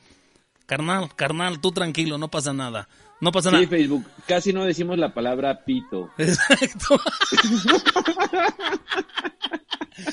Carnal, 0.66 1.12
carnal, 1.16 1.60
tú 1.60 1.72
tranquilo, 1.72 2.16
no 2.16 2.28
pasa 2.28 2.52
nada. 2.52 2.88
No 3.20 3.32
pasa 3.32 3.50
sí, 3.50 3.56
nada. 3.56 3.68
Facebook, 3.68 4.06
casi 4.26 4.52
no 4.52 4.64
decimos 4.64 4.98
la 4.98 5.12
palabra 5.12 5.64
pito. 5.64 6.10
Exacto. 6.16 6.98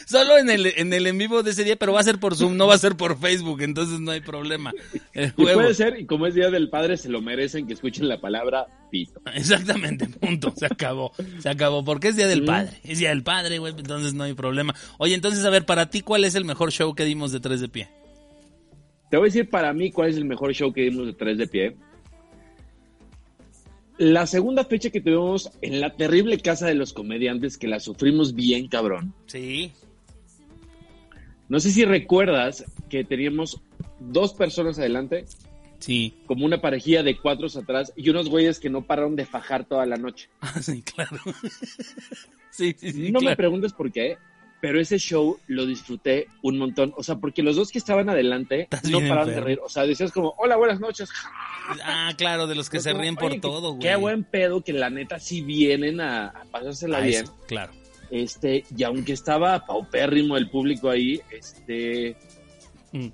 Solo 0.06 0.38
en 0.38 0.50
el, 0.50 0.66
en 0.66 0.94
el 0.94 1.08
en 1.08 1.18
vivo 1.18 1.44
de 1.44 1.52
ese 1.52 1.64
día, 1.64 1.78
pero 1.78 1.94
va 1.94 2.02
a 2.02 2.04
ser 2.04 2.20
por 2.20 2.36
Zoom, 2.36 2.58
no 2.58 2.68
va 2.68 2.76
a 2.76 2.78
ser 2.78 2.98
por 2.98 3.18
Facebook, 3.18 3.62
entonces 3.62 4.00
no 4.00 4.12
hay 4.12 4.22
problema. 4.22 4.74
Y 5.14 5.42
huevo. 5.42 5.62
puede 5.62 5.74
ser, 5.74 6.00
y 6.00 6.06
como 6.06 6.28
es 6.28 6.36
Día 6.36 6.50
del 6.50 6.70
Padre, 6.70 6.98
se 6.98 7.10
lo 7.10 7.22
merecen 7.22 7.68
que 7.68 7.74
escuchen 7.74 8.08
la 8.08 8.20
palabra 8.20 8.68
pito. 8.92 9.22
Exactamente, 9.34 10.08
punto, 10.08 10.54
se 10.56 10.66
acabó, 10.66 11.12
se 11.40 11.50
acabó, 11.50 11.86
porque 11.86 12.10
es 12.10 12.16
Día 12.16 12.28
del. 12.28 12.46
Padre, 12.46 12.80
es 12.84 13.00
Día 13.00 13.10
del 13.10 13.24
Padre, 13.24 13.60
güey, 13.60 13.74
entonces 13.78 14.14
no 14.14 14.24
hay 14.24 14.34
problema. 14.34 14.76
Oye, 14.98 15.16
entonces, 15.16 15.44
a 15.46 15.50
ver, 15.50 15.66
para 15.66 15.90
ti, 15.90 16.02
¿cuál 16.02 16.26
es 16.26 16.36
el 16.36 16.46
mejor 16.46 16.72
show 16.72 16.94
que 16.94 17.06
dimos 17.06 17.32
de 17.32 17.40
tres 17.40 17.62
de 17.62 17.70
pie? 17.70 17.90
Te 19.10 19.16
voy 19.16 19.26
a 19.26 19.28
decir 19.28 19.50
para 19.50 19.72
mí 19.72 19.92
cuál 19.92 20.10
es 20.10 20.18
el 20.18 20.26
mejor 20.26 20.54
show 20.54 20.74
que 20.74 20.82
dimos 20.82 21.08
de 21.08 21.14
tres 21.14 21.38
de 21.38 21.48
pie. 21.48 21.78
La 23.98 24.28
segunda 24.28 24.64
fecha 24.64 24.90
que 24.90 25.02
tuvimos 25.02 25.52
en 25.62 25.82
la 25.82 25.96
terrible 25.96 26.40
casa 26.40 26.68
de 26.68 26.76
los 26.76 26.94
comediantes, 26.94 27.58
que 27.58 27.68
la 27.68 27.80
sufrimos 27.80 28.36
bien, 28.36 28.68
cabrón. 28.68 29.14
Sí. 29.26 29.72
No 31.50 31.60
sé 31.60 31.72
si 31.72 31.86
recuerdas 31.86 32.66
que 32.90 33.04
teníamos 33.04 33.62
dos 34.00 34.34
personas 34.34 34.78
adelante, 34.78 35.26
Sí, 35.80 36.16
como 36.26 36.46
una 36.46 36.60
parejilla 36.60 37.04
de 37.04 37.18
cuatro 37.18 37.48
atrás, 37.48 37.94
y 37.96 38.10
unos 38.10 38.30
güeyes 38.30 38.60
que 38.60 38.70
no 38.70 38.86
pararon 38.86 39.16
de 39.16 39.26
fajar 39.26 39.66
toda 39.66 39.86
la 39.86 39.98
noche. 39.98 40.30
Ah, 40.42 40.54
sí, 40.62 40.82
claro. 40.82 41.20
sí, 42.50 42.76
sí, 42.78 42.92
sí, 42.92 43.12
no 43.12 43.22
me 43.22 43.36
preguntes 43.36 43.74
por 43.74 43.92
qué, 43.92 44.18
pero 44.62 44.80
ese 44.80 44.98
show 44.98 45.40
lo 45.48 45.66
disfruté 45.66 46.28
un 46.42 46.58
montón. 46.58 46.94
O 46.98 47.04
sea, 47.04 47.16
porque 47.18 47.44
los 47.44 47.56
dos 47.56 47.72
que 47.72 47.78
estaban 47.78 48.10
adelante 48.10 48.68
no 48.90 49.00
pararon 49.00 49.30
de 49.30 49.40
reír. 49.42 49.60
O 49.64 49.70
sea, 49.70 49.84
decías 49.84 50.12
como, 50.12 50.34
hola, 50.38 50.56
buenas 50.58 50.80
noches. 50.80 51.10
Ah, 51.84 52.14
claro, 52.18 52.48
de 52.48 52.56
los 52.56 52.70
que 52.70 52.80
se 52.80 52.92
Como, 52.92 53.02
ríen 53.02 53.16
por 53.18 53.42
todo, 53.42 53.72
güey. 53.72 53.82
Qué 53.82 53.98
buen 53.98 54.24
pedo 54.24 54.62
que 54.64 54.72
la 54.72 54.90
neta 54.90 55.20
sí 55.20 55.42
vienen 55.42 56.00
a, 56.00 56.28
a 56.28 56.46
pasársela 56.46 57.00
Ah, 57.00 57.02
bien. 57.02 57.24
eso, 57.26 57.36
claro. 57.46 57.74
Este, 58.10 58.64
y 58.74 58.84
aunque 58.84 59.12
estaba 59.12 59.66
paupérrimo 59.66 60.38
el 60.38 60.50
público 60.50 60.90
ahí, 60.90 61.20
este, 61.30 62.16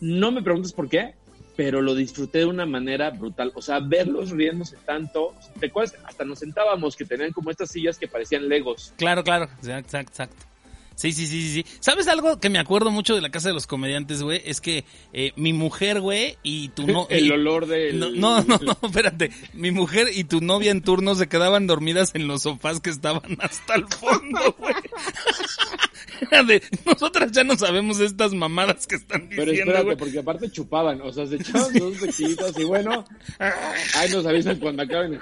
no 0.00 0.30
me 0.32 0.42
preguntes 0.42 0.72
por 0.72 0.88
qué, 0.88 1.14
pero 1.60 1.82
lo 1.82 1.94
disfruté 1.94 2.38
de 2.38 2.46
una 2.46 2.64
manera 2.64 3.10
brutal. 3.10 3.52
O 3.54 3.60
sea, 3.60 3.80
verlos 3.80 4.30
riéndose 4.30 4.78
tanto. 4.86 5.34
¿Te 5.60 5.66
acuerdas? 5.66 5.94
Hasta 6.06 6.24
nos 6.24 6.38
sentábamos 6.38 6.96
que 6.96 7.04
tenían 7.04 7.32
como 7.32 7.50
estas 7.50 7.70
sillas 7.70 7.98
que 7.98 8.08
parecían 8.08 8.48
legos. 8.48 8.94
Claro, 8.96 9.22
claro, 9.22 9.44
exacto, 9.58 9.98
exacto. 9.98 10.46
Sí, 10.94 11.12
sí, 11.12 11.26
sí, 11.26 11.42
sí, 11.42 11.62
sí. 11.62 11.66
¿Sabes 11.80 12.08
algo 12.08 12.40
que 12.40 12.48
me 12.48 12.58
acuerdo 12.58 12.90
mucho 12.90 13.14
de 13.14 13.20
la 13.20 13.28
casa 13.28 13.48
de 13.48 13.54
los 13.54 13.66
comediantes, 13.66 14.22
güey? 14.22 14.40
Es 14.46 14.62
que 14.62 14.86
eh, 15.12 15.32
mi 15.36 15.52
mujer, 15.52 16.00
güey, 16.00 16.38
y 16.42 16.70
tu 16.70 16.86
no... 16.86 17.06
el 17.10 17.30
olor 17.30 17.66
del... 17.66 18.00
No, 18.00 18.08
no, 18.08 18.42
no, 18.42 18.58
no, 18.58 18.78
espérate. 18.88 19.30
Mi 19.52 19.70
mujer 19.70 20.08
y 20.14 20.24
tu 20.24 20.40
novia 20.40 20.70
en 20.70 20.80
turno 20.80 21.14
se 21.14 21.28
quedaban 21.28 21.66
dormidas 21.66 22.14
en 22.14 22.26
los 22.26 22.40
sofás 22.40 22.80
que 22.80 22.88
estaban 22.88 23.36
hasta 23.38 23.74
el 23.74 23.86
fondo, 23.86 24.56
güey. 24.58 24.74
De, 26.46 26.62
nosotras 26.86 27.32
ya 27.32 27.44
no 27.44 27.56
sabemos 27.56 28.00
estas 28.00 28.32
mamadas 28.32 28.86
que 28.86 28.96
están 28.96 29.28
Pero 29.28 29.44
diciendo, 29.50 29.72
espérate, 29.72 29.84
güey. 29.84 29.96
porque 29.96 30.18
aparte 30.18 30.50
chupaban, 30.50 31.00
o 31.02 31.12
sea, 31.12 31.26
se 31.26 31.36
echaban 31.40 31.72
sus 31.72 31.98
tequilitas 32.00 32.58
y 32.58 32.64
bueno, 32.64 33.04
ahí 33.38 34.10
nos 34.10 34.26
avisan 34.26 34.58
cuando 34.58 34.82
acaben. 34.82 35.14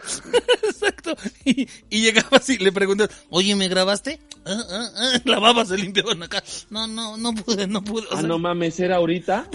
Exacto. 0.65 1.17
Y, 1.45 1.69
y 1.91 2.03
llegabas 2.03 2.49
y 2.51 2.59
le 2.59 2.73
preguntas, 2.73 3.09
oye, 3.31 3.55
¿me 3.57 3.69
grabaste? 3.69 4.21
Ah, 4.45 4.63
ah, 4.71 4.89
ah. 4.97 5.21
Lavabas, 5.25 5.69
se 5.69 5.77
limpiaban 5.77 6.23
acá. 6.23 6.43
No, 6.71 6.87
no, 6.87 7.17
no 7.17 7.35
pude, 7.35 7.67
no 7.67 7.83
pude. 7.83 8.07
O 8.11 8.17
Ah, 8.17 8.23
no 8.23 8.39
mames, 8.39 8.79
¿era 8.81 8.97
ahorita? 8.97 9.49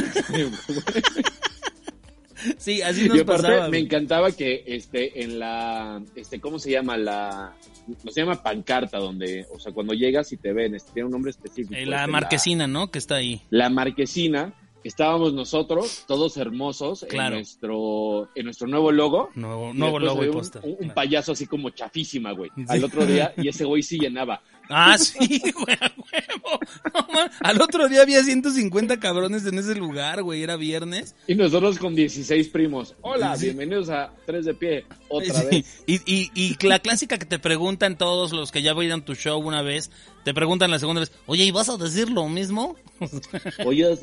Sí, 2.57 2.81
así 2.81 3.07
nos 3.07 3.17
y 3.17 3.21
aparte 3.21 3.43
pasaba. 3.47 3.69
me 3.69 3.79
encantaba 3.79 4.31
que 4.31 4.63
este 4.67 5.23
en 5.23 5.39
la 5.39 6.01
este 6.15 6.39
cómo 6.39 6.59
se 6.59 6.71
llama 6.71 6.97
la 6.97 7.55
no 8.03 8.11
se 8.11 8.21
llama 8.21 8.41
pancarta 8.41 8.97
donde 8.99 9.45
o 9.53 9.59
sea 9.59 9.71
cuando 9.73 9.93
llegas 9.93 10.31
y 10.31 10.37
te 10.37 10.53
ven 10.53 10.75
este, 10.75 10.91
tiene 10.93 11.05
un 11.07 11.11
nombre 11.11 11.31
específico 11.31 11.75
Eh, 11.75 11.85
la 11.85 12.01
este, 12.01 12.11
marquesina, 12.11 12.67
¿no? 12.67 12.89
Que 12.91 12.99
está 12.99 13.15
ahí. 13.15 13.41
la, 13.49 13.69
marquesina 13.69 14.53
estábamos 14.83 15.33
nosotros 15.33 16.03
todos 16.07 16.35
hermosos 16.37 17.05
Claro. 17.09 17.35
en 17.35 17.41
nuestro 17.41 18.29
en 18.35 18.45
nuestro 18.45 18.67
nuevo 18.67 18.91
logo 18.91 19.29
Nuevo, 19.35 19.73
nuevo 19.73 19.99
logo 19.99 20.23
y 20.25 20.27
un- 20.27 20.33
póster. 20.33 20.61
un, 20.63 20.71
un 20.71 20.77
Claro. 20.77 20.93
payaso 20.93 21.31
así 21.31 21.45
como 21.47 21.69
chafísima 21.69 22.31
güey 22.33 22.49
Sí. 22.55 22.63
al 22.67 22.83
otro 22.83 23.05
día 23.05 23.33
y 23.37 23.47
ese 23.47 23.63
güey 23.65 23.81
sí 23.83 23.97
llenaba 23.99 24.41
Ah, 24.69 24.97
sí, 24.97 25.17
güey, 25.53 25.77
a 25.79 25.91
huevo. 25.97 26.59
No, 26.93 27.13
man, 27.13 27.31
Al 27.41 27.61
otro 27.61 27.87
día 27.89 28.01
había 28.01 28.23
150 28.23 28.99
cabrones 28.99 29.45
en 29.45 29.57
ese 29.59 29.75
lugar, 29.75 30.23
güey, 30.23 30.41
era 30.41 30.55
viernes. 30.55 31.15
Y 31.27 31.35
nosotros 31.35 31.77
con 31.77 31.95
16 31.95 32.47
primos. 32.49 32.95
Hola, 33.01 33.35
bienvenidos 33.35 33.89
a 33.89 34.13
Tres 34.25 34.45
de 34.45 34.53
Pie. 34.53 34.85
Otra 35.09 35.33
Sí, 35.41 35.45
vez. 35.51 35.83
Y, 35.85 35.95
y, 36.05 36.31
y 36.33 36.67
la 36.67 36.79
clásica 36.79 37.17
que 37.17 37.25
te 37.25 37.39
preguntan 37.39 37.97
todos 37.97 38.31
los 38.31 38.51
que 38.51 38.61
ya 38.61 38.73
vieron 38.73 39.03
tu 39.03 39.15
show 39.15 39.39
una 39.39 39.61
vez, 39.61 39.91
te 40.23 40.33
preguntan 40.33 40.71
la 40.71 40.79
segunda 40.79 41.01
vez, 41.01 41.11
oye, 41.25 41.43
¿y 41.43 41.51
vas 41.51 41.69
a 41.69 41.77
decir 41.77 42.09
lo 42.09 42.27
mismo? 42.29 42.75
Oye, 43.65 43.97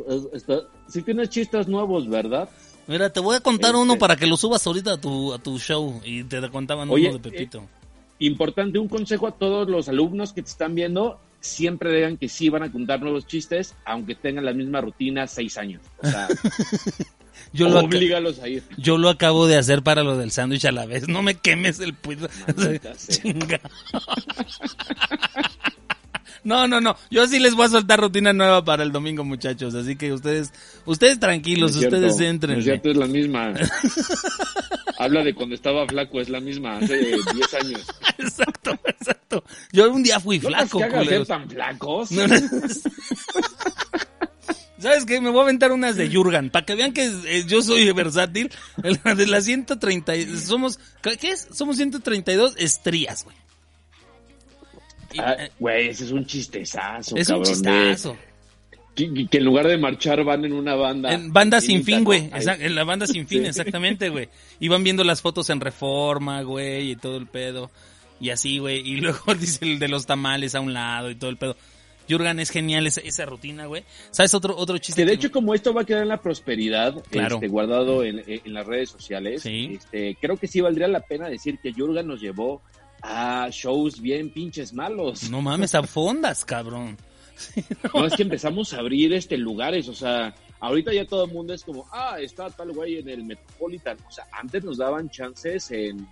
sí 0.88 1.02
tienes 1.02 1.30
chistes 1.30 1.68
nuevos, 1.68 2.06
¿verdad? 2.08 2.50
Mira, 2.86 3.10
te 3.10 3.20
voy 3.20 3.36
a 3.36 3.40
contar 3.40 3.70
Este- 3.70 3.80
uno 3.82 3.96
para 3.96 4.16
que 4.16 4.26
lo 4.26 4.36
subas 4.36 4.66
ahorita 4.66 4.94
a 4.94 5.00
tu, 5.00 5.32
a 5.32 5.38
tu 5.38 5.58
show. 5.58 6.00
Y 6.04 6.24
te 6.24 6.46
contaban 6.50 6.90
Oye, 6.90 7.08
uno 7.08 7.18
de 7.18 7.30
Pepito. 7.30 7.66
Importante, 8.20 8.78
un 8.78 8.86
consejo 8.88 9.26
a 9.26 9.32
todos 9.32 9.68
los 9.68 9.88
alumnos 9.88 10.32
que 10.32 10.42
te 10.42 10.48
están 10.50 10.74
viendo. 10.74 11.18
Siempre 11.40 11.92
digan 11.94 12.16
que 12.18 12.28
sí 12.28 12.48
van 12.50 12.62
a 12.62 12.70
contar 12.70 13.00
nuevos 13.00 13.26
chistes, 13.26 13.74
aunque 13.86 14.14
tengan 14.14 14.44
la 14.44 14.52
misma 14.52 14.80
rutina 14.82 15.26
seis 15.26 15.56
años. 15.58 15.82
O 16.02 16.06
sea, 16.06 16.28
Yo 17.54 17.68
lo, 17.70 17.80
oblígalos 17.80 18.38
a 18.40 18.48
ir. 18.48 18.62
yo 18.76 18.98
lo 18.98 19.08
acabo 19.08 19.46
de 19.46 19.56
hacer 19.56 19.82
para 19.82 20.02
lo 20.04 20.18
del 20.18 20.30
sándwich 20.30 20.66
a 20.66 20.72
la 20.72 20.84
vez. 20.84 21.08
No 21.08 21.22
me 21.22 21.34
quemes 21.36 21.80
el 21.80 21.94
sea. 22.56 22.92
Chinga. 23.08 23.60
No, 26.44 26.66
no, 26.68 26.80
no. 26.80 26.96
Yo 27.10 27.26
sí 27.26 27.38
les 27.38 27.54
voy 27.54 27.66
a 27.66 27.68
soltar 27.70 28.00
rutina 28.00 28.32
nueva 28.32 28.64
para 28.64 28.82
el 28.82 28.92
domingo, 28.92 29.24
muchachos. 29.24 29.74
Así 29.74 29.96
que 29.96 30.12
ustedes, 30.12 30.52
ustedes 30.86 31.18
tranquilos, 31.20 31.74
No 31.76 31.80
ustedes 31.82 32.20
entren. 32.20 32.54
no 32.54 32.58
es 32.60 32.64
cierto, 32.64 32.90
es 32.90 32.96
la 32.96 33.06
misma. 33.06 33.52
Habla 35.02 35.24
de 35.24 35.34
cuando 35.34 35.54
estaba 35.54 35.86
flaco, 35.86 36.20
es 36.20 36.28
la 36.28 36.40
misma, 36.40 36.76
hace 36.76 36.96
10 36.98 37.54
años. 37.54 37.86
Exacto, 38.18 38.78
exacto. 38.84 39.42
Yo 39.72 39.90
un 39.90 40.02
día 40.02 40.20
fui 40.20 40.38
¿No 40.38 40.48
flaco, 40.48 40.82
hagas 40.84 41.06
ser 41.08 41.26
tan 41.26 41.48
flacos? 41.48 42.10
No, 42.10 42.26
no. 42.26 42.36
¿Sabes 44.78 45.04
qué? 45.04 45.20
Me 45.20 45.28
voy 45.30 45.40
a 45.40 45.42
aventar 45.44 45.72
unas 45.72 45.96
de 45.96 46.10
Jurgen, 46.10 46.48
para 46.50 46.64
que 46.64 46.74
vean 46.74 46.92
que 46.92 47.04
eh, 47.26 47.44
yo 47.46 47.60
soy 47.62 47.90
versátil. 47.92 48.50
La 49.04 49.14
de 49.14 49.26
las 49.26 49.44
130, 49.44 50.16
y- 50.16 50.36
somos, 50.38 50.78
¿qué 51.02 51.18
es? 51.30 51.48
Somos 51.52 51.76
132 51.76 52.54
estrías, 52.58 53.24
güey. 53.24 53.36
Y, 55.12 55.18
Ah, 55.18 55.34
eh, 55.38 55.50
Güey, 55.58 55.88
ese 55.88 56.04
es 56.04 56.12
un 56.12 56.24
chistezazo, 56.24 57.16
es 57.16 57.28
un 57.28 57.42
chistazo. 57.42 58.12
de- 58.12 58.29
que, 59.08 59.26
que 59.26 59.38
en 59.38 59.44
lugar 59.44 59.66
de 59.68 59.78
marchar 59.78 60.22
van 60.24 60.44
en 60.44 60.52
una 60.52 60.74
banda. 60.74 61.12
En 61.12 61.32
banda 61.32 61.60
sin 61.60 61.84
fin, 61.84 62.04
güey. 62.04 62.30
En 62.60 62.74
la 62.74 62.84
banda 62.84 63.06
sin 63.06 63.26
fin, 63.26 63.42
Sí. 63.42 63.48
exactamente, 63.48 64.08
güey. 64.10 64.28
Iban 64.60 64.82
viendo 64.84 65.04
las 65.04 65.22
fotos 65.22 65.48
en 65.50 65.60
reforma, 65.60 66.42
güey, 66.42 66.90
y 66.92 66.96
todo 66.96 67.16
el 67.16 67.26
pedo. 67.26 67.70
Y 68.20 68.30
así, 68.30 68.58
güey. 68.58 68.78
Y 68.86 68.96
luego 69.00 69.34
dice 69.38 69.64
el 69.64 69.78
de 69.78 69.88
los 69.88 70.06
tamales 70.06 70.54
a 70.54 70.60
un 70.60 70.74
lado 70.74 71.10
y 71.10 71.14
todo 71.14 71.30
el 71.30 71.36
pedo. 71.36 71.56
Jurgen 72.08 72.40
es 72.40 72.50
genial 72.50 72.86
esa, 72.88 73.00
esa 73.02 73.24
rutina, 73.24 73.66
güey. 73.66 73.84
¿Sabes 74.10 74.34
otro, 74.34 74.56
otro 74.56 74.76
chiste? 74.78 75.00
Que 75.02 75.06
de 75.06 75.12
que- 75.12 75.26
hecho, 75.26 75.30
como 75.32 75.54
esto 75.54 75.72
va 75.72 75.82
a 75.82 75.84
quedar 75.84 76.02
en 76.02 76.08
la 76.08 76.20
prosperidad, 76.20 76.94
Claro. 77.08 77.36
este, 77.36 77.46
guardado 77.46 78.02
en, 78.02 78.22
en 78.26 78.52
las 78.52 78.66
redes 78.66 78.90
sociales, 78.90 79.42
Sí. 79.42 79.78
este, 79.78 80.16
creo 80.20 80.36
que 80.36 80.48
sí 80.48 80.60
valdría 80.60 80.88
la 80.88 81.00
pena 81.00 81.28
decir 81.28 81.58
que 81.62 81.72
Jurgen 81.72 82.08
nos 82.08 82.20
llevó 82.20 82.62
a 83.02 83.48
shows 83.52 84.00
bien 84.00 84.30
pinches 84.30 84.74
malos. 84.74 85.30
No 85.30 85.40
mames, 85.40 85.74
a 85.76 85.82
fondas, 85.84 86.44
cabrón. 86.44 86.98
No, 87.94 88.06
es 88.06 88.14
que 88.14 88.22
empezamos 88.22 88.72
a 88.72 88.78
abrir 88.78 89.12
este 89.12 89.36
lugares, 89.36 89.88
o 89.88 89.94
sea, 89.94 90.34
ahorita 90.60 90.92
ya 90.92 91.06
todo 91.06 91.24
el 91.24 91.32
mundo 91.32 91.54
es 91.54 91.64
como, 91.64 91.86
ah, 91.92 92.18
está 92.20 92.50
tal 92.50 92.72
güey 92.72 92.98
en 92.98 93.08
el 93.08 93.24
Metropolitan. 93.24 93.96
O 94.06 94.10
sea, 94.10 94.26
antes 94.32 94.62
nos 94.64 94.78
daban 94.78 95.08
chances 95.10 95.70
en, 95.70 96.06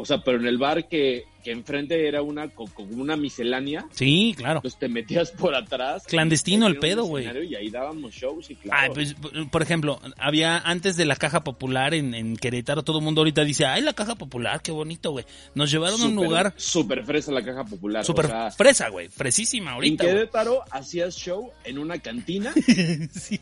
o 0.00 0.04
sea, 0.06 0.18
pero 0.22 0.38
en 0.38 0.46
el 0.46 0.58
bar 0.58 0.86
que, 0.88 1.24
que 1.42 1.50
enfrente 1.50 2.06
era 2.06 2.22
una, 2.22 2.48
co- 2.50 2.68
como 2.72 3.02
una 3.02 3.16
miscelánea, 3.16 3.84
Sí, 3.90 4.32
claro. 4.36 4.60
pues 4.62 4.78
te 4.78 4.88
metías 4.88 5.32
por 5.32 5.54
atrás. 5.56 6.04
Clandestino 6.06 6.68
el 6.68 6.78
pedo, 6.78 7.04
güey. 7.04 7.26
Y 7.48 7.56
ahí 7.56 7.68
dábamos 7.68 8.14
shows 8.14 8.48
y 8.50 8.54
claro. 8.54 8.80
Ay, 8.80 8.90
pues, 8.94 9.16
por 9.50 9.60
ejemplo, 9.62 10.00
había 10.16 10.58
antes 10.58 10.96
de 10.96 11.04
la 11.04 11.16
caja 11.16 11.42
popular 11.42 11.94
en, 11.94 12.14
en 12.14 12.36
Querétaro, 12.36 12.84
todo 12.84 12.98
el 12.98 13.04
mundo 13.04 13.22
ahorita 13.22 13.44
dice, 13.44 13.66
ay, 13.66 13.82
la 13.82 13.92
caja 13.92 14.14
popular, 14.14 14.62
qué 14.62 14.70
bonito, 14.70 15.10
güey. 15.10 15.24
Nos 15.56 15.70
llevaron 15.70 16.00
a 16.00 16.06
un 16.06 16.14
lugar 16.14 16.54
Súper 16.56 17.04
fresa 17.04 17.32
la 17.32 17.42
caja 17.44 17.64
popular. 17.64 18.04
súper 18.04 18.26
o 18.26 18.28
sea, 18.28 18.50
fresa, 18.52 18.88
güey, 18.90 19.08
fresísima 19.08 19.70
en 19.70 19.74
ahorita. 19.74 20.04
güey. 20.04 20.14
Querétaro 20.16 20.62
hacías 20.70 21.16
show 21.16 21.50
en 21.64 21.78
una 21.78 21.98
cantina 21.98 22.52
Sí. 23.12 23.40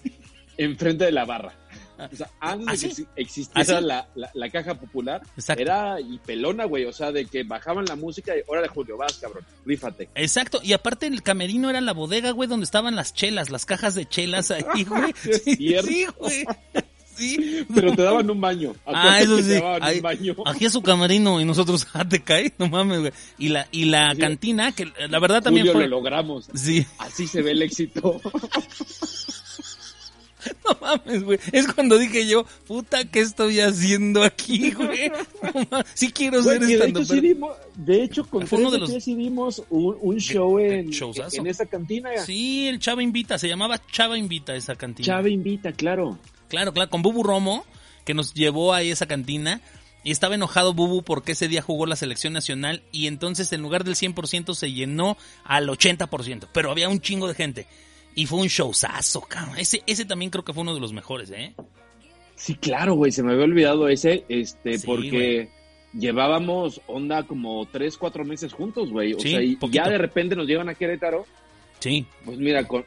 enfrente 0.57 1.05
de 1.05 1.13
la 1.13 1.25
barra. 1.27 1.53
O 1.99 2.17
sea, 2.17 2.31
antes 2.41 2.69
¿Así? 2.69 2.89
de 2.89 2.95
que 2.95 3.03
exi- 3.03 3.09
existiera 3.17 3.79
¿Así? 3.79 3.87
la, 3.87 4.09
la, 4.15 4.31
la 4.35 4.51
caja 4.51 4.75
popular, 4.75 5.23
Exacto. 5.37 5.63
era 5.63 6.01
y 6.01 6.19
pelona, 6.19 6.65
güey. 6.67 6.85
O 6.85 6.93
sea, 6.93 7.13
de 7.13 7.25
que 7.27 7.43
bajaban 7.43 7.85
la 7.87 7.97
música 7.97 8.37
y 8.37 8.41
órale, 8.47 8.69
Julio, 8.69 8.97
vas, 8.97 9.15
cabrón, 9.19 9.45
rífate. 9.65 10.09
Exacto, 10.15 10.61
y 10.63 10.73
aparte 10.73 11.07
el 11.07 11.23
camerino 11.23 11.71
era 11.71 11.81
la 11.81 11.93
bodega, 11.93 12.31
güey, 12.33 12.49
donde 12.49 12.65
estaban 12.65 12.95
las 12.97 13.15
chelas, 13.15 13.51
las 13.51 13.65
cajas 13.67 13.95
de 13.95 14.07
chelas 14.07 14.51
ahí, 14.51 14.85
güey. 14.89 15.15
Sí, 15.45 16.07
güey. 16.19 16.45
Sí. 17.17 17.67
Pero 17.75 17.95
te 17.97 18.03
daban 18.03 18.29
un 18.31 18.39
baño. 18.39 18.75
Ah, 18.85 19.17
Acuérdate 19.17 19.25
eso 19.25 19.37
que 19.37 19.43
sí. 19.43 19.61
Ay, 19.81 19.97
un 19.97 20.03
baño. 20.03 20.37
aquí 20.45 20.67
es 20.67 20.73
su 20.75 20.83
camerino 20.83 21.41
y 21.41 21.47
nosotros, 21.47 21.87
ah, 21.95 22.07
te 22.07 22.23
cae, 22.23 22.53
no 22.59 22.69
mames, 22.69 23.01
güey. 23.01 23.13
Y 23.39 23.49
la, 23.49 23.67
y 23.73 23.87
la 23.87 24.11
Sí. 24.13 24.19
cantina, 24.19 24.73
que 24.73 24.93
la 25.09 25.19
verdad 25.19 25.43
también 25.43 25.65
Julio, 25.67 25.79
fue. 25.81 25.89
lo 25.89 25.97
logramos. 25.97 26.51
Sí, 26.55 26.87
Así 26.99 27.27
se 27.27 27.41
ve 27.41 27.53
el 27.53 27.63
éxito. 27.63 28.21
no 30.65 30.77
mames, 30.81 31.23
güey. 31.25 31.39
Es 31.53 31.67
cuando 31.73 31.99
dije 31.99 32.27
yo, 32.27 32.45
puta, 32.67 33.05
¿qué 33.05 33.21
estoy 33.21 33.61
haciendo 33.61 34.23
aquí, 34.23 34.71
güey? 34.73 35.11
No 35.43 35.67
mames, 35.71 35.87
sí 35.95 36.11
quiero 36.13 36.43
ser 36.43 36.61
de, 36.61 36.75
estando 36.75 37.01
hecho, 37.01 37.15
sí 37.15 37.21
dimos- 37.21 37.57
de 37.77 38.03
hecho, 38.03 38.25
con 38.25 38.47
Fue 38.47 38.59
uno 38.59 38.71
de 38.71 38.77
de 38.79 38.81
los- 38.81 39.05
dimos 39.05 39.63
un, 39.71 39.97
un 40.01 40.19
show 40.19 40.59
en 40.59 40.91
esa 41.47 41.67
cantina. 41.67 42.11
Sí, 42.25 42.69
el 42.69 42.79
Chava 42.79 43.03
Invita, 43.03 43.39
se 43.39 43.49
llamaba 43.49 43.81
Chava 43.91 44.17
Invita 44.19 44.55
esa 44.55 44.77
cantina. 44.77 45.07
Chava 45.07 45.29
invita, 45.29 45.73
claro. 45.73 46.19
Claro, 46.49 46.73
claro, 46.73 46.91
con 46.91 47.03
Bubu 47.03 47.23
Romo, 47.23 47.65
que 48.05 48.15
nos 48.15 48.35
llevó 48.35 48.73
a 48.73 48.83
esa 48.83 49.07
cantina. 49.07 49.61
Y 50.05 50.13
estaba 50.13 50.37
enojado 50.37 50.73
Bubu 50.73 51.03
porque 51.03 51.33
ese 51.33 51.49
día 51.49 51.63
jugó 51.63 51.85
la 51.85 51.97
selección 51.97 52.33
nacional 52.33 52.81
y 52.93 53.09
entonces 53.09 53.53
en 53.53 53.61
lugar 53.61 53.83
del 53.83 53.97
100% 53.97 54.55
se 54.55 54.71
llenó 54.71 55.17
al 55.43 55.67
80%. 55.69 56.47
Pero 56.53 56.71
había 56.71 56.89
un 56.89 57.01
chingo 57.01 57.27
de 57.27 57.35
gente. 57.35 57.67
Y 58.17 58.27
fue 58.27 58.41
un 58.41 58.49
showzazo, 58.49 59.21
cabrón. 59.21 59.57
Ese, 59.59 59.83
ese 59.87 60.05
también 60.05 60.31
creo 60.33 60.45
que 60.45 60.53
fue 60.53 60.63
uno 60.63 60.75
de 60.75 60.81
los 60.81 60.93
mejores, 60.93 61.31
¿eh? 61.31 61.55
Sí, 62.35 62.55
claro, 62.57 62.95
güey, 62.95 63.13
se 63.13 63.23
me 63.23 63.33
había 63.33 63.45
olvidado 63.45 63.89
ese, 63.89 64.25
este, 64.29 64.79
Sí, 64.79 64.87
porque 64.87 65.49
llevábamos 65.93 66.81
onda 66.87 67.23
como 67.23 67.67
tres, 67.67 67.97
cuatro 67.97 68.25
meses 68.25 68.53
juntos, 68.53 68.91
güey. 68.91 69.15
O 69.15 69.21
Sí, 69.21 69.31
sea, 69.31 69.43
y 69.43 69.57
poquito. 69.57 69.85
ya 69.85 69.89
de 69.91 69.99
repente 69.99 70.37
nos 70.37 70.47
llevan 70.47 70.69
a 70.69 70.75
Querétaro, 70.75 71.25
Sí, 71.79 72.07
pues 72.25 72.39
mira, 72.39 72.67
con, 72.67 72.85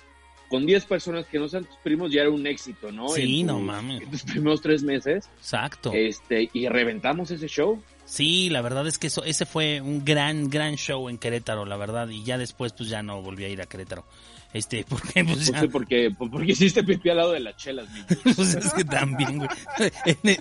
con 0.50 0.66
10 0.66 0.86
personas 0.86 1.28
que 1.28 1.38
no 1.38 1.48
sean 1.48 1.64
tus 1.64 1.78
primos 1.78 2.12
ya 2.12 2.22
era 2.22 2.32
un 2.32 2.46
éxito, 2.48 2.92
¿no? 2.92 3.10
Sí, 3.10 3.42
En 3.42 3.46
no 3.48 3.58
tus- 3.58 3.64
mames. 3.64 4.02
En 4.02 4.10
tus 4.12 4.24
primeros 4.24 4.62
tres 4.62 4.82
meses, 4.82 5.30
exacto. 5.38 5.92
este, 5.94 6.50
y 6.54 6.68
reventamos 6.68 7.30
ese 7.30 7.48
show. 7.48 7.80
Sí, 8.06 8.50
la 8.50 8.62
verdad 8.64 8.88
es 8.88 8.98
que 8.98 9.08
eso, 9.08 9.24
ese 9.24 9.46
fue 9.46 9.80
un 9.82 10.04
gran, 10.04 10.50
gran 10.50 10.76
show 10.76 11.08
en 11.10 11.20
Querétaro, 11.20 11.66
la 11.66 11.78
verdad. 11.78 12.10
Y 12.10 12.24
ya 12.24 12.40
después, 12.40 12.74
pues 12.74 12.90
ya 12.90 13.04
no 13.04 13.22
volví 13.22 13.44
a 13.44 13.50
ir 13.50 13.62
a 13.62 13.68
Querétaro. 13.68 14.04
Este, 14.52 14.84
porque 14.90 15.24
pues 15.24 15.52
Pues 15.52 15.68
porque, 15.72 16.12
porque 16.18 16.52
hiciste 16.54 16.84
pipí 16.84 17.10
al 17.10 17.18
lado 17.18 17.32
de 17.34 17.40
las 17.40 17.56
chelas, 17.58 17.88
mi 17.92 18.02
Pues 18.36 18.56
es 18.56 18.74
que 18.74 18.84
también, 18.84 19.38
güey. 19.38 19.50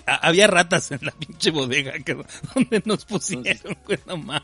Había 0.05 0.47
ratas 0.47 0.91
en 0.91 0.99
la 1.03 1.11
pinche 1.11 1.51
bodega 1.51 1.93
que, 1.99 2.15
donde 2.55 2.81
nos 2.85 3.05
pusieron, 3.05 3.77
güey, 3.85 3.99
no 4.07 4.17
mames. 4.17 4.43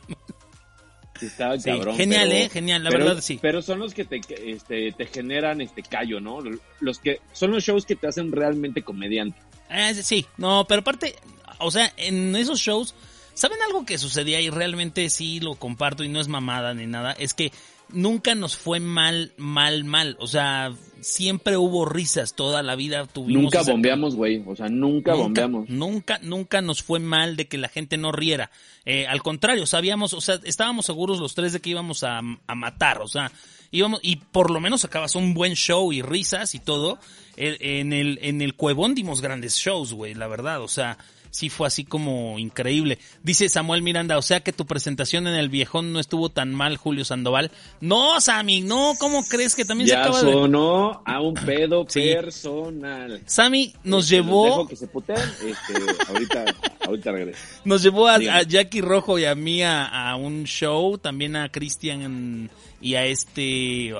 Sí, 1.19 1.27
estaba 1.27 1.57
Sí, 1.57 1.69
cabrón. 1.69 1.95
genial, 1.95 2.27
pero- 2.29 2.43
eh, 2.45 2.49
genial, 2.49 2.83
la 2.83 2.89
pero- 2.89 3.05
verdad 3.05 3.21
sí. 3.21 3.39
Pero 3.41 3.61
son 3.61 3.79
los 3.79 3.93
que 3.93 4.03
te, 4.05 4.19
este, 4.51 4.91
te 4.91 5.05
generan 5.07 5.61
este 5.61 5.81
callo, 5.81 6.19
¿no? 6.19 6.39
Los 6.81 6.99
que 6.99 7.21
son 7.31 7.51
los 7.51 7.63
shows 7.63 7.85
que 7.85 7.95
te 7.95 8.07
hacen 8.07 8.31
realmente 8.33 8.83
comediante. 8.83 9.39
Eh, 9.69 9.93
sí, 9.95 10.25
no, 10.37 10.65
pero 10.67 10.81
aparte, 10.81 11.15
o 11.59 11.71
sea, 11.71 11.91
en 11.97 12.35
esos 12.35 12.59
shows, 12.59 12.93
¿saben 13.33 13.57
algo 13.65 13.85
que 13.85 13.97
sucedía 13.97 14.41
y 14.41 14.49
realmente 14.49 15.09
sí 15.09 15.39
lo 15.39 15.55
comparto 15.55 16.03
y 16.03 16.09
no 16.09 16.19
es 16.19 16.27
mamada 16.27 16.73
ni 16.73 16.85
nada? 16.85 17.13
Es 17.13 17.33
que 17.33 17.51
nunca 17.95 18.35
nos 18.35 18.55
fue 18.57 18.79
mal, 18.79 19.33
mal, 19.37 19.83
mal. 19.85 20.15
O 20.19 20.27
sea, 20.27 20.71
siempre 21.01 21.57
hubo 21.57 21.85
risas 21.85 22.35
toda 22.35 22.61
la 22.61 22.75
vida. 22.75 23.07
Tuvimos 23.07 23.43
Nunca 23.43 23.61
esa- 23.61 23.71
bombeamos, 23.71 24.15
güey. 24.15 24.43
O 24.45 24.55
sea, 24.55 24.69
nunca, 24.69 25.15
bombeamos. 25.15 25.67
Nunca, 25.69 26.19
nunca 26.21 26.61
nos 26.61 26.83
fue 26.83 26.99
mal 26.99 27.35
de 27.35 27.47
que 27.47 27.57
la 27.57 27.69
gente 27.69 27.97
no 27.97 28.11
riera. 28.11 28.51
Eh, 28.85 29.07
al 29.07 29.23
contrario, 29.23 29.65
sabíamos, 29.65 30.13
o 30.13 30.21
sea, 30.21 30.39
estábamos 30.43 30.85
seguros 30.85 31.19
los 31.19 31.33
tres 31.33 31.53
de 31.53 31.61
que 31.61 31.71
íbamos 31.71 32.03
a, 32.03 32.19
a 32.19 32.55
matar, 32.55 33.01
o 33.01 33.07
sea, 33.07 33.31
íbamos, 33.71 33.99
y 34.03 34.17
por 34.17 34.51
lo 34.51 34.59
menos 34.59 34.81
sacabas 34.81 35.15
un 35.15 35.33
buen 35.33 35.55
show 35.55 35.91
y 35.91 36.01
risas 36.03 36.53
y 36.53 36.59
todo. 36.59 36.99
Eh, 37.37 37.57
en 37.79 37.91
el, 37.93 38.19
en 38.21 38.41
el 38.41 38.53
Cuevón 38.55 38.93
dimos 38.95 39.21
grandes 39.21 39.55
shows, 39.55 39.93
güey, 39.93 40.13
la 40.13 40.27
verdad, 40.27 40.61
o 40.61 40.67
sea, 40.67 40.97
sí 41.35 41.49
fue 41.49 41.67
así 41.67 41.83
como 41.83 42.39
increíble. 42.39 42.97
Dice 43.23 43.49
Samuel 43.49 43.81
Miranda, 43.81 44.17
o 44.17 44.21
sea 44.21 44.39
que 44.39 44.53
tu 44.53 44.65
presentación 44.65 45.27
en 45.27 45.35
el 45.35 45.49
viejón 45.49 45.93
no 45.93 45.99
estuvo 45.99 46.29
tan 46.29 46.53
mal, 46.53 46.77
Julio 46.77 47.05
Sandoval. 47.05 47.51
No, 47.81 48.19
Sammy, 48.21 48.61
no, 48.61 48.93
¿cómo 48.99 49.23
crees 49.25 49.55
que 49.55 49.65
también 49.65 49.89
se 49.89 49.95
acaba 49.95 50.21
de... 50.23 50.31
sonó 50.31 51.01
a 51.05 51.21
un 51.21 51.33
pedo 51.33 51.85
Sí. 51.87 52.13
personal. 52.13 53.21
Sammy 53.25 53.73
nos 53.83 54.05
Este, 54.05 54.15
llevó... 54.15 54.45
dejo 54.45 54.67
que 54.67 54.75
se 54.75 54.87
puteen. 54.87 55.17
Este, 55.17 55.73
ahorita 56.07 56.45
Ahorita 56.85 57.11
regreso. 57.11 57.39
Nos 57.63 57.81
llevó 57.83 58.07
a, 58.07 58.19
Jackie 58.43 58.81
Rojo 58.81 59.17
y 59.17 59.25
a 59.25 59.35
mí 59.35 59.63
a, 59.63 59.85
a 59.85 60.15
un 60.15 60.43
show, 60.45 60.97
también 60.97 61.35
a 61.35 61.49
Cristian 61.49 62.49
y 62.81 62.95
a 62.95 63.05
este 63.05 63.91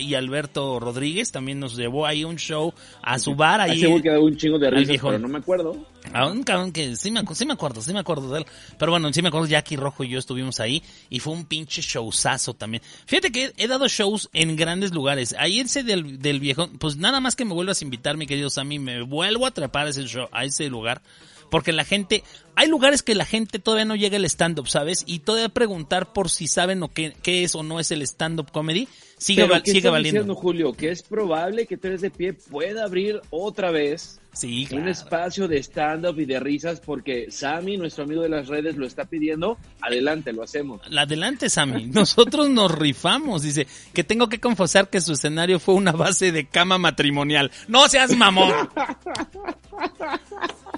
y 0.00 0.14
Alberto 0.14 0.78
Rodríguez, 0.80 1.32
también 1.32 1.60
nos 1.60 1.76
llevó 1.76 2.04
ahí 2.06 2.24
un 2.24 2.36
show 2.36 2.74
a 3.02 3.18
su 3.18 3.34
bar 3.34 3.60
Ahí 3.60 3.80
seguro 3.80 4.02
que 4.02 4.10
un 4.10 4.36
chingo 4.36 4.58
de 4.58 4.70
risas, 4.70 4.98
pero 5.02 5.18
no 5.18 5.28
me 5.28 5.38
acuerdo. 5.38 5.76
A 6.12 6.26
un 6.26 6.42
cabrón 6.44 6.70
que 6.72 6.94
sí 6.96 7.10
me, 7.10 7.22
sí 7.34 7.46
me 7.46 7.54
acuerdo, 7.54 7.80
sí 7.80 7.92
me 7.92 7.98
acuerdo 8.00 8.30
de 8.32 8.40
él. 8.40 8.46
Pero 8.78 8.92
bueno, 8.92 9.12
sí 9.12 9.22
me 9.22 9.28
acuerdo, 9.28 9.46
Jackie 9.48 9.76
Rojo 9.76 10.04
y 10.04 10.10
yo 10.10 10.18
estuvimos 10.18 10.60
ahí 10.60 10.82
y 11.10 11.18
fue 11.18 11.32
un 11.32 11.44
pinche 11.44 11.82
showzazo 11.82 12.54
también. 12.54 12.82
Fíjate 13.06 13.32
que 13.32 13.52
he, 13.56 13.66
dado 13.66 13.88
shows 13.88 14.28
en 14.32 14.54
grandes 14.54 14.92
lugares. 14.92 15.34
Ahí 15.38 15.60
ese 15.60 15.82
del, 15.82 16.20
del 16.20 16.40
viejo, 16.40 16.68
pues 16.78 16.96
nada 16.96 17.20
más 17.20 17.34
que 17.36 17.44
me 17.44 17.54
vuelvas 17.54 17.80
a 17.80 17.84
invitar, 17.84 18.16
mi 18.16 18.26
querido 18.26 18.50
Sammy, 18.50 18.78
me 18.78 19.02
vuelvo 19.02 19.46
a 19.46 19.48
atrapar 19.48 19.86
a 19.86 19.90
ese 19.90 20.04
show, 20.06 20.28
a 20.30 20.44
ese 20.44 20.68
lugar. 20.68 21.02
Porque 21.50 21.72
la 21.72 21.84
gente, 21.84 22.24
hay 22.56 22.68
lugares 22.68 23.02
que 23.02 23.14
la 23.14 23.24
gente 23.24 23.58
todavía 23.58 23.84
no 23.84 23.94
llega 23.96 24.16
al 24.16 24.24
stand-up, 24.24 24.68
¿sabes? 24.68 25.04
Y 25.06 25.20
todavía 25.20 25.48
preguntar 25.50 26.12
por 26.12 26.28
si 26.30 26.48
saben 26.48 26.82
o 26.82 26.88
qué, 26.88 27.14
qué 27.22 27.44
es 27.44 27.54
o 27.54 27.62
no 27.62 27.78
es 27.80 27.90
el 27.92 28.02
stand-up 28.02 28.50
comedy, 28.50 28.88
sigue, 29.18 29.42
Pero 29.42 29.54
val- 29.54 29.62
¿qué 29.62 29.70
sigue 29.72 29.88
valiendo. 29.88 30.20
diciendo, 30.20 30.34
Julio? 30.34 30.72
Que 30.72 30.90
es 30.90 31.02
probable 31.02 31.66
que 31.66 31.76
Tres 31.76 32.00
de 32.00 32.10
Pie 32.10 32.32
pueda 32.32 32.84
abrir 32.84 33.20
otra 33.30 33.70
vez 33.70 34.20
Sí, 34.34 34.62
un 34.64 34.66
claro. 34.68 34.90
espacio 34.90 35.48
de 35.48 35.58
stand-up 35.62 36.18
y 36.18 36.24
de 36.24 36.40
risas 36.40 36.80
porque 36.80 37.30
Sammy, 37.30 37.76
nuestro 37.76 38.04
amigo 38.04 38.22
de 38.22 38.28
las 38.28 38.48
redes, 38.48 38.76
lo 38.76 38.86
está 38.86 39.04
pidiendo. 39.04 39.58
Adelante, 39.80 40.32
lo 40.32 40.42
hacemos. 40.42 40.80
Adelante, 40.96 41.48
Sammy. 41.48 41.86
Nosotros 41.86 42.50
nos 42.50 42.70
rifamos. 42.76 43.42
Dice 43.42 43.66
que 43.92 44.02
tengo 44.04 44.28
que 44.28 44.40
confesar 44.40 44.88
que 44.90 45.00
su 45.00 45.12
escenario 45.12 45.60
fue 45.60 45.74
una 45.74 45.92
base 45.92 46.32
de 46.32 46.46
cama 46.46 46.78
matrimonial. 46.78 47.50
No 47.68 47.88
seas 47.88 48.16
mamón. 48.16 48.52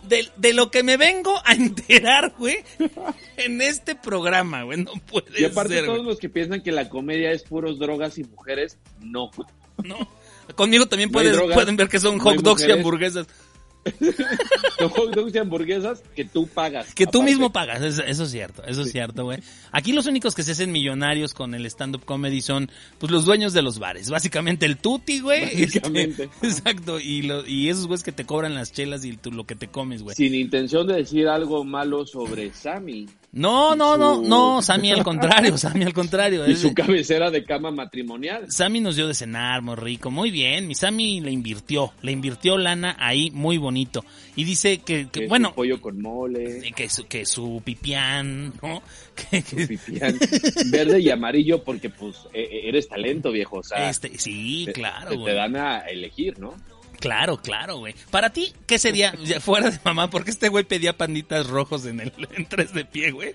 De, 0.09 0.29
de 0.37 0.53
lo 0.53 0.71
que 0.71 0.85
me 0.85 0.97
vengo 0.97 1.35
a 1.45 1.53
enterar, 1.55 2.35
güey, 2.39 2.59
en 3.37 3.61
este 3.61 3.97
programa, 3.97 4.63
güey. 4.63 4.85
No 4.85 4.93
puede 5.11 5.41
Y 5.41 5.45
aparte, 5.45 5.75
ser, 5.75 5.85
todos 5.87 5.99
güey. 5.99 6.11
los 6.11 6.19
que 6.21 6.29
piensan 6.29 6.63
que 6.63 6.71
la 6.71 6.89
comedia 6.89 7.33
es 7.33 7.43
puros 7.43 7.79
drogas 7.81 8.17
y 8.19 8.25
mujeres, 8.25 8.79
no. 9.01 9.31
No. 9.83 9.97
Conmigo 10.55 10.87
también 10.87 11.09
No 11.11 11.15
puedes- 11.15 11.33
drogas, 11.33 11.55
pueden 11.55 11.77
ver 11.77 11.89
que 11.89 11.99
son 11.99 12.19
no 12.19 12.23
hot 12.23 12.37
dogs 12.37 12.65
y 12.67 12.71
hamburguesas. 12.71 13.27
Son 14.79 14.89
hot 14.91 15.15
dogs 15.15 15.35
y 15.35 15.39
hamburguesas 15.39 16.03
que 16.15 16.25
tú 16.25 16.47
pagas. 16.47 16.95
Que 16.95 17.07
tú 17.07 17.23
mismo 17.23 17.53
pagas, 17.53 17.83
eso, 17.83 18.03
eso 18.03 18.25
es 18.25 18.31
cierto, 18.31 18.63
eso 18.65 18.83
es 18.83 18.93
cierto, 18.93 19.25
güey. 19.25 19.39
Aquí 19.73 19.93
los 19.93 20.07
únicos 20.07 20.35
que 20.35 20.43
se 20.43 20.53
hacen 20.53 20.73
millonarios 20.73 21.35
con 21.35 21.55
el 21.55 21.67
stand-up 21.67 22.05
comedy 22.05 22.41
son, 22.41 22.71
pues, 22.99 23.11
los 23.13 23.25
dueños 23.25 23.53
de 23.53 23.63
los 23.63 23.79
bares. 23.79 24.11
Básicamente 24.11 24.67
el 24.67 24.77
tuti, 24.79 25.21
güey. 25.21 25.65
Básicamente. 25.65 26.25
Este, 26.25 26.47
exacto, 26.47 27.01
y, 27.01 27.23
lo, 27.23 27.47
y 27.47 27.69
esos 27.69 27.87
güeyes 27.87 28.03
que 28.03 28.13
te 28.13 28.25
cobran 28.25 28.55
las 28.55 28.73
chelas 28.73 29.05
y 29.05 29.17
tú, 29.17 29.33
lo 29.33 29.45
que 29.45 29.55
te 29.55 29.69
comes, 29.69 30.03
güey. 30.03 30.17
Sin 30.17 30.35
intención 30.35 30.87
de 30.87 30.95
decir 30.95 31.29
algo 31.29 31.65
malo 31.65 32.07
sobre 32.07 32.53
Sammy 32.53 33.07
No, 33.39 33.77
no, 33.77 33.99
no, 33.99 34.15
su- 34.17 34.23
no, 34.23 34.63
Sammy 34.63 34.93
al 34.93 35.05
contrario, 35.05 35.59
Sammy 35.59 35.85
al 35.85 35.93
contrario. 35.93 36.49
y 36.49 36.53
Es- 36.53 36.61
su 36.61 36.73
cabecera 36.73 37.31
de 37.31 37.45
cama 37.45 37.71
matrimonial. 37.71 38.51
Sammy 38.51 38.81
nos 38.81 38.97
dio 38.97 39.07
de 39.07 39.13
cenar, 39.15 39.61
muy 39.61 39.75
rico, 39.77 40.11
muy 40.11 40.31
bien. 40.31 40.67
Mi 40.67 40.75
Sammy 40.75 41.21
le 41.21 41.31
invirtió, 41.33 41.93
le 42.01 42.13
invirtió 42.13 42.57
lana 42.57 42.97
ahí, 42.99 43.31
muy 43.33 43.59
bonito. 43.59 44.05
Y 44.37 44.45
dice 44.45 44.79
que, 44.79 45.09
que, 45.09 45.21
Que 45.21 45.29
bueno, 45.29 45.51
su 45.51 45.55
pollo 45.55 45.81
con 45.83 46.01
mole, 46.01 46.73
que 46.75 46.89
su, 46.89 47.07
que 47.07 47.27
su 47.27 47.61
pipián, 47.65 48.55
¿no? 48.63 48.83
Que, 49.31 49.43
que- 49.43 49.67
pipián, 49.67 50.19
verde 50.71 51.01
y 51.01 51.11
amarillo, 51.11 51.63
porque 51.63 51.91
pues 51.91 52.17
e- 52.33 52.41
e- 52.41 52.69
eres 52.69 52.89
talento, 52.89 53.31
viejo. 53.33 53.59
O 53.59 53.63
sea, 53.63 53.91
este, 53.91 54.19
sí, 54.19 54.65
te- 54.67 54.73
claro, 54.73 55.25
te, 55.25 55.33
dan 55.35 55.57
a 55.57 55.79
elegir, 55.81 56.39
¿no? 56.39 56.55
Claro, 57.01 57.39
claro, 57.39 57.79
güey. 57.79 57.95
Para 58.11 58.31
ti, 58.31 58.53
¿qué 58.67 58.79
sería, 58.79 59.15
ya 59.25 59.41
fuera 59.41 59.71
de 59.71 59.79
mamá, 59.85 60.11
porque 60.11 60.31
este 60.31 60.49
güey 60.49 60.65
pedía 60.65 60.97
panditas 60.97 61.47
rojos 61.49 61.87
en 61.87 62.01
el 62.01 62.13
en 62.37 62.47
tres 62.47 62.73
de 62.73 62.85
pie, 62.85 63.11
güey? 63.11 63.35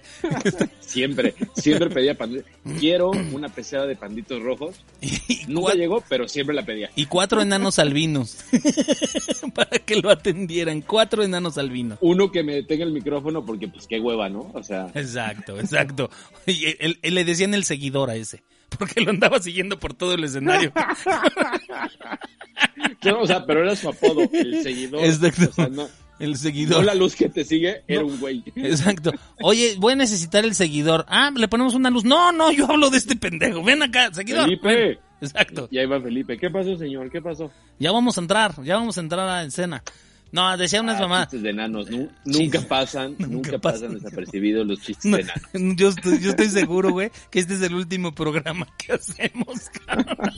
Siempre, 0.80 1.36
siempre 1.56 1.90
pedía 1.90 2.18
panditas. 2.18 2.52
Quiero 2.80 3.12
una 3.12 3.50
pecera 3.50 3.86
de 3.86 3.96
panditos 3.96 4.42
rojos. 4.42 4.76
Y, 5.02 5.46
Nunca 5.48 5.74
llegó, 5.74 6.04
pero 6.08 6.28
siempre 6.28 6.56
la 6.56 6.64
pedía. 6.66 6.92
y 6.96 7.06
cuatro 7.06 7.42
enanos 7.42 7.80
albinos. 7.80 8.38
Para 9.56 9.80
que 9.80 9.96
lo 9.96 10.10
atendieran, 10.10 10.82
cuatro 10.82 11.24
enanos 11.24 11.58
albinos. 11.58 11.98
Uno 12.02 12.32
que 12.32 12.44
me 12.44 12.64
tenga 12.64 12.84
el 12.86 12.92
micrófono, 12.92 13.46
porque 13.46 13.68
pues 13.68 13.88
qué 13.88 14.00
hueva, 14.00 14.30
¿no? 14.30 14.52
O 14.54 14.64
sea, 14.64 14.88
Exacto, 14.94 15.60
exacto. 15.60 16.10
Y 16.46 16.66
él, 16.80 17.00
él 17.02 17.16
le 17.16 17.24
decían 17.24 17.54
el 17.54 17.64
seguidor 17.64 18.10
a 18.10 18.16
ese, 18.16 18.44
porque 18.78 19.02
lo 19.02 19.12
andaba 19.12 19.40
siguiendo 19.40 19.80
por 19.80 19.94
todo 19.94 20.14
el 20.14 20.24
escenario. 20.24 20.72
no, 23.04 23.22
o 23.22 23.28
sea, 23.28 23.46
pero 23.46 23.62
era 23.64 23.76
su 23.76 23.90
apodo, 23.90 24.30
el 24.32 24.62
seguidor. 24.64 25.04
Exacto. 25.04 25.50
O 25.50 25.54
sea, 25.54 25.68
no, 25.68 25.88
El 26.20 26.32
no 26.32 26.38
seguidor. 26.38 26.86
la 26.86 26.94
luz 26.94 27.16
que 27.16 27.30
te 27.30 27.44
sigue, 27.44 27.82
era 27.88 28.02
No. 28.02 28.08
un 28.08 28.20
güey. 28.20 28.44
Exacto. 28.56 29.12
Oye, 29.42 29.76
voy 29.80 29.94
a 29.94 29.96
necesitar 29.96 30.46
el 30.46 30.54
seguidor. 30.54 31.04
Ah, 31.10 31.32
le 31.36 31.48
ponemos 31.48 31.74
una 31.74 31.90
luz. 31.90 32.04
No, 32.04 32.32
no, 32.32 32.52
yo 32.52 32.70
hablo 32.70 32.92
de 32.92 32.98
este 33.00 33.16
pendejo. 33.16 33.64
Ven 33.64 33.82
acá, 33.82 34.14
seguidor. 34.14 34.44
Felipe. 34.44 34.68
Ven. 34.68 35.00
Exacto. 35.20 35.68
Y 35.72 35.80
ahí 35.80 35.88
va 35.88 36.00
Felipe. 36.00 36.38
¿Qué 36.38 36.50
pasó, 36.52 36.78
señor? 36.78 37.10
¿Qué 37.12 37.22
pasó? 37.22 37.52
Ya 37.80 37.92
vamos 37.92 38.18
a 38.18 38.22
entrar, 38.22 38.54
ya 38.64 38.76
vamos 38.76 38.98
a 38.98 39.02
entrar 39.02 39.22
a 39.22 39.26
la 39.38 39.44
escena. 39.44 39.84
No, 40.32 40.56
decía 40.58 40.80
unas 40.82 40.98
Ah, 40.98 41.02
mamás. 41.02 41.24
chistes 41.26 41.42
de 41.44 41.50
enanos. 41.50 41.90
nu- 41.90 42.10
nunca 42.26 42.62
pasan, 42.62 43.12
Nunca 43.20 43.28
nunca, 43.28 43.58
pasan. 43.60 43.82
pasan 43.90 43.94
desapercibidos 44.00 44.66
los 44.66 44.80
chistes 44.82 45.06
No, 45.06 45.18
de 45.18 45.24
enanos. 45.24 45.50
yo, 45.78 45.90
estoy, 45.90 46.20
yo 46.20 46.30
estoy 46.32 46.48
seguro, 46.50 46.92
güey, 46.92 47.12
que 47.30 47.40
este 47.40 47.56
es 47.56 47.62
el 47.62 47.74
último 47.76 48.14
programa 48.14 48.66
que 48.78 48.94
hacemos, 48.94 49.70
cabrón. 49.86 50.32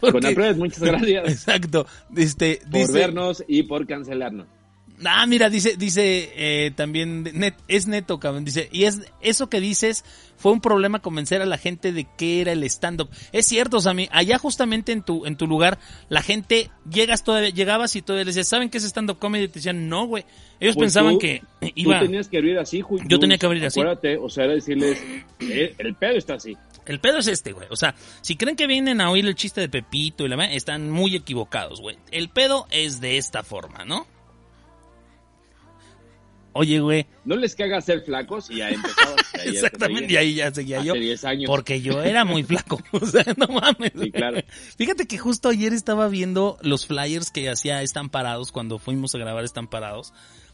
Con 0.00 0.12
Porque- 0.12 0.26
Alfred, 0.28 0.56
muchas 0.56 0.80
gracias 0.82 1.28
Exacto. 1.28 1.86
Este, 2.16 2.60
por 2.70 2.80
dice, 2.80 2.92
vernos 2.92 3.44
y 3.46 3.64
por 3.64 3.86
cancelarnos. 3.86 4.46
Ah, 5.04 5.26
mira, 5.26 5.50
dice, 5.50 5.76
dice 5.76 6.32
eh, 6.36 6.70
también, 6.70 7.24
net- 7.24 7.56
es 7.66 7.86
neto, 7.88 8.20
cabrón, 8.20 8.44
dice, 8.44 8.68
y 8.70 8.84
es 8.84 9.00
eso 9.20 9.48
que 9.50 9.58
dices 9.60 10.04
fue 10.36 10.52
un 10.52 10.60
problema 10.60 11.00
convencer 11.00 11.42
a 11.42 11.46
la 11.46 11.58
gente 11.58 11.90
de 11.92 12.06
qué 12.16 12.40
era 12.40 12.52
el 12.52 12.62
stand-up. 12.64 13.08
Es 13.32 13.46
cierto, 13.46 13.80
Sammy, 13.80 14.08
allá 14.12 14.38
justamente 14.38 14.92
en 14.92 15.02
tu, 15.02 15.26
en 15.26 15.36
tu 15.36 15.46
lugar, 15.48 15.78
la 16.08 16.22
gente, 16.22 16.70
llegas 16.88 17.24
todavía, 17.24 17.48
llegabas 17.50 17.96
y 17.96 18.02
todavía 18.02 18.24
les 18.26 18.34
decías, 18.36 18.48
¿saben 18.48 18.70
qué 18.70 18.78
es 18.78 18.84
stand-up 18.84 19.18
comedy? 19.18 19.44
Y 19.44 19.48
te 19.48 19.54
decían, 19.54 19.88
no, 19.88 20.06
güey. 20.06 20.24
Ellos 20.60 20.76
Pues 20.76 20.86
pensaban 20.86 21.14
tú- 21.14 21.18
que 21.18 21.42
Tú 21.60 21.68
iba, 21.74 21.98
tenías 22.00 22.28
que 22.28 22.36
abrir 22.38 22.58
así, 22.58 22.80
Julio. 22.80 23.04
Yo 23.08 23.18
tenía 23.18 23.36
que 23.38 23.46
abrir 23.46 23.64
así. 23.64 23.80
Acuérdate, 23.80 24.16
o 24.16 24.28
sea, 24.28 24.44
era 24.44 24.54
decirles, 24.54 25.02
eh, 25.40 25.74
el 25.78 25.94
pedo 25.94 26.16
está 26.16 26.34
así. 26.34 26.56
el 26.86 27.00
pedo 27.00 27.18
es 27.18 27.26
este, 27.26 27.52
güey. 27.52 27.66
O 27.70 27.76
sea, 27.76 27.94
si 28.20 28.36
creen 28.36 28.54
que 28.56 28.66
vienen 28.68 29.00
a 29.00 29.10
oír 29.10 29.26
el 29.26 29.34
chiste 29.34 29.60
de 29.60 29.68
Pepito 29.68 30.24
y 30.24 30.28
la 30.28 30.44
están 30.52 30.90
muy 30.90 31.16
equivocados, 31.16 31.80
güey. 31.80 31.96
El 32.12 32.28
pedo 32.28 32.66
es 32.70 33.00
de 33.00 33.18
esta 33.18 33.42
forma, 33.42 33.84
¿no? 33.84 34.06
Oye, 36.54 36.78
güey, 36.80 37.06
No 37.24 37.36
les 37.36 37.54
caga 37.56 37.80
ser 37.80 38.02
flacos 38.02 38.48
y 38.50 38.56
ya 38.58 38.68
te 38.70 38.76
Exactamente, 39.50 40.12
y 40.12 40.16
ahí 40.16 40.34
ya 40.36 40.54
seguía 40.54 40.82
yo. 40.82 40.92
Hace 40.92 41.00
10 41.00 41.24
años. 41.24 41.46
Porque 41.48 41.80
yo 41.82 42.02
era 42.02 42.24
muy 42.24 42.42
flaco. 42.44 42.80
O 42.92 43.04
sea, 43.04 43.24
no 43.36 43.48
mames. 43.48 43.92
Sí, 44.00 44.10
claro. 44.12 44.40
Fíjate 44.76 45.06
que 45.06 45.18
justo 45.18 45.48
ayer 45.48 45.72
estaba 45.72 46.08
viendo 46.08 46.56
los 46.62 46.86
flyers 46.86 47.30
que 47.30 47.50
hacía 47.50 47.82
Estamparados 47.82 48.52
cuando 48.52 48.78
fuimos 48.78 49.14
a 49.14 49.18
grabar 49.18 49.44
Estamparados. 49.44 50.12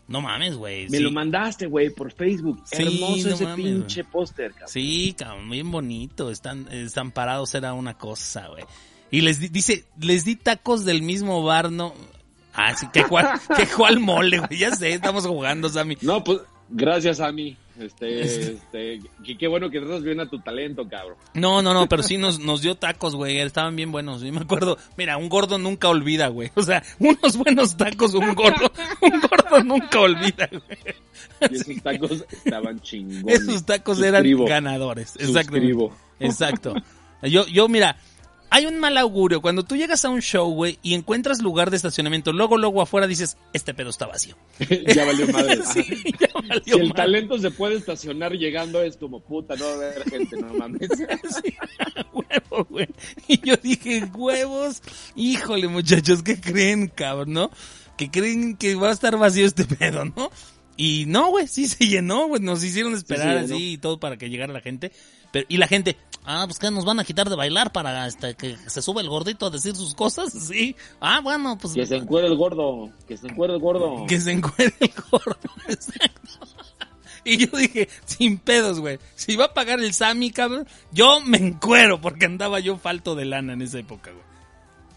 No 0.09 0.21
mames, 0.23 0.57
güey. 0.57 0.89
Me 0.89 0.97
sí. 0.99 1.03
lo 1.05 1.13
mandaste, 1.13 1.67
güey, 1.67 1.91
por 1.91 2.11
Facebook. 2.13 2.61
Sí, 2.65 2.83
Hermoso 2.83 3.29
no 3.29 3.35
ese 3.35 3.45
mames, 3.45 3.65
pinche 3.65 4.03
póster, 4.05 4.51
cabrón. 4.53 4.69
Sí, 4.69 5.15
cabrón, 5.17 5.51
bien 5.51 5.71
bonito. 5.71 6.31
Están, 6.31 6.67
Estamparados 6.73 7.55
era 7.55 7.75
una 7.75 7.97
cosa, 7.97 8.49
güey. 8.49 8.65
Y 9.13 9.21
les 9.21 9.39
di- 9.39 9.49
dice, 9.49 9.85
les 10.01 10.25
di 10.25 10.35
tacos 10.37 10.85
del 10.85 11.03
mismo 11.03 11.43
bar, 11.45 11.71
no. 11.71 11.95
Ah, 12.63 12.77
sí, 12.77 12.87
que 12.93 13.05
cuál, 13.05 13.27
que 13.57 13.67
cuál 13.67 14.01
mole, 14.01 14.39
güey. 14.39 14.59
Ya 14.59 14.75
sé, 14.75 14.93
estamos 14.93 15.27
jugando, 15.27 15.69
Sammy. 15.69 15.97
No, 16.03 16.23
pues, 16.23 16.41
gracias 16.69 17.21
mí. 17.33 17.57
Este, 17.79 18.21
este, 18.53 19.01
qué 19.39 19.49
bueno 19.49 19.71
que 19.71 19.81
tratas 19.81 20.03
bien 20.03 20.21
a 20.21 20.29
tu 20.29 20.39
talento, 20.41 20.87
cabrón. 20.87 21.17
No, 21.33 21.63
no, 21.63 21.73
no, 21.73 21.89
pero 21.89 22.03
sí 22.03 22.19
nos, 22.19 22.39
nos 22.39 22.61
dio 22.61 22.75
tacos, 22.75 23.17
güey. 23.17 23.39
Estaban 23.39 23.77
bien 23.77 23.91
buenos. 23.91 24.21
Yo 24.21 24.31
me 24.33 24.41
acuerdo, 24.41 24.77
mira, 24.99 25.17
un 25.17 25.31
gordo 25.31 25.57
nunca 25.57 25.89
olvida, 25.89 26.29
güey. 26.29 26.51
O 26.55 26.63
sea, 26.63 26.83
unos 26.99 27.39
buenos 27.39 27.77
tacos, 27.79 28.13
un 28.13 28.35
gordo, 28.35 28.71
un 29.01 29.21
gordo 29.21 29.65
nunca 29.65 30.01
olvida, 30.01 30.49
güey. 30.51 31.51
Y 31.51 31.55
esos 31.55 31.83
tacos 31.83 32.25
estaban 32.31 32.81
chingones. 32.81 33.41
Esos 33.41 33.65
tacos 33.65 34.03
eran 34.03 34.45
ganadores. 34.45 35.17
Exacto. 35.17 35.53
Suscribo. 35.53 35.97
Exacto. 36.19 36.75
Yo, 37.23 37.47
yo, 37.47 37.69
mira, 37.69 37.97
hay 38.51 38.67
un 38.67 38.79
mal 38.81 38.97
augurio. 38.99 39.41
Cuando 39.41 39.65
tú 39.65 39.77
llegas 39.77 40.05
a 40.05 40.09
un 40.11 40.21
show, 40.21 40.51
güey, 40.53 40.79
y 40.83 40.95
encuentras 40.95 41.41
lugar 41.41 41.71
de 41.71 41.77
estacionamiento, 41.77 42.33
luego, 42.33 42.59
luego 42.59 42.83
afuera 42.83 43.07
dices, 43.07 43.37
este 43.53 43.73
pedo 43.75 43.91
está 43.91 44.07
vacío. 44.07 44.37
ya 44.95 45.05
valió 45.05 45.29
madre. 45.29 45.61
Sí, 45.73 45.85
ya 46.19 46.29
valió 46.35 46.63
Si 46.65 46.71
el 46.73 46.79
madre. 46.89 46.95
talento 46.95 47.39
se 47.39 47.51
puede 47.51 47.77
estacionar 47.77 48.33
llegando, 48.33 48.83
es 48.83 48.97
como 48.97 49.21
puta, 49.21 49.55
no 49.57 49.65
va 49.65 49.71
a 49.71 49.75
haber 49.77 50.11
gente, 50.11 50.37
no 50.41 50.55
mames. 50.55 50.89
Sí, 51.43 51.55
huevo, 52.13 52.65
güey. 52.69 52.89
Y 53.29 53.41
yo 53.47 53.57
dije, 53.57 54.05
huevos, 54.15 54.83
híjole, 55.15 55.69
muchachos, 55.69 56.23
¿qué 56.23 56.41
creen, 56.41 56.89
cabrón, 56.89 57.33
no? 57.33 57.51
Que 57.97 58.11
creen 58.11 58.57
que 58.57 58.75
va 58.75 58.89
a 58.89 58.93
estar 58.93 59.17
vacío 59.17 59.47
este 59.47 59.65
pedo, 59.65 60.05
¿no? 60.05 60.31
Y 60.77 61.05
no, 61.07 61.29
güey, 61.29 61.47
sí 61.47 61.69
se 61.69 61.87
llenó, 61.87 62.27
güey, 62.27 62.41
nos 62.41 62.65
hicieron 62.65 62.95
esperar 62.95 63.37
así 63.37 63.73
y 63.73 63.79
todo 63.79 64.01
para 64.01 64.17
que 64.17 64.31
llegara 64.31 64.53
la 64.53 64.63
gente. 64.63 64.93
Pero, 65.33 65.47
y 65.49 65.57
la 65.59 65.67
gente, 65.69 65.97
ah, 66.25 66.45
pues 66.47 66.59
que 66.59 66.71
nos 66.71 66.85
van 66.85 67.01
a 67.01 67.05
quitar 67.05 67.29
de 67.29 67.37
bailar 67.37 67.73
para 67.73 68.07
este, 68.07 68.35
que 68.35 68.57
se 68.57 68.83
sube 68.83 69.01
el 69.01 69.09
gordito 69.09 69.47
a 69.47 69.51
decir 69.51 69.75
sus 69.77 69.95
cosas, 69.95 70.33
sí. 70.49 70.77
Ah, 71.01 71.21
bueno, 71.23 71.57
pues 71.61 71.75
Que 71.75 71.87
se 71.87 71.97
encuere 71.97 72.27
el 72.27 72.37
gordo, 72.37 72.91
que 73.07 73.17
se 73.17 73.29
encuere 73.29 73.55
el 73.55 73.61
gordo. 73.61 74.07
que 74.07 74.21
se 74.21 74.33
encuere 74.33 74.75
el 74.81 74.93
gordo. 75.11 75.37
Exacto. 75.69 76.21
Y 77.23 77.37
yo 77.37 77.57
dije, 77.57 77.89
sin 78.07 78.39
pedos, 78.39 78.81
güey. 78.81 78.99
Si 79.15 79.37
va 79.37 79.47
a 79.47 79.55
pagar 79.55 79.79
el 79.81 79.93
Sammy, 79.93 80.31
cabrón, 80.31 80.67
yo 80.91 81.21
me 81.21 81.37
encuero 81.37 82.01
porque 82.01 82.25
andaba 82.25 82.61
yo 82.61 82.79
falto 82.79 83.15
de 83.15 83.27
lana 83.27 83.53
en 83.53 83.61
esa 83.63 83.79
época, 83.79 84.11
güey. 84.11 84.25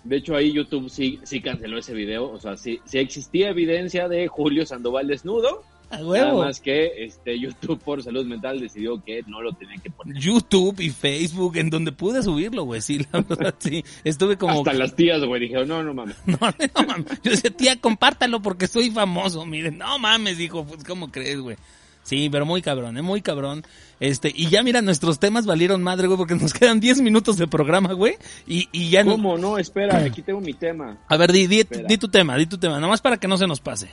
De 0.05 0.17
hecho, 0.17 0.35
ahí 0.35 0.51
YouTube 0.53 0.89
sí, 0.89 1.19
sí 1.23 1.41
canceló 1.41 1.77
ese 1.77 1.93
video. 1.93 2.29
O 2.31 2.39
sea, 2.39 2.55
sí, 2.57 2.79
sí 2.85 2.97
existía 2.97 3.49
evidencia 3.49 4.07
de 4.07 4.27
Julio 4.27 4.65
Sandoval 4.65 5.07
desnudo. 5.07 5.63
Nada 6.01 6.33
más 6.33 6.59
que 6.59 7.05
este, 7.05 7.39
YouTube 7.39 7.79
por 7.79 8.01
salud 8.03 8.25
mental 8.25 8.59
decidió 8.59 9.03
que 9.03 9.21
no 9.27 9.41
lo 9.41 9.53
tenía 9.53 9.77
que 9.77 9.89
poner. 9.89 10.17
YouTube 10.17 10.79
y 10.79 10.89
Facebook, 10.89 11.57
en 11.57 11.69
donde 11.69 11.91
pude 11.91 12.23
subirlo, 12.23 12.63
güey. 12.63 12.81
Sí, 12.81 13.05
la 13.11 13.21
verdad, 13.21 13.55
sí. 13.59 13.83
Estuve 14.03 14.37
como... 14.37 14.59
Hasta 14.59 14.73
las 14.73 14.95
tías, 14.95 15.23
güey, 15.23 15.41
dijeron, 15.41 15.67
no, 15.67 15.83
no 15.83 15.93
mames. 15.93 16.15
No, 16.25 16.37
no 16.39 16.87
mames. 16.87 17.21
Yo 17.23 17.31
decía, 17.31 17.51
tía, 17.51 17.79
compártalo 17.79 18.41
porque 18.41 18.67
soy 18.67 18.91
famoso. 18.91 19.45
Miren, 19.45 19.77
no 19.77 19.99
mames, 19.99 20.37
dijo, 20.37 20.65
pues, 20.65 20.83
¿cómo 20.83 21.11
crees, 21.11 21.39
güey? 21.39 21.57
Sí, 22.03 22.29
pero 22.29 22.45
muy 22.45 22.61
cabrón, 22.61 22.97
¿eh? 22.97 23.01
Muy 23.01 23.21
cabrón. 23.21 23.63
Este, 23.99 24.31
y 24.35 24.49
ya 24.49 24.61
mira, 24.61 24.81
nuestros 24.81 25.19
temas 25.19 25.45
valieron 25.45 25.81
madre, 25.81 26.07
güey, 26.07 26.17
porque 26.17 26.35
nos 26.35 26.53
quedan 26.53 26.79
10 26.81 27.01
minutos 27.01 27.37
de 27.37 27.47
programa, 27.47 27.93
güey. 27.93 28.17
Y, 28.45 28.67
y 28.73 28.89
ya 28.89 29.03
no. 29.03 29.11
¿Cómo? 29.11 29.37
No, 29.37 29.57
espera, 29.57 29.97
aquí 29.99 30.21
tengo 30.21 30.41
mi 30.41 30.53
tema. 30.53 30.97
A 31.07 31.17
ver, 31.17 31.31
di, 31.31 31.47
di, 31.47 31.63
di 31.87 31.97
tu 31.97 32.09
tema, 32.09 32.35
di 32.35 32.45
tu 32.45 32.57
tema, 32.57 32.79
nomás 32.79 33.01
para 33.01 33.17
que 33.17 33.27
no 33.27 33.37
se 33.37 33.47
nos 33.47 33.61
pase. 33.61 33.89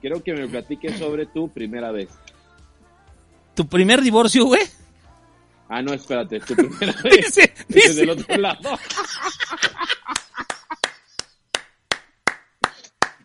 Quiero 0.00 0.22
que 0.22 0.32
me 0.32 0.48
platiques 0.48 0.98
sobre 0.98 1.26
tu 1.26 1.48
primera 1.50 1.90
vez. 1.92 2.08
¿Tu 3.54 3.66
primer 3.66 4.00
divorcio, 4.00 4.46
güey? 4.46 4.62
Ah, 5.68 5.82
no, 5.82 5.92
espérate, 5.92 6.40
tu 6.40 6.54
primera 6.56 6.92
vez. 7.02 7.26
Dice, 7.26 7.54
dice- 7.68 7.90
es 7.90 7.96
del 7.96 8.10
otro 8.10 8.36
lado. 8.36 8.78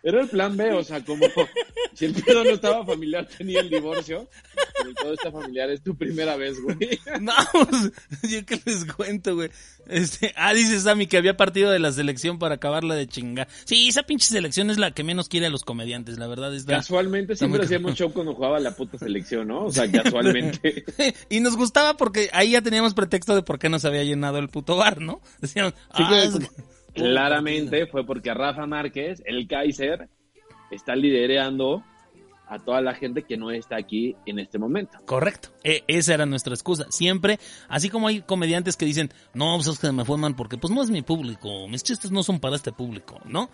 Era 0.04 0.22
el 0.22 0.30
plan 0.30 0.56
B, 0.56 0.72
o 0.74 0.84
sea, 0.84 1.04
como 1.04 1.26
si 1.94 2.06
el 2.06 2.14
pedo 2.14 2.44
no 2.44 2.52
estaba 2.52 2.86
familiar, 2.86 3.28
tenía 3.28 3.62
el 3.62 3.70
divorcio. 3.72 4.30
El 4.88 4.94
pedo 4.96 5.14
está 5.14 5.32
familiar, 5.32 5.70
es 5.70 5.82
tu 5.82 5.96
primera 5.96 6.36
vez, 6.36 6.62
güey. 6.62 6.78
No, 7.22 7.34
pues, 7.52 7.92
yo 8.30 8.46
qué 8.46 8.60
les 8.66 8.86
cuento, 8.86 9.36
güey. 9.36 9.50
Este, 9.88 10.34
ah, 10.36 10.54
dice 10.54 10.80
Sammy 10.80 11.08
que 11.08 11.18
había 11.18 11.38
partido 11.38 11.72
de 11.72 11.80
la 11.80 11.92
selección 11.92 12.40
para 12.40 12.56
acabarla 12.56 12.96
de 12.96 13.08
chingar. 13.08 13.48
Sí, 13.66 13.88
esa 13.88 14.04
pinche 14.04 14.28
selección 14.28 14.70
es 14.70 14.78
la 14.78 14.92
que 14.92 15.04
menos 15.04 15.30
quiere 15.30 15.46
a 15.46 15.50
los 15.50 15.64
comediantes, 15.64 16.18
la 16.18 16.28
verdad 16.28 16.54
es 16.56 16.66
Casualmente 16.66 17.34
Está 17.34 17.48
muy 17.48 17.58
siempre 17.60 17.66
hacíamos 17.66 17.96
show 17.96 18.12
cuando 18.12 18.34
jugaba 18.34 18.60
la 18.60 18.76
puta 18.76 18.98
selección, 18.98 19.48
¿no? 19.48 19.66
O 19.66 19.72
sea, 19.72 19.90
casualmente. 19.92 20.84
y 21.30 21.40
nos 21.40 21.56
gustaba 21.56 21.98
porque 21.98 22.30
ahí 22.34 22.52
ya 22.52 22.62
teníamos 22.62 22.94
pretexto 22.94 23.36
de 23.36 23.44
por 23.44 23.60
qué 23.60 23.70
nos 23.70 23.86
había 23.86 24.04
llenado 24.04 24.38
el 24.40 24.50
puto 24.50 24.76
bar, 24.76 25.02
¿no? 25.02 25.22
Decían, 25.40 25.72
Sí, 25.96 26.04
ah, 26.04 26.10
que- 26.10 26.24
es 26.24 26.40
que- 26.40 26.50
claramente 26.94 27.88
fue 27.88 28.06
porque 28.06 28.34
Rafa 28.34 28.66
Márquez, 28.66 29.22
el 29.26 29.48
Kaiser, 29.48 30.10
está 30.72 30.96
liderando 30.96 31.84
a 32.48 32.60
toda 32.60 32.82
la 32.82 32.94
gente 32.94 33.24
que 33.24 33.38
no 33.38 33.52
está 33.52 33.76
aquí 33.78 34.16
en 34.26 34.40
este 34.40 34.58
momento. 34.60 34.98
Correcto. 35.06 35.50
E- 35.64 35.84
esa 35.88 36.14
era 36.14 36.26
nuestra 36.26 36.54
excusa. 36.54 36.86
Siempre, 36.90 37.40
así 37.70 37.90
como 37.90 38.08
hay 38.08 38.22
comediantes 38.22 38.78
que 38.78 38.86
dicen, 38.86 39.10
no, 39.34 39.56
pues 39.56 39.68
es 39.68 39.80
que 39.80 39.92
me 39.92 40.06
fue 40.06 40.18
mal 40.18 40.36
porque 40.36 40.58
pues 40.58 40.72
no 40.74 40.82
es 40.84 40.90
mi 40.90 41.02
público, 41.02 41.68
mis 41.68 41.84
chistes 41.84 42.12
no 42.12 42.24
son 42.24 42.40
para 42.40 42.56
este 42.56 42.72
público, 42.72 43.20
¿no? 43.26 43.50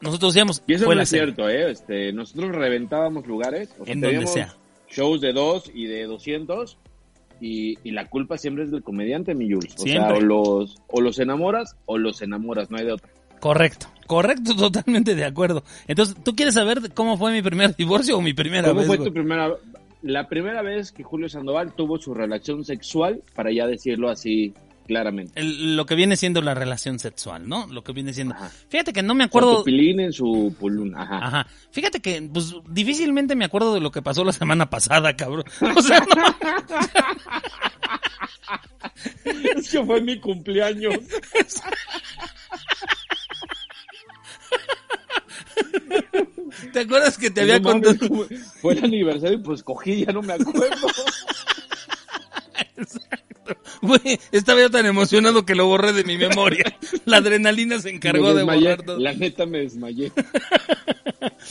Nosotros 0.00 0.34
decíamos, 0.34 0.62
Y 0.66 0.74
eso 0.74 0.86
fue 0.86 0.96
no 0.96 1.02
es 1.02 1.08
serie. 1.08 1.26
cierto, 1.26 1.48
¿eh? 1.48 1.70
Este, 1.70 2.12
nosotros 2.12 2.50
reventábamos 2.52 3.24
lugares. 3.26 3.70
O 3.78 3.84
sea, 3.84 3.92
En 3.92 4.00
donde 4.00 4.26
sea. 4.26 4.54
Shows 4.90 5.20
de 5.20 5.32
dos 5.32 5.70
y 5.72 5.86
de 5.86 6.04
200. 6.06 6.76
Y, 7.40 7.78
y 7.82 7.90
la 7.92 8.08
culpa 8.08 8.38
siempre 8.38 8.64
es 8.64 8.70
del 8.70 8.82
comediante, 8.82 9.34
mi 9.34 9.50
Jules. 9.52 9.74
O 9.76 9.82
Siempre. 9.82 10.16
sea, 10.16 10.16
o 10.16 10.20
los, 10.20 10.76
o 10.88 11.00
los 11.00 11.18
enamoras 11.18 11.76
o 11.86 11.98
los 11.98 12.20
enamoras, 12.22 12.70
no 12.70 12.78
hay 12.78 12.84
de 12.86 12.92
otra. 12.92 13.10
Correcto, 13.42 13.88
correcto, 14.06 14.54
totalmente 14.56 15.16
de 15.16 15.24
acuerdo. 15.24 15.64
Entonces, 15.88 16.14
¿tú 16.22 16.36
quieres 16.36 16.54
saber 16.54 16.92
cómo 16.94 17.18
fue 17.18 17.32
mi 17.32 17.42
primer 17.42 17.74
divorcio 17.74 18.16
o 18.16 18.22
mi 18.22 18.32
primera 18.32 18.68
¿Cómo 18.68 18.78
vez? 18.78 18.86
fue 18.86 18.98
güey? 18.98 19.08
tu 19.08 19.12
primera 19.12 19.50
la 20.02 20.28
primera 20.28 20.62
vez 20.62 20.92
que 20.92 21.02
Julio 21.02 21.28
Sandoval 21.28 21.74
tuvo 21.74 21.98
su 21.98 22.14
relación 22.14 22.64
sexual, 22.64 23.20
para 23.34 23.50
ya 23.52 23.66
decirlo 23.66 24.10
así 24.10 24.54
claramente? 24.86 25.40
El- 25.40 25.74
lo 25.76 25.86
que 25.86 25.96
viene 25.96 26.14
siendo 26.16 26.40
la 26.40 26.54
relación 26.54 27.00
sexual, 27.00 27.48
¿no? 27.48 27.66
Lo 27.66 27.82
que 27.82 27.92
viene 27.92 28.12
siendo. 28.12 28.34
Ajá. 28.34 28.48
Fíjate 28.68 28.92
que 28.92 29.02
no 29.02 29.14
me 29.16 29.24
acuerdo. 29.24 29.58
tu 29.58 29.64
pilín 29.64 29.98
en 30.00 30.12
su 30.12 30.54
pulún, 30.58 30.94
ajá. 30.96 31.18
Ajá. 31.18 31.46
Fíjate 31.72 32.00
que, 32.00 32.30
pues, 32.32 32.54
difícilmente 32.68 33.34
me 33.34 33.44
acuerdo 33.44 33.74
de 33.74 33.80
lo 33.80 33.90
que 33.90 34.02
pasó 34.02 34.22
la 34.24 34.32
semana 34.32 34.70
pasada, 34.70 35.16
cabrón. 35.16 35.44
O 35.76 35.82
sea, 35.82 35.98
no. 36.00 36.24
Es 39.56 39.70
que 39.70 39.84
fue 39.84 40.00
mi 40.00 40.18
cumpleaños. 40.20 40.94
¿Te 46.72 46.80
acuerdas 46.80 47.16
que 47.18 47.30
te 47.30 47.42
había 47.42 47.58
No 47.60 47.70
contado? 47.72 47.96
fue- 48.08 48.28
Fue 48.60 48.72
el 48.74 48.84
aniversario 48.84 49.38
y 49.38 49.42
pues 49.42 49.62
cogí, 49.62 50.04
ya 50.04 50.12
no 50.12 50.22
me 50.22 50.34
acuerdo. 50.34 50.88
Güey, 53.82 54.18
estaba 54.30 54.60
yo 54.60 54.70
tan 54.70 54.86
emocionado 54.86 55.44
que 55.44 55.54
lo 55.56 55.66
borré 55.66 55.92
de 55.92 56.04
mi 56.04 56.16
memoria. 56.16 56.64
La 57.04 57.16
adrenalina 57.18 57.78
se 57.80 57.90
encargó 57.90 58.28
Me 58.28 58.34
de 58.34 58.42
borrar 58.44 58.82
todo. 58.82 58.98
La 59.00 59.12
neta 59.12 59.44
me 59.46 59.58
desmayé. 59.58 60.12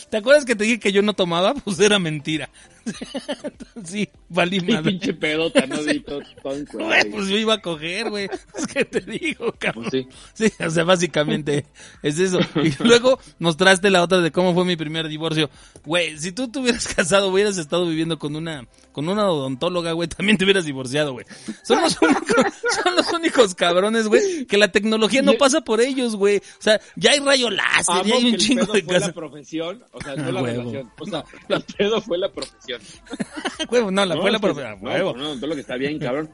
¿Te 0.10 0.18
acuerdas 0.18 0.46
que 0.46 0.56
te 0.56 0.64
dije 0.64 0.80
que 0.80 0.92
yo 0.94 1.02
no 1.02 1.14
tomaba? 1.14 1.54
Pues 1.54 1.80
era 1.80 2.00
mentira. 2.00 2.50
sí, 3.86 4.10
valí 4.30 4.60
madre. 4.62 4.92
pinche 4.92 5.14
pedota, 5.14 5.66
¿no? 5.68 5.78
Güey, 5.82 6.92
ahí. 6.92 7.10
pues 7.12 7.28
yo 7.28 7.38
iba 7.38 7.56
a 7.56 7.62
coger, 7.62 8.10
güey. 8.10 8.30
Es 8.58 8.68
que 8.68 8.86
te 8.86 9.02
digo, 9.02 9.54
cabrón. 9.58 9.88
Pues 9.90 10.08
sí. 10.36 10.48
Sí, 10.50 10.64
o 10.64 10.70
sea, 10.70 10.84
básicamente 10.84 11.66
es 12.04 12.20
eso. 12.20 12.40
Y 12.56 12.72
luego 12.84 13.20
mostraste 13.40 13.90
la 13.90 14.04
otra 14.04 14.20
de 14.20 14.32
cómo 14.32 14.54
fue 14.54 14.66
mi 14.66 14.76
primer 14.76 15.08
divorcio. 15.08 15.50
Güey, 15.86 16.18
si 16.18 16.32
tú 16.32 16.50
te 16.50 16.60
hubieras 16.60 16.88
casado, 16.88 17.30
hubieras 17.30 17.58
estado 17.58 17.88
viviendo 17.88 18.20
con 18.20 18.36
una 18.36 18.68
con 18.92 19.08
una 19.08 19.30
odontóloga, 19.30 19.94
güey, 19.94 20.10
también 20.10 20.38
te 20.38 20.44
hubieras 20.44 20.66
divorciado, 20.66 21.14
güey. 21.14 21.26
Son 21.64 21.82
los 21.82 21.98
únicos, 22.02 22.46
son 22.84 22.96
los 22.96 23.12
únicos 23.14 23.56
cabrones, 23.56 24.08
güey, 24.08 24.46
que 24.46 24.58
la 24.58 24.70
tecnología 24.72 25.22
no 25.22 25.34
pasa 25.34 25.62
por 25.62 25.80
ellos, 25.82 26.16
güey. 26.16 26.38
O 26.38 26.62
sea, 26.62 26.80
ya 26.98 27.12
hay 27.12 27.20
rayo 27.20 27.50
láser, 27.50 28.06
ya 28.06 28.16
hay 28.16 28.32
un 28.32 28.38
chingo 28.38 28.74
de 28.74 28.82
fue 28.84 28.94
la 28.94 29.00
cosas. 29.00 29.14
profesión, 29.14 29.84
o 29.92 30.02
sea, 30.02 30.16
no 30.16 30.28
Ah, 30.28 30.32
la 30.32 30.42
relación. 30.42 30.92
O 31.00 31.06
sea, 31.06 31.24
el 31.50 31.64
pedo 31.78 32.02
fue 32.02 32.18
la 32.18 32.32
profesión. 32.32 32.81
No, 33.92 34.06
la 34.06 34.16
No, 34.16 34.22
fue 34.22 34.32
la 34.32 34.38
es 34.38 34.42
que- 34.42 34.48
profe- 34.50 34.66
a 34.66 34.76
no, 34.76 34.82
huevo. 34.90 35.14
No, 35.16 35.36
todo 35.36 35.48
lo 35.48 35.56
que 35.56 35.62
está 35.62 35.76
bien, 35.76 36.00
cabrón. 36.00 36.30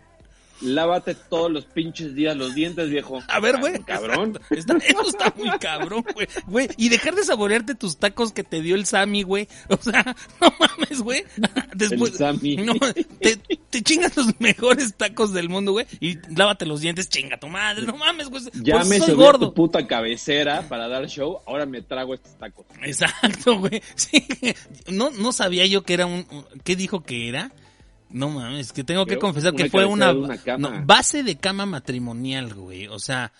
Lávate 0.62 1.14
todos 1.16 1.52
los 1.52 1.66
pinches 1.66 2.16
días 2.16 2.36
los 2.36 2.56
dientes, 2.56 2.90
viejo. 2.90 3.22
A 3.28 3.40
ver, 3.40 3.60
güey. 3.60 3.80
Cabrón. 3.84 4.40
Está- 4.50 4.78
eso 4.78 5.02
está 5.08 5.34
muy 5.38 5.50
cabrón, 5.60 6.04
güey. 6.14 6.28
Güey, 6.48 6.70
y 6.78 6.90
dejar 6.90 7.16
de 7.16 7.24
saborearte 7.24 7.76
tus 7.76 7.98
tacos 7.98 8.32
que 8.32 8.44
te 8.44 8.62
dio 8.62 8.76
el 8.76 8.86
Sammy, 8.86 9.24
güey. 9.24 9.48
O 9.70 9.78
sea, 9.78 10.16
no 10.42 10.54
mames, 10.60 11.02
güey. 11.02 11.24
Después, 11.76 12.14
El 12.14 12.18
Sammy. 12.18 12.56
No, 12.58 12.74
te, 13.20 13.38
te 13.70 13.82
chingas 13.84 14.16
los 14.18 14.40
mejores 14.40 14.96
tacos 14.96 15.34
del 15.34 15.50
mundo, 15.50 15.74
güey. 15.74 15.86
Y 16.00 16.18
lávate 16.36 16.66
los 16.66 16.82
dientes, 16.82 17.08
chinga 17.10 17.38
tu 17.40 17.48
madre. 17.48 17.86
No 17.86 17.96
mames, 17.98 18.30
güey. 18.30 18.44
Ya 18.56 18.76
Pues 18.76 18.88
me 18.88 19.00
soy 19.00 19.16
gordo. 19.16 19.48
tu 19.50 19.54
puta 19.54 19.86
cabecera 19.86 20.64
para 20.68 20.88
dar 20.88 21.08
show, 21.08 21.40
ahora 21.46 21.66
me 21.66 21.82
trago 21.82 22.14
estos 22.16 22.38
tacos. 22.38 22.66
Exacto, 22.82 23.60
güey. 23.60 23.82
Sí. 23.96 24.26
No, 24.92 25.12
no 25.12 25.32
sabía 25.32 25.66
yo 25.66 25.84
que 25.84 25.94
era 25.94 26.06
un- 26.06 26.26
¿qué 26.64 26.76
dijo 26.76 27.04
que 27.04 27.30
era? 27.30 27.52
No 28.10 28.30
mames, 28.30 28.72
que 28.72 28.84
tengo 28.84 29.06
que 29.06 29.18
confesar 29.18 29.54
que 29.54 29.70
fue 29.70 29.86
una, 29.86 30.14
una 30.14 30.38
no, 30.58 30.86
base 30.86 31.24
de 31.24 31.36
cama 31.38 31.66
matrimonial, 31.66 32.54
güey. 32.54 32.88
O 32.88 33.00
sea, 33.00 33.34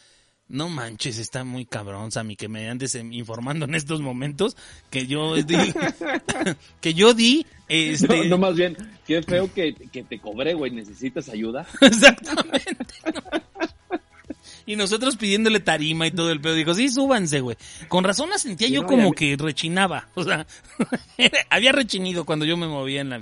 no 0.50 0.70
manches, 0.70 1.18
está 1.18 1.44
muy 1.44 1.66
cabrón, 1.66 2.12
Sammy, 2.12 2.36
que 2.36 2.48
me 2.48 2.70
andes 2.70 2.96
informando 2.96 3.66
en 3.66 3.76
estos 3.76 4.02
momentos 4.02 4.56
que 4.90 5.08
yo 5.08 5.36
di, 5.36 5.56
que 6.82 6.94
yo 6.94 7.14
di, 7.14 7.46
este, 7.68 8.24
No, 8.24 8.24
no, 8.26 8.38
más 8.38 8.56
bien, 8.56 8.78
qué 9.06 9.22
feo 9.22 9.54
que, 9.54 9.74
que 9.74 10.04
te 10.04 10.20
cobré, 10.20 10.54
güey. 10.54 10.72
¿Necesitas 10.72 11.30
ayuda? 11.30 11.66
exactamente. 11.82 12.76
Y 14.68 14.76
nosotros 14.76 15.16
pidiéndole 15.16 15.62
tarima 15.62 16.06
y 16.06 16.12
todo 16.12 16.30
el 16.30 16.42
pedo. 16.42 16.54
Dijo, 16.54 16.74
sí, 16.74 16.90
súbanse, 16.90 17.40
güey. 17.40 17.58
Con 17.88 18.04
razón 18.04 18.30
la 18.30 18.38
sentía 18.38 18.68
yo 18.68 18.82
no, 18.82 18.88
como 18.88 19.14
que 19.14 19.36
rechinaba. 19.38 20.10
O 20.14 20.24
sea, 20.24 20.46
había 21.50 21.72
rechinido 21.72 22.26
cuando 22.26 22.46
yo 22.46 22.58
me 22.58 22.68
movía 22.68 23.02
en, 23.02 23.10
la, 23.10 23.22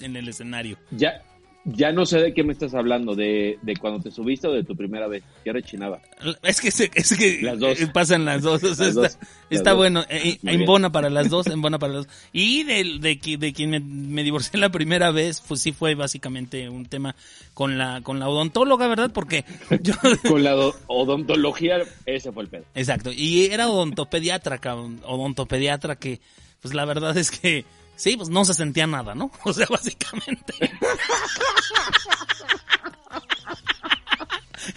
en 0.00 0.16
el 0.16 0.28
escenario. 0.28 0.76
Ya, 0.90 1.22
ya 1.64 1.92
no 1.92 2.04
sé 2.06 2.18
de 2.18 2.34
qué 2.34 2.42
me 2.42 2.52
estás 2.52 2.74
hablando, 2.74 3.14
de, 3.14 3.58
de 3.62 3.76
cuando 3.76 4.00
te 4.00 4.10
subiste 4.10 4.48
o 4.48 4.52
de 4.52 4.64
tu 4.64 4.74
primera 4.76 5.06
vez. 5.06 5.22
Ya 5.44 5.52
rechinaba. 5.52 6.00
Es 6.42 6.60
que, 6.60 6.68
es 6.68 7.16
que 7.16 7.40
Las 7.42 7.58
dos. 7.58 7.80
eh, 7.80 7.86
pasan 7.86 8.24
las 8.24 8.42
dos. 8.42 8.62
o 8.64 8.74
sea, 8.74 8.86
Las 8.86 8.94
está 8.96 9.00
dos, 9.02 9.02
las 9.02 9.18
está 9.50 9.70
dos. 9.70 9.78
bueno. 9.78 10.04
eh, 10.08 10.38
en 10.42 10.64
bona 10.64 10.90
para 10.90 11.08
las 11.10 11.28
dos, 11.30 11.46
en 11.46 11.62
bona 11.62 11.78
para 11.78 11.92
las 11.94 12.06
dos. 12.06 12.14
Y 12.32 12.64
de, 12.64 12.98
de, 13.00 13.36
de 13.38 13.52
quien 13.52 13.70
me, 13.70 13.80
me 13.80 14.22
divorcié 14.24 14.58
la 14.58 14.70
primera 14.70 15.10
vez, 15.12 15.40
pues 15.46 15.60
sí 15.60 15.72
fue 15.72 15.94
básicamente 15.94 16.68
un 16.68 16.86
tema 16.86 17.14
con 17.54 17.78
la, 17.78 18.00
con 18.02 18.18
la 18.18 18.28
odontóloga, 18.28 18.88
¿verdad? 18.88 19.10
Porque 19.14 19.44
yo... 19.82 19.94
Con 20.28 20.42
la 20.42 20.52
do- 20.52 20.74
odontología, 20.88 21.78
ese 22.06 22.32
fue 22.32 22.42
el 22.44 22.48
pedo. 22.48 22.64
Exacto. 22.74 23.10
Y 23.12 23.46
era 23.46 23.68
odontopediatra, 23.68 24.58
cabrón. 24.58 25.00
Odontopediatra 25.04 25.96
que, 25.96 26.20
pues 26.60 26.74
la 26.74 26.84
verdad 26.84 27.16
es 27.16 27.30
que, 27.30 27.64
sí, 27.96 28.16
pues 28.16 28.28
no 28.28 28.44
se 28.44 28.54
sentía 28.54 28.86
nada, 28.86 29.14
¿no? 29.14 29.30
O 29.44 29.52
sea, 29.52 29.66
básicamente. 29.68 30.54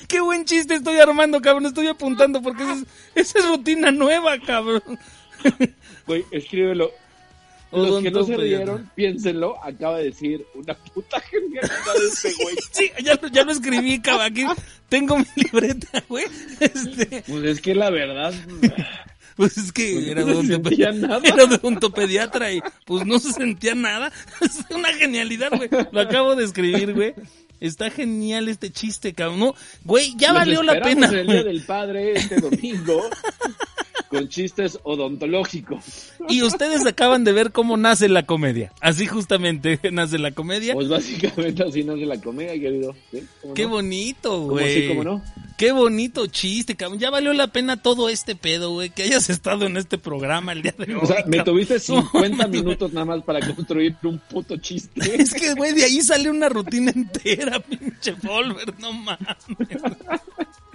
Qué 0.08 0.20
buen 0.20 0.46
chiste 0.46 0.76
estoy 0.76 0.98
armando, 1.00 1.42
cabrón. 1.42 1.66
Estoy 1.68 1.88
apuntando 1.88 2.42
porque 2.42 2.64
esa 2.64 2.74
es, 2.74 2.84
esa 3.16 3.40
es 3.40 3.46
rutina 3.48 3.92
nueva, 3.92 4.38
cabrón. 4.40 4.82
Güey, 6.08 6.24
escríbelo. 6.32 6.92
Los 7.72 8.02
que 8.04 8.12
no 8.12 8.24
se 8.24 8.38
rieron, 8.38 8.90
piénsenlo, 8.96 9.62
acaba 9.64 9.98
de 9.98 10.06
decir 10.06 10.46
una 10.54 10.76
puta 10.76 11.20
genialidad 11.20 11.94
de 12.00 12.08
este 12.08 12.32
güey. 12.44 12.56
Sí, 12.72 12.92
ya, 13.04 13.16
lo- 13.22 13.28
ya 13.28 13.44
lo 13.44 13.52
escribí, 13.52 14.00
cabrón. 14.00 14.26
Aquí 14.28 14.46
tengo 14.88 15.18
mi 15.18 15.26
libreta, 15.36 16.04
güey. 16.08 16.26
Este, 16.60 17.24
Pues 17.28 17.44
es 17.44 17.60
que 17.62 17.74
la 17.76 17.90
verdad, 17.90 18.34
pues 19.38 19.58
es 19.58 19.72
que 19.72 19.94
Pues 19.94 20.08
era 20.08 20.24
no 20.24 20.44
sentía 20.44 20.92
nada. 20.92 21.22
Era 21.24 21.44
odontopediatra 21.44 22.52
y 22.52 22.62
pues 22.86 23.06
no 23.06 23.20
se 23.20 23.32
sentía 23.34 23.76
nada. 23.76 24.12
Es 24.42 24.64
una 24.70 24.94
genialidad, 24.94 25.52
güey. 25.56 25.70
Lo 25.92 26.00
acabo 26.02 26.36
de 26.36 26.46
escribir, 26.46 26.94
güey. 26.94 27.14
Está 27.60 27.90
genial 27.90 28.50
este 28.50 28.70
chiste, 28.70 29.14
cabrón. 29.14 29.40
No, 29.40 29.56
güey, 29.84 30.14
ya 30.18 30.34
valió 30.34 30.62
la 30.62 30.80
pena. 30.82 31.08
El 31.08 31.28
Día 31.28 31.44
del 31.44 31.64
Padre 31.64 32.14
este 32.18 32.38
domingo 32.42 33.10
con 34.10 34.30
chistes 34.30 34.80
odontológicos. 34.84 36.12
Y 36.30 36.42
ustedes 36.44 36.86
acaban 36.86 37.24
de 37.24 37.32
ver 37.32 37.52
cómo 37.52 37.78
nace 37.78 38.08
la 38.10 38.26
comedia. 38.26 38.72
Así 38.82 39.06
justamente 39.06 39.80
nace 39.92 40.18
la 40.18 40.32
comedia. 40.32 40.74
Pues 40.74 40.90
básicamente 40.90 41.64
así 41.64 41.84
nace 41.84 42.06
la 42.06 42.20
comedia, 42.20 42.54
querido. 42.54 42.96
¿Sí? 43.12 43.24
¿Cómo 43.42 43.54
Qué 43.54 43.64
no? 43.64 43.70
bonito, 43.70 44.30
¿Cómo 44.32 44.48
güey. 44.50 44.82
sí, 44.82 44.88
cómo 44.88 45.04
no? 45.04 45.24
Qué 45.58 45.72
bonito 45.72 46.28
chiste, 46.28 46.76
cabrón. 46.76 47.00
Ya 47.00 47.10
valió 47.10 47.32
la 47.34 47.48
pena 47.48 47.82
todo 47.82 48.10
este 48.10 48.36
pedo, 48.36 48.72
güey. 48.74 48.90
Que 48.90 49.04
hayas 49.04 49.30
estado 49.30 49.66
en 49.66 49.78
este 49.78 49.98
programa 49.98 50.52
el 50.52 50.62
día 50.62 50.76
de 50.78 50.96
hoy. 50.96 51.00
O 51.02 51.06
sea, 51.06 51.24
me 51.28 51.44
tuviste 51.44 51.80
50 51.80 52.44
No, 52.44 52.50
minutos 52.50 52.92
nada 52.92 53.06
más 53.06 53.24
para 53.24 53.40
construir 53.40 53.96
un 54.04 54.20
puto 54.20 54.58
chiste. 54.58 55.02
Es 55.22 55.34
que, 55.34 55.54
güey, 55.54 55.74
de 55.74 55.86
ahí 55.86 56.02
sale 56.02 56.30
una 56.30 56.50
rutina 56.50 56.92
entera, 56.92 57.60
pinche 57.70 58.12
Volver, 58.22 58.78
no 58.80 58.92
mames. 58.94 59.20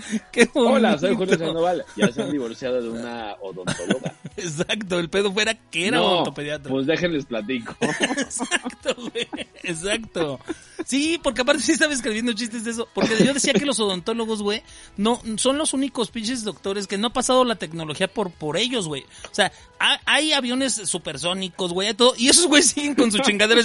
Qué. 0.33 0.49
Hola, 0.55 0.99
soy 0.99 1.15
Julio 1.15 1.39
Sandoval. 1.39 1.85
Ya 1.97 2.13
se 2.13 2.23
han 2.23 2.31
divorciado 2.33 2.81
de 2.83 2.89
una 2.89 3.35
odontóloga. 3.41 4.15
Exacto, 4.37 4.99
el 4.99 5.09
pedo 5.11 5.33
fuera 5.33 5.55
que 5.55 5.89
era 5.89 5.99
no, 5.99 6.05
odontopediatra. 6.07 6.71
Pues 6.71 6.87
déjenles 6.87 7.27
platico. 7.27 7.75
Exacto, 7.81 8.95
güey. 8.97 9.29
Exacto. 9.63 10.41
Sí, 10.87 11.21
porque 11.23 11.43
aparte 11.43 11.63
sí 11.63 11.73
estaba 11.73 11.93
escribiendo 11.93 12.33
chistes 12.33 12.65
de 12.65 12.71
eso. 12.71 12.89
Porque 12.95 13.23
yo 13.25 13.35
decía 13.35 13.53
que 13.53 13.67
los 13.67 13.79
odontólogos, 13.81 14.43
güey, 14.43 14.63
no, 14.97 15.21
son 15.37 15.59
los 15.59 15.75
únicos 15.75 16.11
pinches 16.11 16.43
doctores 16.43 16.87
que 16.87 16.97
no 16.99 17.09
ha 17.09 17.13
pasado 17.13 17.45
la 17.45 17.57
tecnología 17.57 18.09
por, 18.09 18.31
por 18.31 18.57
ellos, 18.57 18.89
güey. 18.89 19.03
O 19.31 19.35
sea, 19.35 19.53
ha- 19.79 20.01
hay 20.07 20.33
aviones 20.33 20.75
supersónicos, 20.75 21.73
güey, 21.73 21.93
todo, 21.95 22.15
y 22.17 22.29
esos 22.29 22.47
güey 22.47 22.63
siguen 22.63 22.95
con 22.95 23.13
su 23.13 23.19
chingadera. 23.19 23.61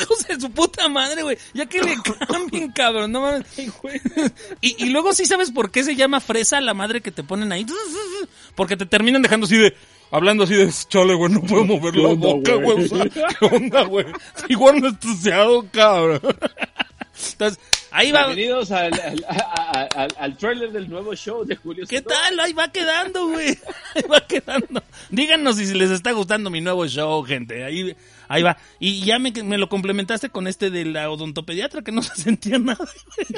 Hijos 0.00 0.26
de 0.28 0.40
su 0.40 0.50
puta 0.50 0.88
madre, 0.88 1.22
güey. 1.22 1.36
Ya 1.52 1.66
que 1.66 1.82
le 1.82 1.96
cambien, 2.28 2.70
cabrón, 2.72 3.12
no 3.12 3.20
mames. 3.22 3.44
Y, 4.60 4.84
y 4.84 4.90
luego 4.90 5.12
sí 5.12 5.26
sabes 5.26 5.50
por 5.50 5.70
qué 5.70 5.84
se 5.84 5.96
llama 5.96 6.20
fresa 6.20 6.60
la 6.60 6.74
madre 6.74 7.00
que 7.00 7.10
te 7.10 7.22
ponen 7.22 7.52
ahí. 7.52 7.64
Porque 8.54 8.76
te 8.76 8.86
terminan 8.86 9.22
dejando 9.22 9.46
así 9.46 9.56
de... 9.56 9.74
Hablando 10.12 10.42
así 10.42 10.54
de, 10.54 10.68
chale, 10.88 11.14
güey, 11.14 11.32
no 11.32 11.40
puedo 11.40 11.64
mover 11.64 11.94
¿Qué 11.94 12.02
la 12.02 12.08
onda, 12.08 12.26
boca, 12.28 12.54
güey? 12.56 12.74
güey. 12.74 12.84
o 12.84 12.88
sea, 12.88 13.08
¿Qué 13.38 13.46
onda, 13.46 13.82
güey? 13.84 14.06
Igual 14.48 14.76
anestesiado, 14.78 15.64
cabrón. 15.70 16.20
Entonces, 17.32 17.60
ahí 17.90 18.12
va. 18.12 18.26
Bienvenidos 18.26 18.70
al, 18.70 18.92
al, 20.18 20.36
trailer 20.36 20.72
del 20.72 20.88
nuevo 20.88 21.14
show 21.14 21.44
de 21.44 21.56
Julio 21.56 21.86
¿Qué 21.86 22.02
tal? 22.02 22.38
Ahí 22.40 22.52
va 22.52 22.70
quedando, 22.70 23.28
güey. 23.28 23.48
Ahí 23.94 24.02
va 24.10 24.20
quedando. 24.26 24.82
Díganos 25.10 25.56
si 25.56 25.74
les 25.74 25.90
está 25.90 26.12
gustando 26.12 26.50
mi 26.50 26.60
nuevo 26.60 26.86
show, 26.86 27.22
gente. 27.24 27.64
Ahí, 27.64 27.96
ahí 28.28 28.42
va. 28.42 28.56
Y 28.78 29.04
ya 29.04 29.18
me, 29.18 29.32
me 29.32 29.58
lo 29.58 29.68
complementaste 29.68 30.30
con 30.30 30.46
este 30.46 30.70
de 30.70 30.84
la 30.84 31.10
odontopediatra 31.10 31.82
que 31.82 31.92
no 31.92 32.02
se 32.02 32.22
sentía 32.22 32.58
nada. 32.58 32.88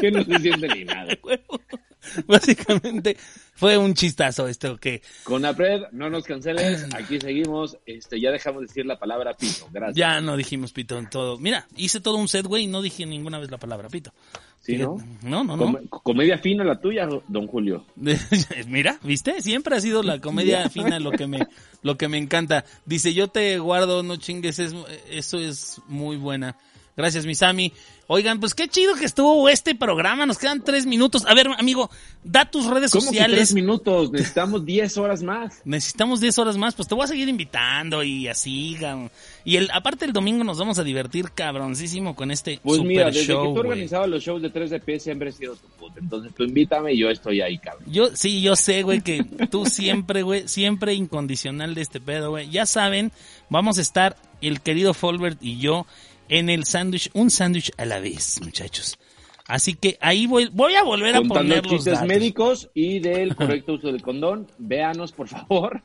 Que 0.01 0.11
no 0.11 0.25
se 0.25 0.39
siente 0.39 0.69
ni 0.69 0.85
nada. 0.85 1.17
Básicamente 2.27 3.17
fue 3.55 3.77
un 3.79 3.95
chistazo 3.95 4.49
esto 4.49 4.77
que 4.79 5.03
Con 5.25 5.45
Apred, 5.45 5.83
no 5.93 6.11
nos 6.11 6.25
canceles. 6.25 6.87
Aquí 6.95 7.19
seguimos. 7.21 7.77
Este, 7.87 8.21
ya 8.21 8.31
dejamos 8.31 8.63
de 8.63 8.67
decir 8.67 8.87
la 8.87 8.99
palabra 8.99 9.35
pito. 9.35 9.69
Gracias. 9.73 9.97
ya 9.97 10.21
no 10.21 10.37
dijimos 10.37 10.73
pito 10.73 10.99
en 10.99 11.09
todo. 11.11 11.39
Mira, 11.39 11.67
hice 11.77 12.01
todo 12.01 12.17
un 12.17 12.29
set, 12.29 12.47
güey, 12.47 12.65
y 12.65 12.67
no 12.67 12.83
dije 12.83 13.07
ninguna 13.07 13.39
vez 13.39 13.51
la 13.51 13.59
palabra 13.59 13.89
pito. 13.89 14.13
¿Sí, 14.61 14.77
no? 14.77 14.97
No, 15.23 15.43
no, 15.43 15.57
no. 15.57 15.65
Com- 15.65 15.89
comedia 15.89 16.39
fina 16.39 16.63
la 16.63 16.81
tuya, 16.81 17.09
don 17.27 17.49
Julio. 17.49 17.85
Mira, 18.69 18.99
¿viste? 19.03 19.43
Siempre 19.43 19.77
ha 19.77 19.81
sido 19.81 20.03
la 20.05 20.21
comedia 20.21 20.69
fina 20.71 21.01
lo 21.01 21.11
que 21.11 21.27
me 21.27 21.49
lo 21.83 21.97
que 21.99 22.07
me 22.09 22.19
encanta. 22.19 22.65
Dice, 22.87 23.13
"Yo 23.13 23.27
te 23.29 23.59
guardo, 23.59 24.03
no 24.05 24.17
chingues, 24.17 24.59
es- 24.61 24.75
eso 25.11 25.39
es 25.39 25.81
muy 25.89 26.17
buena." 26.17 26.57
Gracias, 26.97 27.25
Misami. 27.25 27.73
Oigan, 28.09 28.41
pues 28.41 28.55
qué 28.55 28.69
chido 28.69 28.95
que 28.95 29.07
estuvo 29.07 29.49
este 29.49 29.75
programa. 29.75 30.27
Nos 30.27 30.37
quedan 30.37 30.63
tres 30.63 30.85
minutos. 30.85 31.25
A 31.27 31.35
ver, 31.35 31.49
amigo, 31.59 31.89
da 32.23 32.45
tus 32.45 32.67
redes 32.67 32.91
¿Cómo 32.91 33.03
que 33.05 33.17
sociales. 33.17 33.37
tres 33.37 33.55
minutos? 33.55 34.13
Necesitamos 34.13 34.67
10 34.67 34.99
horas 34.99 35.23
más. 35.23 35.61
Necesitamos 35.65 36.21
10 36.21 36.39
horas 36.39 36.59
más, 36.59 36.75
pues 36.75 36.89
te 36.89 36.95
voy 36.95 37.05
a 37.05 37.07
seguir 37.07 37.29
invitando 37.31 38.03
y 38.03 38.29
así, 38.29 38.77
cabrón. 38.79 39.11
Y 39.45 39.57
el, 39.57 39.71
aparte 39.73 40.05
el 40.05 40.13
domingo 40.13 40.45
nos 40.45 40.59
vamos 40.59 40.79
a 40.79 40.85
divertir 40.85 41.31
cabroncísimo 41.31 42.15
con 42.15 42.31
este 42.31 42.61
Pues 42.63 42.77
super 42.77 42.89
mira, 42.89 43.07
desde 43.07 43.25
show, 43.25 43.55
que 43.55 43.55
tú 43.55 43.67
organizabas 43.67 44.09
los 44.11 44.23
shows 44.23 44.43
de 44.43 44.51
3 44.51 44.71
de 44.71 44.81
P 44.81 45.01
siempre 45.01 45.31
he 45.31 45.33
sido 45.33 45.57
tu 45.57 45.69
puta. 45.69 45.99
Entonces 45.99 46.35
tú 46.35 46.43
invítame 46.43 46.93
y 46.93 46.99
yo 46.99 47.09
estoy 47.09 47.41
ahí, 47.41 47.57
cabrón. 47.57 47.85
Yo, 47.91 48.15
sí, 48.15 48.43
yo 48.43 48.57
sé, 48.57 48.83
güey, 48.83 49.01
que 49.01 49.25
tú 49.51 49.65
siempre, 49.65 50.23
güey, 50.23 50.49
siempre 50.49 50.93
incondicional 50.93 51.75
de 51.75 51.81
este 51.81 52.01
pedo, 52.01 52.31
güey. 52.31 52.51
Ya 52.51 52.67
saben, 52.67 53.11
vamos 53.49 53.79
a 53.79 53.81
estar 53.81 54.17
el 54.43 54.61
querido 54.61 54.93
Folbert 54.93 55.39
y 55.41 55.59
yo 55.59 55.87
en 56.33 56.49
el 56.49 56.65
sándwich, 56.65 57.11
un 57.13 57.31
sándwich 57.31 57.71
a 57.77 57.85
la 57.85 58.01
vez, 58.01 58.41
muchachos. 58.43 58.99
Así 59.47 59.75
que 59.75 59.99
ahí 60.01 60.27
voy, 60.27 60.49
voy 60.51 60.75
a 60.77 60.83
volver 60.83 61.15
a 61.15 61.21
poner 61.21 61.67
los 61.67 61.85
datos. 61.85 62.09
médicos 62.09 62.71
y 62.73 63.01
del 63.01 63.37
correcto 63.37 63.75
uso 63.75 63.89
del 63.89 64.01
condón. 64.01 64.51
Véanos, 64.57 65.13
por 65.13 65.29
favor. 65.29 65.83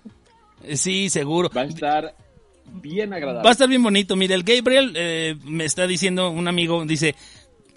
Sí, 0.73 1.09
seguro. 1.09 1.49
Va 1.55 1.61
a 1.61 1.65
estar 1.65 2.15
bien 2.65 3.11
agradable. 3.11 3.43
Va 3.43 3.49
a 3.49 3.51
estar 3.51 3.67
bien 3.67 3.83
bonito. 3.83 4.15
Mira, 4.15 4.35
el 4.35 4.43
Gabriel 4.43 4.93
eh, 4.95 5.35
me 5.43 5.65
está 5.65 5.85
diciendo, 5.85 6.29
un 6.29 6.47
amigo, 6.47 6.85
dice, 6.85 7.13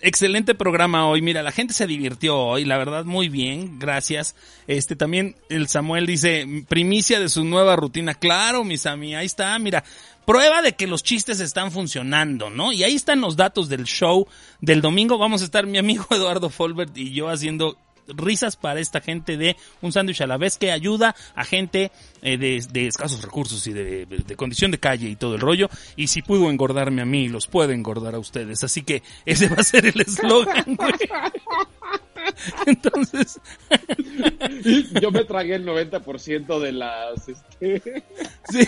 excelente 0.01 0.55
programa 0.55 1.09
hoy. 1.09 1.23
Mira, 1.23 1.43
la 1.43 1.51
gente 1.51 1.75
se 1.75 1.89
divirtió 1.89 2.39
hoy, 2.39 2.65
la 2.65 2.79
verdad, 2.79 3.05
muy 3.05 3.29
bien, 3.29 3.81
gracias. 3.81 4.37
Este, 4.69 4.95
también 4.95 5.35
el 5.49 5.67
Samuel 5.67 6.07
dice, 6.07 6.47
primicia 6.69 7.19
de 7.19 7.29
su 7.29 7.45
nueva 7.45 7.75
rutina. 7.75 8.15
Claro, 8.15 8.63
mis 8.63 8.87
amigos, 8.87 9.19
ahí 9.19 9.27
está, 9.27 9.59
mira. 9.59 9.83
Prueba 10.31 10.63
de 10.63 10.75
que 10.75 10.87
los 10.87 11.03
chistes 11.03 11.41
están 11.41 11.73
funcionando, 11.73 12.51
¿no? 12.51 12.73
Y 12.73 12.85
ahí 12.85 12.95
están 12.95 13.21
los 13.21 13.35
datos 13.37 13.69
del 13.69 13.85
show 13.85 14.29
del 14.61 14.81
domingo. 14.81 15.19
Vamos 15.19 15.43
a 15.43 15.45
estar 15.45 15.67
mi 15.67 15.77
amigo 15.79 16.07
Eduardo 16.11 16.51
Folbert 16.51 16.97
y 16.97 17.13
yo 17.13 17.29
haciendo 17.29 17.77
risas 18.07 18.57
para 18.57 18.79
esta 18.81 19.01
gente 19.01 19.37
de 19.37 19.57
un 19.83 19.93
sándwich 19.93 20.21
a 20.21 20.27
la 20.27 20.37
vez 20.37 20.57
que 20.59 20.73
ayuda 20.73 21.15
a 21.35 21.45
gente 21.45 21.93
eh, 22.23 22.37
de, 22.39 22.65
de 22.73 22.87
escasos 22.89 23.23
recursos 23.23 23.65
y 23.67 23.73
de, 23.73 24.07
de- 24.07 24.19
de 24.19 24.37
condición 24.37 24.71
de 24.73 24.79
calle 24.79 25.09
y 25.09 25.17
todo 25.17 25.35
el 25.35 25.41
rollo. 25.41 25.69
Y 25.97 26.07
si 26.09 26.23
pudo 26.23 26.49
engordarme 26.51 27.03
a 27.03 27.07
mí, 27.07 27.29
los 27.29 27.47
puede 27.49 27.75
engordar 27.75 28.15
a 28.15 28.19
ustedes. 28.21 28.63
Así 28.63 28.83
que 28.83 29.03
ese 29.27 29.49
va 29.49 29.57
a 29.59 29.65
ser 29.65 29.87
el 29.87 30.01
eslogan. 30.01 30.77
Entonces, 32.67 33.41
Yo 35.03 35.11
me 35.11 35.25
tragué 35.25 35.57
el 35.57 35.67
90% 35.67 36.61
de 36.61 36.73
las... 36.73 37.29
Este... 37.29 38.03
sí. 38.51 38.61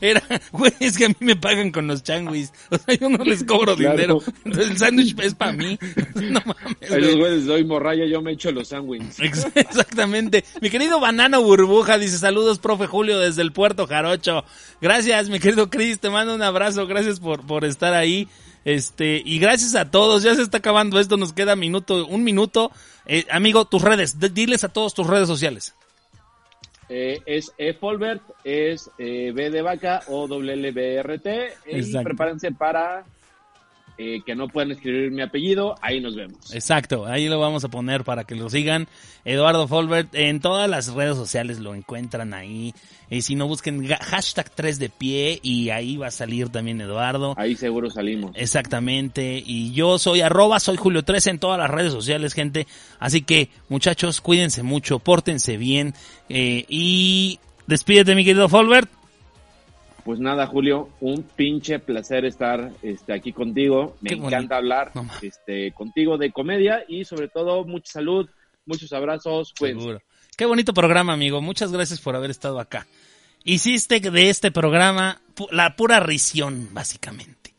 Era, 0.00 0.22
güey, 0.52 0.72
es 0.80 0.96
que 0.98 1.06
a 1.06 1.08
mí 1.08 1.14
me 1.20 1.36
pagan 1.36 1.70
con 1.72 1.86
los 1.86 2.02
changuis. 2.02 2.52
O 2.70 2.76
sea, 2.78 2.94
yo 2.94 3.08
no 3.08 3.24
les 3.24 3.44
cobro 3.44 3.76
Claro. 3.76 3.94
dinero. 3.96 4.22
Entonces 4.44 4.70
el 4.70 4.78
sándwich 4.78 5.16
es 5.20 5.34
para 5.34 5.52
mí. 5.52 5.78
No 6.16 6.40
mames. 6.44 6.90
A 6.90 6.98
güey. 6.98 7.16
güeyes 7.16 7.36
les 7.38 7.46
doy 7.46 7.64
morralla, 7.64 8.06
yo 8.06 8.20
me 8.22 8.32
echo 8.32 8.50
los 8.52 8.68
sándwiches. 8.68 9.18
Ex- 9.20 9.46
Exactamente. 9.54 10.44
Mi 10.60 10.70
querido 10.70 10.98
Banano 11.00 11.42
Burbuja 11.42 11.98
dice 11.98 12.18
saludos, 12.18 12.58
profe 12.58 12.86
Julio, 12.86 13.18
desde 13.18 13.42
el 13.42 13.52
puerto 13.52 13.86
Jarocho. 13.86 14.44
Gracias, 14.80 15.28
mi 15.28 15.38
querido 15.40 15.70
Cris, 15.70 16.00
te 16.00 16.10
mando 16.10 16.34
un 16.34 16.42
abrazo, 16.42 16.86
gracias 16.86 17.20
por, 17.20 17.46
por 17.46 17.64
estar 17.64 17.94
ahí. 17.94 18.28
Este, 18.64 19.22
y 19.24 19.38
gracias 19.38 19.76
a 19.76 19.92
todos, 19.92 20.24
ya 20.24 20.34
se 20.34 20.42
está 20.42 20.58
acabando 20.58 20.98
esto, 20.98 21.16
nos 21.16 21.32
queda 21.32 21.54
minuto, 21.54 22.04
un 22.06 22.24
minuto. 22.24 22.72
Eh, 23.06 23.24
amigo, 23.30 23.64
tus 23.66 23.80
redes, 23.80 24.16
diles 24.34 24.64
a 24.64 24.68
todos 24.68 24.92
tus 24.92 25.06
redes 25.06 25.28
sociales. 25.28 25.75
Eh, 26.88 27.20
es. 27.26 27.52
Folbert, 27.80 28.22
es 28.44 28.90
eh, 28.98 29.32
B 29.34 29.50
de 29.50 29.62
vaca 29.62 30.02
o 30.08 30.26
WLBRT. 30.26 31.26
Y 31.66 31.96
prepárense 32.02 32.52
para 32.52 33.04
eh, 33.98 34.20
que 34.24 34.34
no 34.34 34.48
puedan 34.48 34.72
escribir 34.72 35.10
mi 35.10 35.22
apellido. 35.22 35.74
Ahí 35.80 36.00
nos 36.00 36.14
vemos. 36.14 36.54
Exacto, 36.54 37.06
ahí 37.06 37.28
lo 37.28 37.38
vamos 37.38 37.64
a 37.64 37.68
poner 37.68 38.04
para 38.04 38.24
que 38.24 38.34
lo 38.34 38.50
sigan. 38.50 38.88
Eduardo 39.24 39.66
Folbert, 39.66 40.14
en 40.14 40.40
todas 40.40 40.68
las 40.68 40.92
redes 40.92 41.16
sociales 41.16 41.58
lo 41.58 41.74
encuentran 41.74 42.34
ahí. 42.34 42.74
Y 43.08 43.22
si 43.22 43.34
no, 43.36 43.46
busquen 43.46 43.86
hashtag 43.86 44.50
3 44.50 44.78
de 44.78 44.88
pie 44.88 45.38
y 45.42 45.70
ahí 45.70 45.96
va 45.96 46.08
a 46.08 46.10
salir 46.10 46.48
también 46.48 46.80
Eduardo. 46.80 47.34
Ahí 47.36 47.54
seguro 47.56 47.90
salimos. 47.90 48.32
Exactamente. 48.34 49.42
Y 49.44 49.72
yo 49.72 49.98
soy 49.98 50.20
arroba, 50.20 50.60
soy 50.60 50.76
Julio 50.76 51.02
13 51.02 51.30
en 51.30 51.38
todas 51.38 51.58
las 51.58 51.70
redes 51.70 51.92
sociales, 51.92 52.34
gente. 52.34 52.66
Así 52.98 53.22
que, 53.22 53.48
muchachos, 53.68 54.20
cuídense 54.20 54.62
mucho, 54.62 54.98
pórtense 54.98 55.56
bien. 55.56 55.94
eh, 56.28 56.64
y 56.68 57.38
despídete, 57.66 58.14
mi 58.14 58.24
querido 58.24 58.48
Folbert. 58.48 58.90
Pues 60.06 60.20
nada, 60.20 60.46
Julio, 60.46 60.88
un 61.00 61.22
pinche 61.24 61.80
placer 61.80 62.24
estar 62.24 62.70
este, 62.80 63.12
aquí 63.12 63.32
contigo. 63.32 63.96
Me 64.00 64.10
Qué 64.10 64.14
encanta 64.14 64.36
bonito. 64.36 64.54
hablar 64.54 64.92
No 64.94 65.06
este, 65.20 65.72
contigo 65.72 66.16
de 66.16 66.30
comedia 66.30 66.84
y 66.88 67.04
sobre 67.04 67.26
todo 67.28 67.64
mucha 67.64 67.92
salud, 67.94 68.28
muchos 68.66 68.92
abrazos. 68.92 69.52
Seguro. 69.58 70.00
Qué 70.36 70.44
bonito 70.46 70.72
programa, 70.72 71.12
amigo. 71.12 71.42
Muchas 71.42 71.72
gracias 71.72 72.00
por 72.00 72.14
haber 72.14 72.30
estado 72.30 72.60
acá. 72.60 72.86
hiciste 73.42 73.98
de 74.00 74.30
este 74.30 74.50
programa 74.52 75.20
pu- 75.34 75.50
la 75.50 75.74
pura 75.76 75.98
risión, 76.00 76.68
básicamente. 76.72 77.52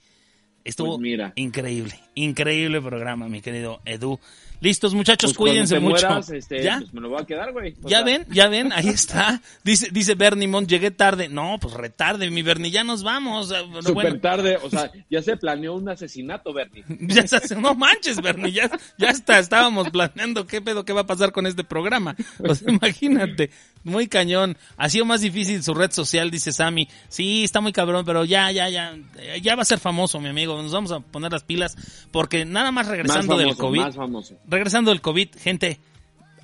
Estuvo 0.64 0.92
Pues 0.96 1.00
mira. 1.02 1.34
increíble, 1.36 2.00
increíble 2.16 2.82
programa, 2.82 3.28
mi 3.30 3.42
querido 3.42 3.80
Edu. 3.86 4.20
Listos, 4.60 4.94
muchachos, 4.96 5.34
Pues 5.36 5.52
cuídense 5.52 5.80
mucho. 5.80 6.08
mueras, 6.08 6.30
este, 6.32 6.64
¿Ya? 6.64 6.80
pues 6.80 6.94
me 6.94 7.02
lo 7.02 7.10
voy 7.10 7.22
a 7.22 7.26
quedar, 7.26 7.52
güey. 7.52 7.76
Ya 7.84 7.98
sea, 7.98 8.04
ven, 8.04 8.26
ya 8.32 8.48
ven, 8.48 8.72
ahí 8.74 8.88
está. 8.90 9.42
Dice, 9.64 9.90
dice 9.92 10.16
Bernie 10.16 10.48
Mont, 10.48 10.68
llegué 10.68 10.90
tarde. 10.92 11.30
No, 11.30 11.58
pues 11.62 11.76
retarde, 11.76 12.30
mi 12.32 12.42
Bernie, 12.42 12.72
ya 12.72 12.84
nos 12.84 13.04
vamos. 13.04 13.52
Ah, 13.52 13.62
bueno, 13.62 13.82
Súper 13.84 13.94
bueno, 13.94 14.20
tarde, 14.20 14.58
o 14.64 14.70
sea, 14.70 14.92
ya 15.10 15.22
se 15.22 15.38
planeó 15.38 15.76
un 15.76 15.88
asesinato, 15.90 16.54
Bernie. 16.54 16.84
ya 17.02 17.28
se 17.28 17.36
hace- 17.38 17.56
no 17.56 17.76
manches, 17.76 18.22
Bernie, 18.22 18.52
ya, 18.52 18.70
ya 18.98 19.10
está, 19.10 19.38
estábamos 19.40 19.90
planeando 19.92 20.48
qué 20.48 20.62
pedo, 20.62 20.86
qué 20.86 20.94
va 20.94 21.02
a 21.02 21.08
pasar 21.08 21.32
con 21.32 21.46
este 21.46 21.64
programa. 21.64 22.16
O 22.40 22.56
sea, 22.56 22.72
imagínate, 22.72 23.52
muy 23.88 24.08
cañón. 24.08 24.58
Ha 24.78 24.90
sido 24.90 25.06
más 25.06 25.22
difícil 25.22 25.64
su 25.64 25.74
red 25.74 25.92
social, 25.92 26.30
dice 26.30 26.52
Sammy. 26.52 26.88
Sí, 27.10 27.44
está 27.44 27.62
muy 27.62 27.72
cabrón, 27.72 28.06
pero 28.06 28.26
ya, 28.26 28.52
ya, 28.52 28.70
ya, 28.70 28.94
ya 29.42 29.56
va 29.56 29.62
a 29.64 29.66
ser 29.66 29.80
famoso, 29.80 30.20
mi 30.20 30.30
amigo. 30.30 30.62
Nos 30.62 30.72
vamos 30.72 30.92
a 30.92 31.00
poner 31.00 31.32
las 31.32 31.44
pilas 31.44 31.76
porque 32.12 32.46
nada 32.46 32.72
más 32.72 32.86
Más 32.86 32.92
regresando 32.92 33.36
famoso, 33.36 33.48
del 33.48 33.56
COVID. 33.56 33.80
más 33.80 33.96
famoso. 33.96 34.36
regresando 34.48 34.92
del 34.92 35.02
COVID, 35.02 35.30
gente, 35.42 35.80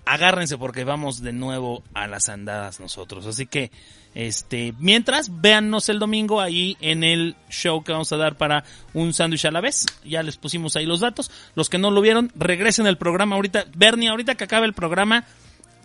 agárrense 0.05 0.57
porque 0.57 0.83
vamos 0.83 1.21
de 1.21 1.33
nuevo 1.33 1.83
a 1.93 2.07
las 2.07 2.29
andadas 2.29 2.79
nosotros. 2.79 3.25
Así 3.25 3.45
que, 3.45 3.71
este, 4.15 4.73
mientras, 4.79 5.41
véannos 5.41 5.89
el 5.89 5.97
domingo 5.99 6.39
ahí 6.41 6.77
en 6.81 7.03
el 7.03 7.35
show 7.49 7.83
que 7.83 7.91
vamos 7.93 8.11
a 8.11 8.17
dar 8.17 8.35
para 8.37 8.63
un 8.93 9.13
sándwich 9.13 9.45
a 9.45 9.51
la 9.51 9.61
vez. 9.61 9.85
Ya 10.05 10.21
les 10.23 10.37
pusimos 10.37 10.75
ahí 10.75 10.85
los 10.85 10.99
datos. 10.99 11.31
Los 11.55 11.69
que 11.69 11.77
no 11.77 11.89
lo 11.89 12.01
vieron, 12.01 12.31
regresen 12.35 12.85
al 12.85 12.97
programa 12.97 13.35
ahorita. 13.35 13.65
Bernie, 13.75 14.09
ahorita 14.09 14.35
que 14.35 14.43
acabe 14.43 14.67
el 14.67 14.73
programa, 14.73 15.25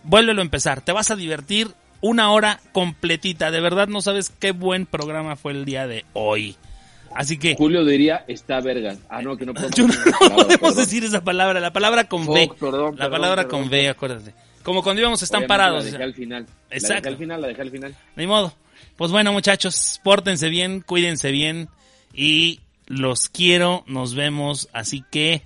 vuélvelo 0.03 0.41
a 0.41 0.45
empezar. 0.45 0.81
Te 0.81 0.91
vas 0.91 1.11
a 1.11 1.15
divertir 1.15 1.69
una 2.01 2.31
hora 2.31 2.59
completita. 2.71 3.51
De 3.51 3.61
verdad 3.61 3.87
no 3.87 4.01
sabes 4.01 4.29
qué 4.29 4.51
buen 4.51 4.85
programa 4.85 5.35
fue 5.35 5.51
el 5.53 5.65
día 5.65 5.87
de 5.87 6.05
hoy. 6.13 6.55
Así 7.15 7.37
que, 7.39 7.55
Julio 7.55 7.83
diría, 7.85 8.23
está 8.27 8.61
vergas. 8.61 8.99
Ah, 9.09 9.21
no, 9.23 9.35
que 9.35 9.45
no 9.45 9.53
podemos, 9.55 9.77
no, 9.79 9.83
decir 9.83 9.89
esa 9.95 10.19
palabra, 10.19 10.45
podemos 10.45 10.59
perdón. 10.59 10.75
decir 10.75 11.03
esa 11.03 11.23
palabra, 11.23 11.59
la 11.59 11.73
palabra 11.73 12.03
con 12.07 12.25
Fuck, 12.25 12.35
B. 12.35 12.51
perdón, 12.59 12.95
la 12.97 13.09
perdón, 13.09 13.11
palabra 13.11 13.43
perdón. 13.43 13.61
con 13.61 13.69
B, 13.71 13.89
acuérdate. 13.89 14.33
Como 14.63 14.83
cuando 14.83 15.01
íbamos 15.01 15.21
están 15.23 15.39
Obviamente 15.39 15.47
parados. 15.47 15.85
La 15.85 15.91
dejé 15.91 16.03
al 16.03 16.13
final. 16.13 16.45
La 16.69 16.75
Exacto. 16.75 16.95
dejé 17.03 17.07
al 17.09 17.17
final, 17.17 17.41
la 17.41 17.47
dejé 17.47 17.61
al 17.61 17.71
final. 17.71 17.95
Ni 18.15 18.27
modo. 18.27 18.53
Pues 18.95 19.11
bueno, 19.11 19.33
muchachos, 19.33 19.99
pórtense 20.03 20.49
bien, 20.49 20.81
cuídense 20.81 21.31
bien 21.31 21.69
y 22.13 22.59
los 22.85 23.29
quiero, 23.29 23.83
nos 23.87 24.13
vemos, 24.13 24.69
así 24.73 25.03
que 25.11 25.41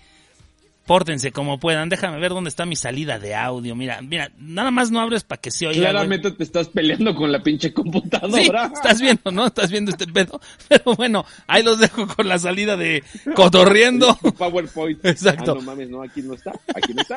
pórtense 0.86 1.32
como 1.32 1.60
puedan. 1.60 1.90
Déjame 1.90 2.20
ver 2.20 2.32
dónde 2.32 2.50
está 2.50 2.66
mi 2.66 2.76
salida 2.76 3.20
de 3.20 3.36
audio. 3.36 3.76
Mira, 3.76 4.02
mira, 4.02 4.32
nada 4.38 4.72
más 4.72 4.92
no 4.92 5.00
hables 5.00 5.24
para 5.24 5.40
que 5.42 5.52
se 5.52 5.68
oiga. 5.68 5.80
güey. 5.80 5.90
Claramente 5.92 6.32
te 6.32 6.44
estás 6.44 6.68
peleando 6.70 7.16
con 7.16 7.32
la 7.32 7.42
pinche 7.42 7.70
Sí, 7.70 7.74
computadora. 7.74 8.72
estás 8.74 9.00
viendo, 9.02 9.32
¿no? 9.32 9.48
Estás 9.48 9.72
viendo 9.72 9.92
este 9.92 10.08
pedo. 10.08 10.40
Pero 10.68 10.96
bueno, 10.96 11.26
ahí 11.48 11.64
los 11.64 11.80
dejo 11.80 12.08
con 12.08 12.28
la 12.28 12.38
salida 12.40 12.76
de 12.78 13.04
Cotorriendo. 13.36 14.16
PowerPoint. 14.38 15.04
Exacto. 15.06 15.52
Ah, 15.54 15.56
no 15.56 15.62
mames, 15.62 15.90
no, 15.90 16.02
aquí 16.04 16.22
no 16.22 16.34
está. 16.34 16.52
Aquí 16.76 16.94
no 16.94 17.02
está. 17.02 17.16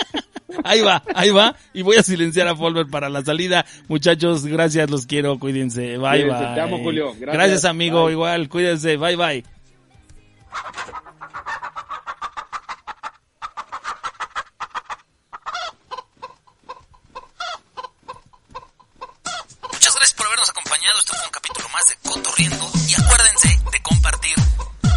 Ahí 0.64 0.80
va, 0.80 1.02
ahí 1.14 1.30
va. 1.30 1.56
Y 1.74 1.82
voy 1.82 1.96
a 1.96 2.02
silenciar 2.02 2.48
a 2.48 2.54
Folver 2.56 2.86
para 2.86 3.08
la 3.08 3.22
salida. 3.24 3.66
Muchachos, 3.88 4.46
gracias, 4.46 4.88
los 4.90 5.06
quiero, 5.06 5.38
cuídense. 5.38 5.98
Bye, 5.98 6.22
Cuídense, 6.22 6.44
bye. 6.44 6.54
te 6.54 6.60
amo, 6.60 6.78
Julio. 6.78 7.06
Gracias. 7.18 7.32
Gracias, 7.34 7.64
amigo, 7.64 8.04
Bye. 8.04 8.12
igual, 8.12 8.48
cuídense. 8.48 8.96
Bye, 8.96 9.16
bye. 9.16 9.44
Muchas 19.72 19.94
gracias 19.94 20.14
por 20.14 20.26
habernos 20.26 20.50
acompañado. 20.50 20.98
Esto 21.16 21.22
fue 21.22 21.28
un 21.28 21.32
capítulo 21.32 21.68
más 21.70 21.84
de 21.88 21.96
Cotorriendo. 22.10 22.72
Y 22.88 22.94
acuérdense 22.94 23.48
de 23.72 23.82
compartir 23.82 24.34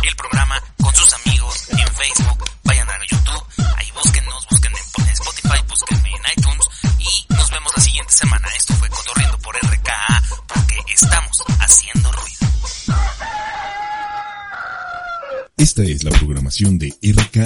el 0.04 0.16
programa 0.18 0.62
con 0.82 0.94
sus 0.94 1.14
amigos 1.14 1.70
en 1.70 1.88
Facebook. 1.96 2.44
Vayan 2.64 2.90
a 2.90 3.00
YouTube, 3.10 3.44
ahí 3.78 3.88
búsquennos, 3.92 4.48
busquen 4.52 4.74
en 4.74 5.10
Spotify, 5.14 5.64
búsquenme 5.70 6.10
en 6.10 6.22
iTunes. 6.38 6.68
Y 7.00 7.34
nos 7.34 7.50
vemos 7.52 7.72
la 7.74 7.82
siguiente 7.84 8.12
semana. 8.12 8.48
Esto 8.58 8.74
fue 8.74 8.90
Cotorriendo 8.90 9.38
por 9.40 9.56
RKA, 9.56 10.24
porque 10.48 10.76
estamos 10.94 11.44
haciendo 11.60 12.12
ruido. 12.12 12.48
Esta 15.56 15.84
es 15.84 16.04
la 16.04 16.12
programación 16.12 16.78
de 16.78 16.90
RK 17.02 17.38